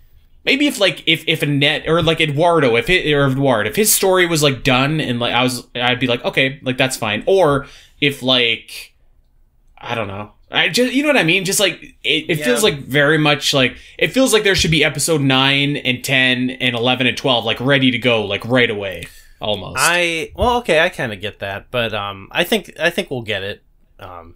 [0.45, 3.93] maybe if like if if Annette or like Eduardo, if it or Eduardo if his
[3.93, 7.23] story was like done and like I was, I'd be like, okay, like that's fine.
[7.25, 7.65] Or
[8.01, 8.93] if like
[9.77, 10.31] I don't know.
[10.53, 11.45] I just, you know what I mean?
[11.45, 12.45] Just like it, it Yeah.
[12.45, 16.51] feels like very much like it feels like there should be episode nine and ten
[16.51, 19.05] and eleven and twelve like ready to go like right away,
[19.41, 19.77] almost.
[19.79, 23.23] I well, okay, I kind of get that, but um, I think I think we'll
[23.23, 23.63] get it.
[23.99, 24.35] Um,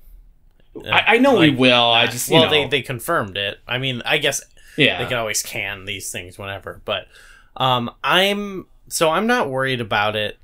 [0.91, 1.83] I, I know we will.
[1.91, 3.59] I just, you well, know, they they confirmed it.
[3.67, 4.41] I mean, I guess
[4.75, 7.07] yeah, they can always can these things whenever, but
[7.57, 10.37] um, I'm so I'm not worried about it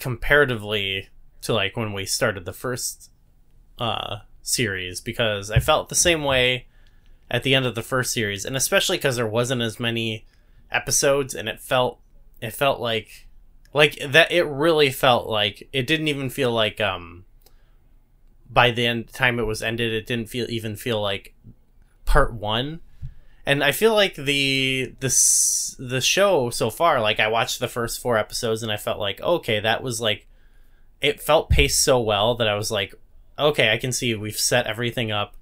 [0.00, 1.08] comparatively
[1.42, 3.10] to like when we started the first
[3.78, 6.66] uh series because I felt the same way
[7.30, 10.26] at the end of the first series, and especially because there wasn't as many
[10.70, 11.98] episodes, and it felt
[12.40, 13.26] it felt like
[13.72, 14.30] like that.
[14.30, 17.24] It really felt like it didn't even feel like um
[18.50, 21.34] by the end time it was ended, it didn't feel even feel like
[22.04, 22.80] part one.
[23.44, 28.00] And I feel like the this the show so far, like I watched the first
[28.00, 30.26] four episodes and I felt like okay, that was like
[31.00, 32.94] it felt paced so well that I was like,
[33.48, 35.36] okay, I can see we've set everything up,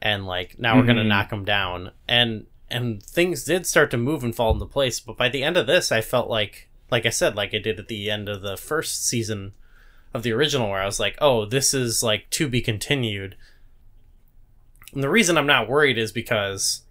[0.00, 1.08] and like now we're gonna Mhm.
[1.08, 5.00] knock them down, and and things did start to move and fall into place.
[5.00, 7.80] But by the end of this, I felt like, like I said, like I did
[7.80, 9.54] at the end of the first season
[10.14, 13.34] of the original, where I was like, oh, this is like to be continued.
[14.92, 16.82] And the reason I'm not worried is because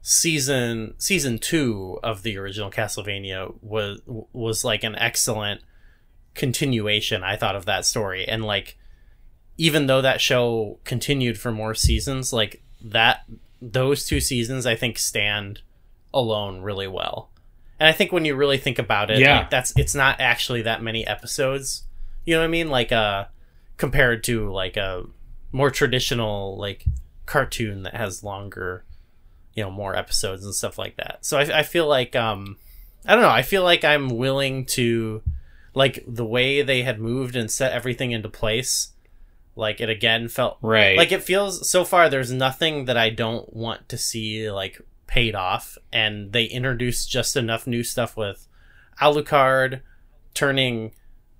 [0.00, 5.60] season season two of the original Castlevania was was like an excellent
[6.34, 8.77] continuation I thought of that story and like
[9.58, 13.24] even though that show continued for more seasons like that
[13.60, 15.60] those two seasons I think stand
[16.14, 17.30] alone really well.
[17.80, 19.38] And I think when you really think about it Yeah.
[19.40, 21.84] like that's it's not actually that many episodes.
[22.24, 22.70] You know what I mean?
[22.70, 23.26] Like uh
[23.76, 25.04] compared to like a
[25.52, 26.84] more traditional like
[27.26, 28.84] cartoon that has longer
[29.54, 31.18] you know more episodes and stuff like that.
[31.24, 32.56] So I, I feel like um
[33.06, 33.28] i don't know.
[33.30, 35.22] I feel like i'm willing to
[35.74, 38.90] like the way they had moved and set everything into place
[39.58, 40.96] like it again felt right.
[40.96, 45.34] like it feels so far there's nothing that i don't want to see like paid
[45.34, 48.46] off and they introduced just enough new stuff with
[49.00, 49.80] alucard
[50.32, 50.92] turning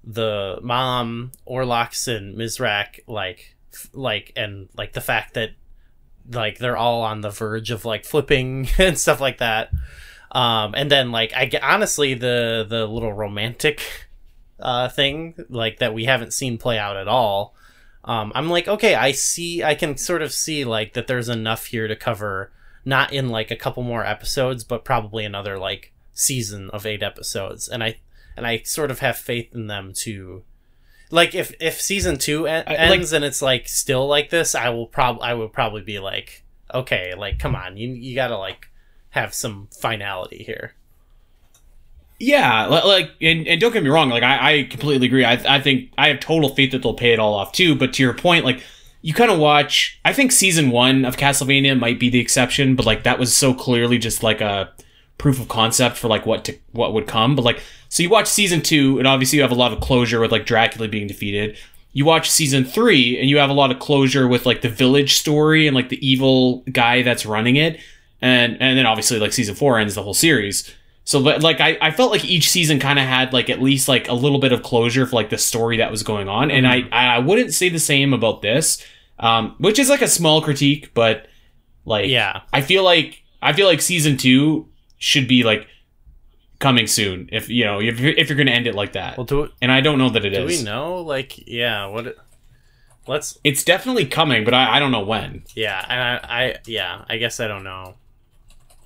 [0.03, 5.51] the mom orlox and mizrak like f- like and like the fact that
[6.33, 9.71] like they're all on the verge of like flipping and stuff like that
[10.33, 14.09] um and then like i get honestly the the little romantic
[14.59, 17.55] uh thing like that we haven't seen play out at all
[18.09, 21.67] um i'm like okay i see i can sort of see like that there's enough
[21.67, 22.51] here to cover
[22.85, 27.69] not in like a couple more episodes but probably another like season of eight episodes.
[27.69, 27.99] And i
[28.37, 30.43] and i sort of have faith in them to
[31.11, 34.55] like if if season two en- I- like- ends and it's like still like this
[34.55, 36.45] i will prob i will probably be like
[36.75, 38.69] okay like come on you you gotta like
[39.11, 40.75] have some finality here
[42.21, 45.25] Yeah, like, and, and don't get me wrong, like, I, I completely agree.
[45.25, 47.77] I, I think I have total faith that they'll pay it all off too.
[47.77, 48.61] But to your point, like,
[49.03, 50.01] you kind of watch.
[50.05, 53.55] I think season one of Castlevania might be the exception, but like that was so
[53.55, 54.73] clearly just like a
[55.19, 57.37] proof of concept for like what to what would come.
[57.37, 60.21] But like, so you watch season two, and obviously you have a lot of closure
[60.21, 61.57] with like Dracula being defeated.
[61.93, 65.17] You watch season three, and you have a lot of closure with like the village
[65.17, 67.79] story and like the evil guy that's running it,
[68.21, 70.75] and and then obviously like season four ends the whole series.
[71.09, 73.89] So but like I, I felt like each season kind of had like at least
[73.89, 76.69] like a little bit of closure for like the story that was going on, and
[76.69, 78.85] I I wouldn't say the same about this,
[79.19, 81.27] um, which is like a small critique, but
[81.87, 84.69] like yeah I feel like I feel like season two
[84.99, 85.67] should be like
[86.59, 89.25] coming soon if you know if you're, if you're gonna end it like that, well
[89.25, 90.39] do, and I don't know that it is.
[90.39, 92.19] do we know like yeah what it,
[93.07, 95.45] let's It's definitely coming, but I, I don't know when.
[95.55, 97.95] yeah and I, I yeah i guess i don't know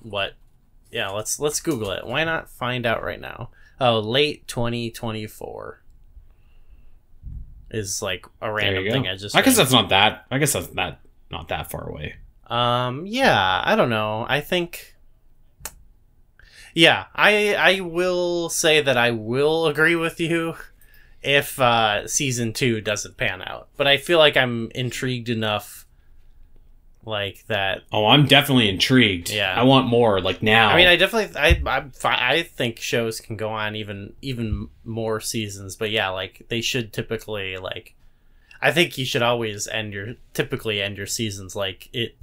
[0.03, 0.35] what
[0.93, 3.49] yeah let's let's google it why not find out right now
[3.81, 5.81] oh late 2024
[7.71, 10.25] is like a random thing i just I guess that's not that.
[10.29, 10.99] I guess that's not
[11.31, 12.15] not that far away.
[12.47, 14.25] Um, yeah, I don't know.
[14.29, 14.95] I think
[16.75, 20.55] Yeah, I I will say that I will agree with you
[21.21, 23.69] if uh season 2 doesn't pan out.
[23.75, 25.82] But I feel like I'm intrigued enough
[27.05, 29.29] like that Oh, I'm definitely intrigued.
[29.29, 29.53] Yeah.
[29.53, 30.21] I want more.
[30.21, 30.69] Like now.
[30.69, 35.19] I mean, I definitely, I, I'm I think shows can go on even, even more
[35.19, 35.75] seasons.
[35.75, 37.95] But yeah, like they should typically like,
[38.61, 42.15] I think you should always end your typically end your seasons like it,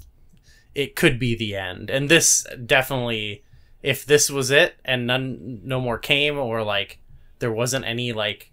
[0.75, 1.91] it could be the end.
[1.91, 3.45] And this definitely,
[3.83, 6.99] if this was it and none, no more came, or like
[7.41, 8.53] there wasn't any like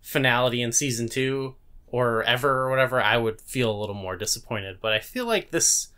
[0.00, 1.56] finality in season two
[1.88, 4.78] or ever or whatever, I would feel a little more disappointed.
[4.80, 5.88] But I feel like this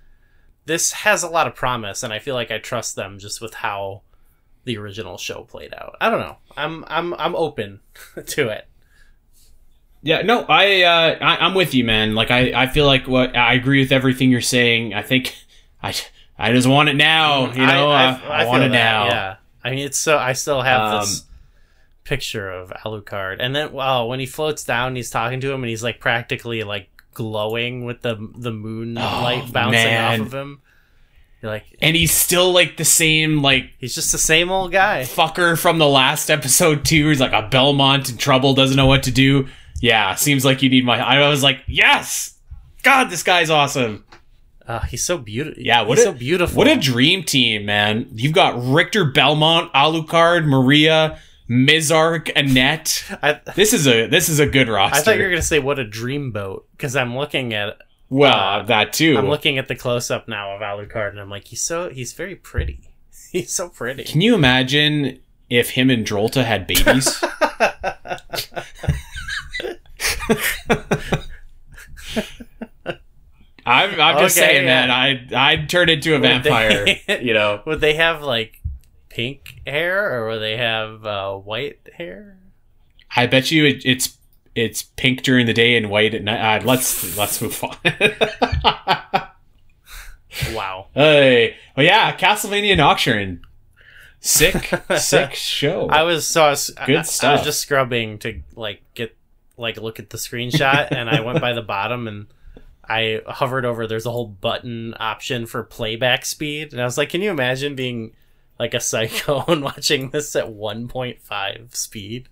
[0.67, 3.55] this has a lot of promise, and I feel like I trust them just with
[3.55, 4.03] how
[4.65, 5.97] the original show played out.
[6.01, 6.37] I don't know.
[6.57, 7.81] I'm I'm I'm open
[8.27, 8.67] to it.
[10.01, 12.15] Yeah, no, I, uh, I I'm with you, man.
[12.15, 14.95] Like I, I feel like what I agree with everything you're saying.
[14.95, 15.35] I think
[15.83, 15.95] I,
[16.39, 17.53] I just want it now.
[17.53, 19.07] You know, I, I, I want it that, now.
[19.07, 21.25] Yeah, I mean, it's so I still have Um, this
[22.09, 25.69] picture of Alucard, and then wow, when he floats down, he's talking to him, and
[25.71, 30.21] he's like practically like glowing with the the moon Oh, light bouncing man.
[30.21, 30.61] off of him.
[31.43, 35.03] You're like, And he's still like the same like he's just the same old guy.
[35.03, 37.09] fucker from the last episode too.
[37.11, 39.47] He's like a Belmont in trouble, doesn't know what to do.
[39.81, 40.99] Yeah, seems like you need my.
[40.99, 42.35] I was like, yes,
[42.83, 44.05] God, this guy's awesome.
[44.67, 45.63] Uh, he's so beautiful.
[45.63, 46.57] Yeah, what he's a- so beautiful.
[46.59, 48.09] What a dream team, man!
[48.15, 51.19] You've got Richter Belmont, Alucard, Maria,
[51.49, 53.05] Mizrak, Annette.
[53.23, 54.97] I, This is a this is a good roster.
[54.99, 57.79] I thought you were gonna say what a dreamboat because I'm looking at
[58.11, 59.17] well uh, that too.
[59.17, 62.13] I'm looking at the close up now of Alucard and I'm like he's so he's
[62.13, 62.81] very pretty.
[63.33, 64.05] He's so pretty.
[64.05, 65.19] Can you imagine
[65.51, 67.23] if him and Drolta had babies?
[73.67, 74.87] I'm, I'm just Okay, saying, yeah.
[74.87, 74.91] man.
[75.35, 76.85] I I'd turn into a Would vampire.
[77.07, 78.63] they- you know, Would they have like
[79.09, 82.39] pink hair or would they have uh, white hair?
[83.15, 84.19] I bet you it, it's
[84.55, 86.63] it's pink during the day and white at night.
[86.63, 87.77] Uh, let's let's move on.
[90.53, 90.87] Wow.
[90.95, 93.43] hey, oh yeah, Castlevania Nocturne.
[94.21, 95.89] Sick, sick show.
[95.89, 99.17] I was so I was, Good I, I was just scrubbing to like get
[99.57, 102.27] like look at the screenshot and I went by the bottom and
[102.85, 107.11] I hovered over there's a whole button option for playback speed and I was like
[107.11, 108.13] can you imagine being
[108.59, 112.29] like a psycho and watching this at 1.5 speed?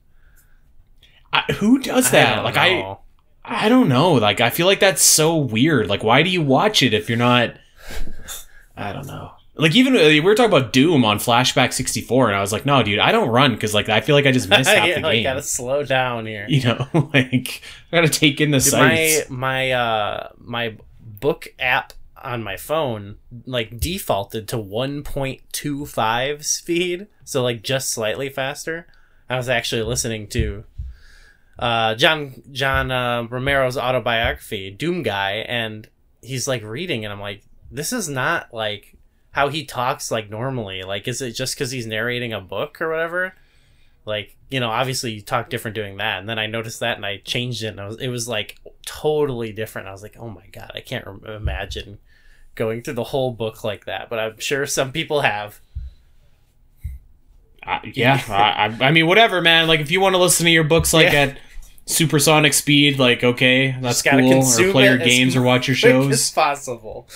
[1.32, 2.36] I, who does that?
[2.36, 3.00] don't like I, know.
[3.44, 4.12] I don't know.
[4.14, 5.88] Like I feel like that's so weird.
[5.88, 7.54] Like why do you watch it if you're not?
[8.76, 9.32] I don't know.
[9.58, 12.66] Like even uh, we were talking about Doom on Flashback 64, and I was like,
[12.66, 14.96] no, dude, I don't run because like I feel like I just missed half yeah,
[15.00, 15.22] the game.
[15.22, 16.46] gotta slow down here.
[16.50, 19.30] You know, like I gotta take in the Dude, sights.
[19.30, 21.94] my my uh my book app
[22.26, 28.86] on my phone like defaulted to 1.25 speed so like just slightly faster.
[29.28, 30.64] I was actually listening to
[31.58, 35.88] uh john john uh, romero's autobiography doom guy and
[36.20, 38.96] he's like reading and i'm like this is not like
[39.36, 40.82] how he talks like normally.
[40.82, 43.34] Like is it just because he's narrating a book or whatever?
[44.06, 47.04] Like you know obviously you talk different doing that and then i noticed that and
[47.04, 49.88] i changed it and was, it was like totally different.
[49.88, 51.98] I was like oh my god i can't rem- imagine
[52.56, 55.60] going through the whole book like that but i'm sure some people have
[57.62, 58.22] I- yeah,
[58.80, 59.66] I, I- mean, whatever, man.
[59.66, 61.20] Like if you want to listen to your books like Yeah.
[61.22, 61.38] at
[61.86, 64.20] supersonic speed, like okay, that's cool.
[64.34, 66.12] Or play your games or watch your shows.
[66.12, 67.08] as possible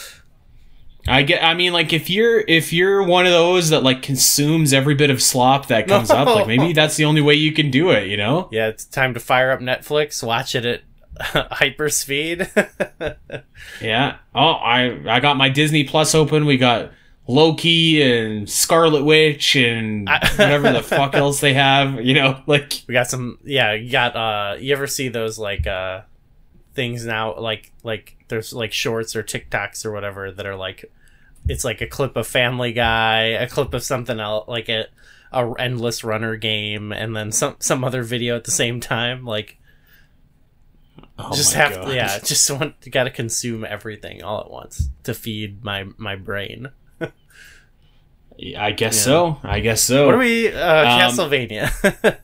[1.06, 1.42] I get.
[1.44, 5.10] I mean, like if you're if you're one of those that like consumes every bit
[5.10, 8.08] of slop that comes up, like maybe that's the only way you can do it.
[8.08, 8.48] You know?
[8.50, 10.82] yeah it's time to fire up netflix watch it at
[11.50, 12.50] hyper speed
[13.80, 14.16] Yeah.
[14.34, 16.46] Oh, I I got my Disney Plus open.
[16.46, 16.92] We got
[17.26, 22.00] Loki and Scarlet Witch and whatever the fuck else they have.
[22.04, 25.66] You know, like we got some yeah you got uh you ever see those like
[25.66, 26.02] uh
[26.74, 30.90] things now like like there's like shorts or tiktoks or whatever that are like
[31.48, 34.86] it's like a clip of family guy a clip of something else like a,
[35.32, 39.58] a endless runner game and then some some other video at the same time like
[41.18, 41.94] oh just have God.
[41.94, 46.70] yeah just want you gotta consume everything all at once to feed my my brain
[48.56, 49.02] I guess Yeah.
[49.02, 49.40] so.
[49.42, 50.06] I guess so.
[50.06, 52.18] what are we uh Um, castlevania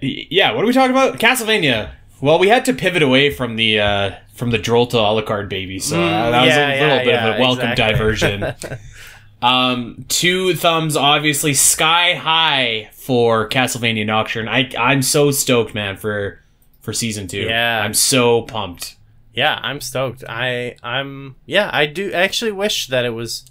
[0.00, 1.18] yeah, what are we talking about?
[1.18, 1.90] Castlevania.
[2.20, 6.00] Well, we had to pivot away from the uh from the Drolta Alucard baby, so
[6.00, 7.92] uh, that was yeah, a little yeah, bit of a welcome exactly.
[7.94, 8.54] diversion.
[9.42, 14.48] um, two thumbs, obviously sky high for Castlevania Nocturne.
[14.48, 16.40] I I'm so stoked, man, for
[16.82, 17.40] for season two.
[17.40, 17.80] Yeah.
[17.82, 18.96] I'm so pumped.
[19.34, 23.46] yeah i'm stoked i i'm yeah i do actually wish that it was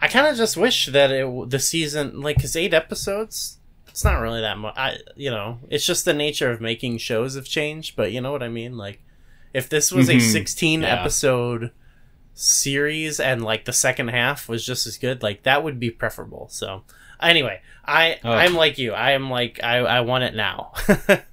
[0.00, 3.58] i kind of just wish that it the season like because eight episodes
[3.88, 7.34] it's not really that much i you know it's just the nature of making shows
[7.34, 9.02] have changed but you know what i mean like
[9.52, 10.32] if this was a Mhm.
[10.32, 10.94] 16 Yeah.
[11.00, 11.72] episode
[12.32, 16.48] series and like the second half was just as good like that would be preferable
[16.50, 16.84] so
[17.20, 18.32] anyway i Oh.
[18.32, 20.72] i'm like you i am like i i want it now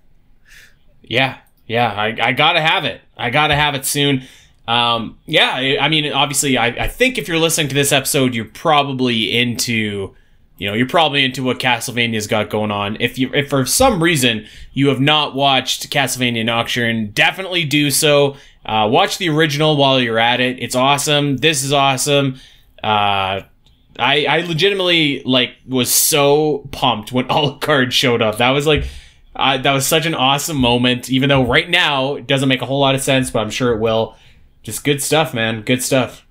[1.09, 3.01] Yeah, yeah, I, I gotta have it.
[3.17, 4.23] I gotta have it soon.
[4.67, 8.45] Um, yeah, I mean, obviously, I, I think if you're listening to this episode, you're
[8.45, 10.15] probably into,
[10.59, 12.95] you know, you're probably into what Castlevania's got going on.
[12.99, 18.35] If you, if for some reason you have not watched Castlevania Nocturne, definitely do so.
[18.63, 20.61] Uh, watch the original while you're at it.
[20.61, 21.37] It's awesome.
[21.37, 22.35] This is awesome.
[22.83, 23.41] Uh,
[23.97, 28.37] I I legitimately like was so pumped when Alucard showed up.
[28.37, 28.87] That was like.
[29.39, 32.65] Uh, that was such an awesome moment, even though right now it doesn't make a
[32.65, 34.15] whole lot of sense, but I'm sure it will.
[34.63, 35.61] Just good stuff, man.
[35.61, 36.25] Good stuff.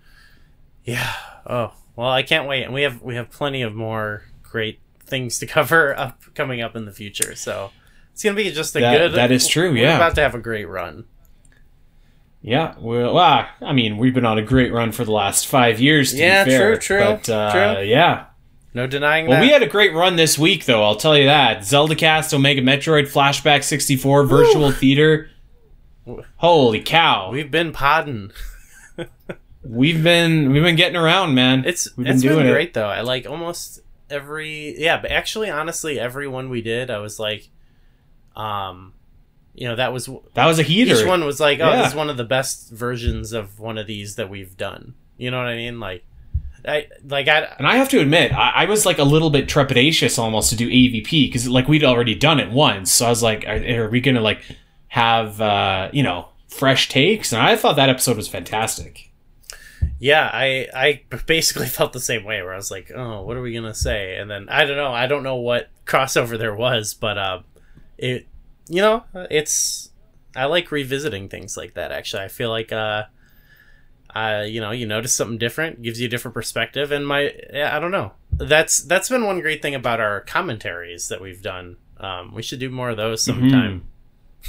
[0.84, 1.12] Yeah.
[1.46, 5.38] Oh well, I can't wait, and we have we have plenty of more great things
[5.38, 7.34] to cover up coming up in the future.
[7.34, 7.70] So
[8.12, 9.12] it's gonna be just a That- good.
[9.14, 9.96] that is true, We're yeah.
[9.96, 11.04] about to have a great run.
[12.40, 15.80] Yeah, well, ah, I mean, we've been on a great run for the last five
[15.80, 16.12] years.
[16.12, 17.84] To Yeah, be fair, true, true, But uh, true.
[17.84, 18.26] yeah,
[18.74, 19.42] No denying well, that.
[19.46, 20.84] we had a great run this week, though.
[20.84, 21.64] I'll tell you that.
[21.64, 25.30] Zelda Cast, Omega Metroid, Flashback 64, Virtual Theater.
[26.36, 27.30] Holy cow!
[27.30, 28.30] We've been podding.
[29.62, 31.64] We've been we've been getting around, man.
[31.66, 32.50] It's we've it's been, doing it.
[32.52, 32.86] great though.
[32.88, 37.48] I like almost every yeah, but actually, honestly, every one we did, I was like,
[38.36, 38.94] um,
[39.54, 40.94] you know, that was That was a heater.
[40.94, 41.76] each one was like, oh, Yeah.
[41.82, 44.94] this is one of the best versions of one of these that we've done.
[45.18, 45.80] You know what I mean?
[45.80, 46.04] Like,
[46.68, 49.48] I like I And I have to admit, I, I was like a little bit
[49.48, 52.92] trepidatious almost to do AVP because like we'd already done it once.
[52.92, 54.42] So I was like, are, are we gonna like
[54.88, 57.32] have uh, you know fresh takes?
[57.32, 59.10] And I thought that episode was fantastic.
[59.98, 63.42] yeah, I I basically felt the same way where I was like, oh, what are
[63.42, 64.16] we gonna say?
[64.16, 67.40] And then I don't know, I don't know what crossover there was, but uh,
[67.96, 68.26] it
[68.68, 69.90] you know, it's
[70.36, 71.90] I like revisiting things like that.
[71.90, 73.04] Actually, I feel like uh,
[74.18, 77.76] uh, you know, you notice something different, gives you a different perspective, and my yeah,
[77.76, 78.12] I don't know.
[78.32, 81.76] That's that's been one great thing about our commentaries that we've done.
[81.98, 83.88] Um, we should do more of those sometime.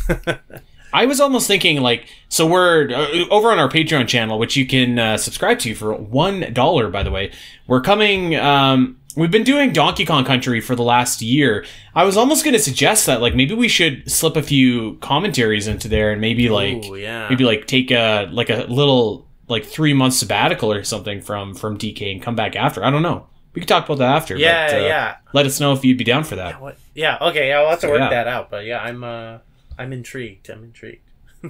[0.93, 4.65] I was almost thinking like, so we're uh, over on our Patreon channel, which you
[4.65, 6.89] can uh, subscribe to for one dollar.
[6.89, 7.31] By the way,
[7.67, 8.35] we're coming.
[8.35, 11.65] Um, we've been doing Donkey Kong Country for the last year.
[11.93, 15.67] I was almost going to suggest that like maybe we should slip a few commentaries
[15.67, 17.29] into there and maybe like Ooh, yeah.
[17.29, 21.77] maybe like take a like a little like three month sabbatical or something from from
[21.77, 22.83] DK and come back after.
[22.83, 23.27] I don't know.
[23.53, 24.37] We could talk about that after.
[24.37, 25.15] yeah, but, uh, yeah.
[25.33, 26.61] Let us know if you'd be down for that.
[26.61, 26.77] What?
[26.93, 27.17] Yeah.
[27.19, 27.47] Okay.
[27.49, 27.61] Yeah.
[27.61, 28.09] We'll have to work Yeah.
[28.11, 28.49] that out.
[28.51, 29.39] But yeah, I'm uh,
[29.77, 30.49] I'm intrigued.
[30.49, 31.01] I'm intrigued.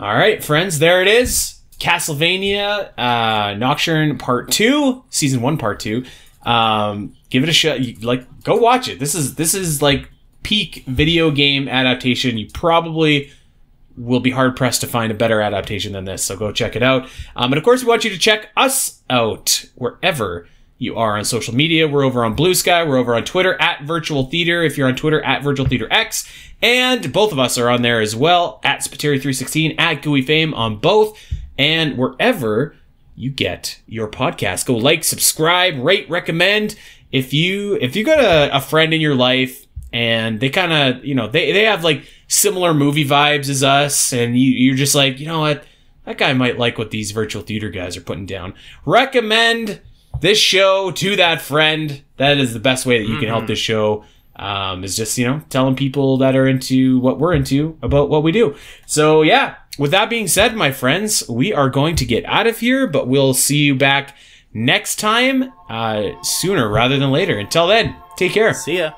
[0.00, 1.60] All right, friends, there it is.
[1.78, 6.04] Castlevania uh, Nocturne Part Two, Season One, Part Two.
[6.44, 7.80] Um, give it a shot.
[7.80, 8.98] You, like, go watch it.
[8.98, 10.10] This is this is like
[10.42, 12.36] peak video game adaptation.
[12.36, 13.30] You probably
[13.96, 16.24] will be hard pressed to find a better adaptation than this.
[16.24, 17.04] So go check it out.
[17.36, 20.48] Um, and of course, we want you to check us out wherever
[20.78, 21.86] you are on social media.
[21.86, 22.84] We're over on Blue Sky.
[22.84, 24.62] We're over on Twitter at Virtual Theater.
[24.62, 26.28] If you're on Twitter at Virtual Theater X,
[26.60, 30.78] and both of us are on there as well at Spiteri316 at Gooey Fame on
[30.78, 31.18] both,
[31.56, 32.74] and wherever
[33.16, 34.66] you get your podcast.
[34.66, 36.76] Go like, subscribe, rate, recommend.
[37.12, 41.04] If you if you got a, a friend in your life and they kind of
[41.04, 44.94] you know they they have like similar movie vibes as us, and you you're just
[44.94, 45.64] like you know what
[46.04, 48.54] that guy might like what these virtual theater guys are putting down.
[48.84, 49.80] Recommend
[50.20, 52.02] this show to that friend.
[52.16, 54.04] That is the best way that you can help this show.
[54.36, 58.24] Um, is just you know telling people that are into what we're into about what
[58.24, 58.56] we do.
[58.86, 62.58] So yeah, with that being said, my friends, we are going to get out of
[62.58, 64.16] here, but we'll see you back
[64.52, 67.38] next time, uh, sooner rather than later.
[67.38, 68.54] Until then, take care.
[68.54, 68.92] See ya.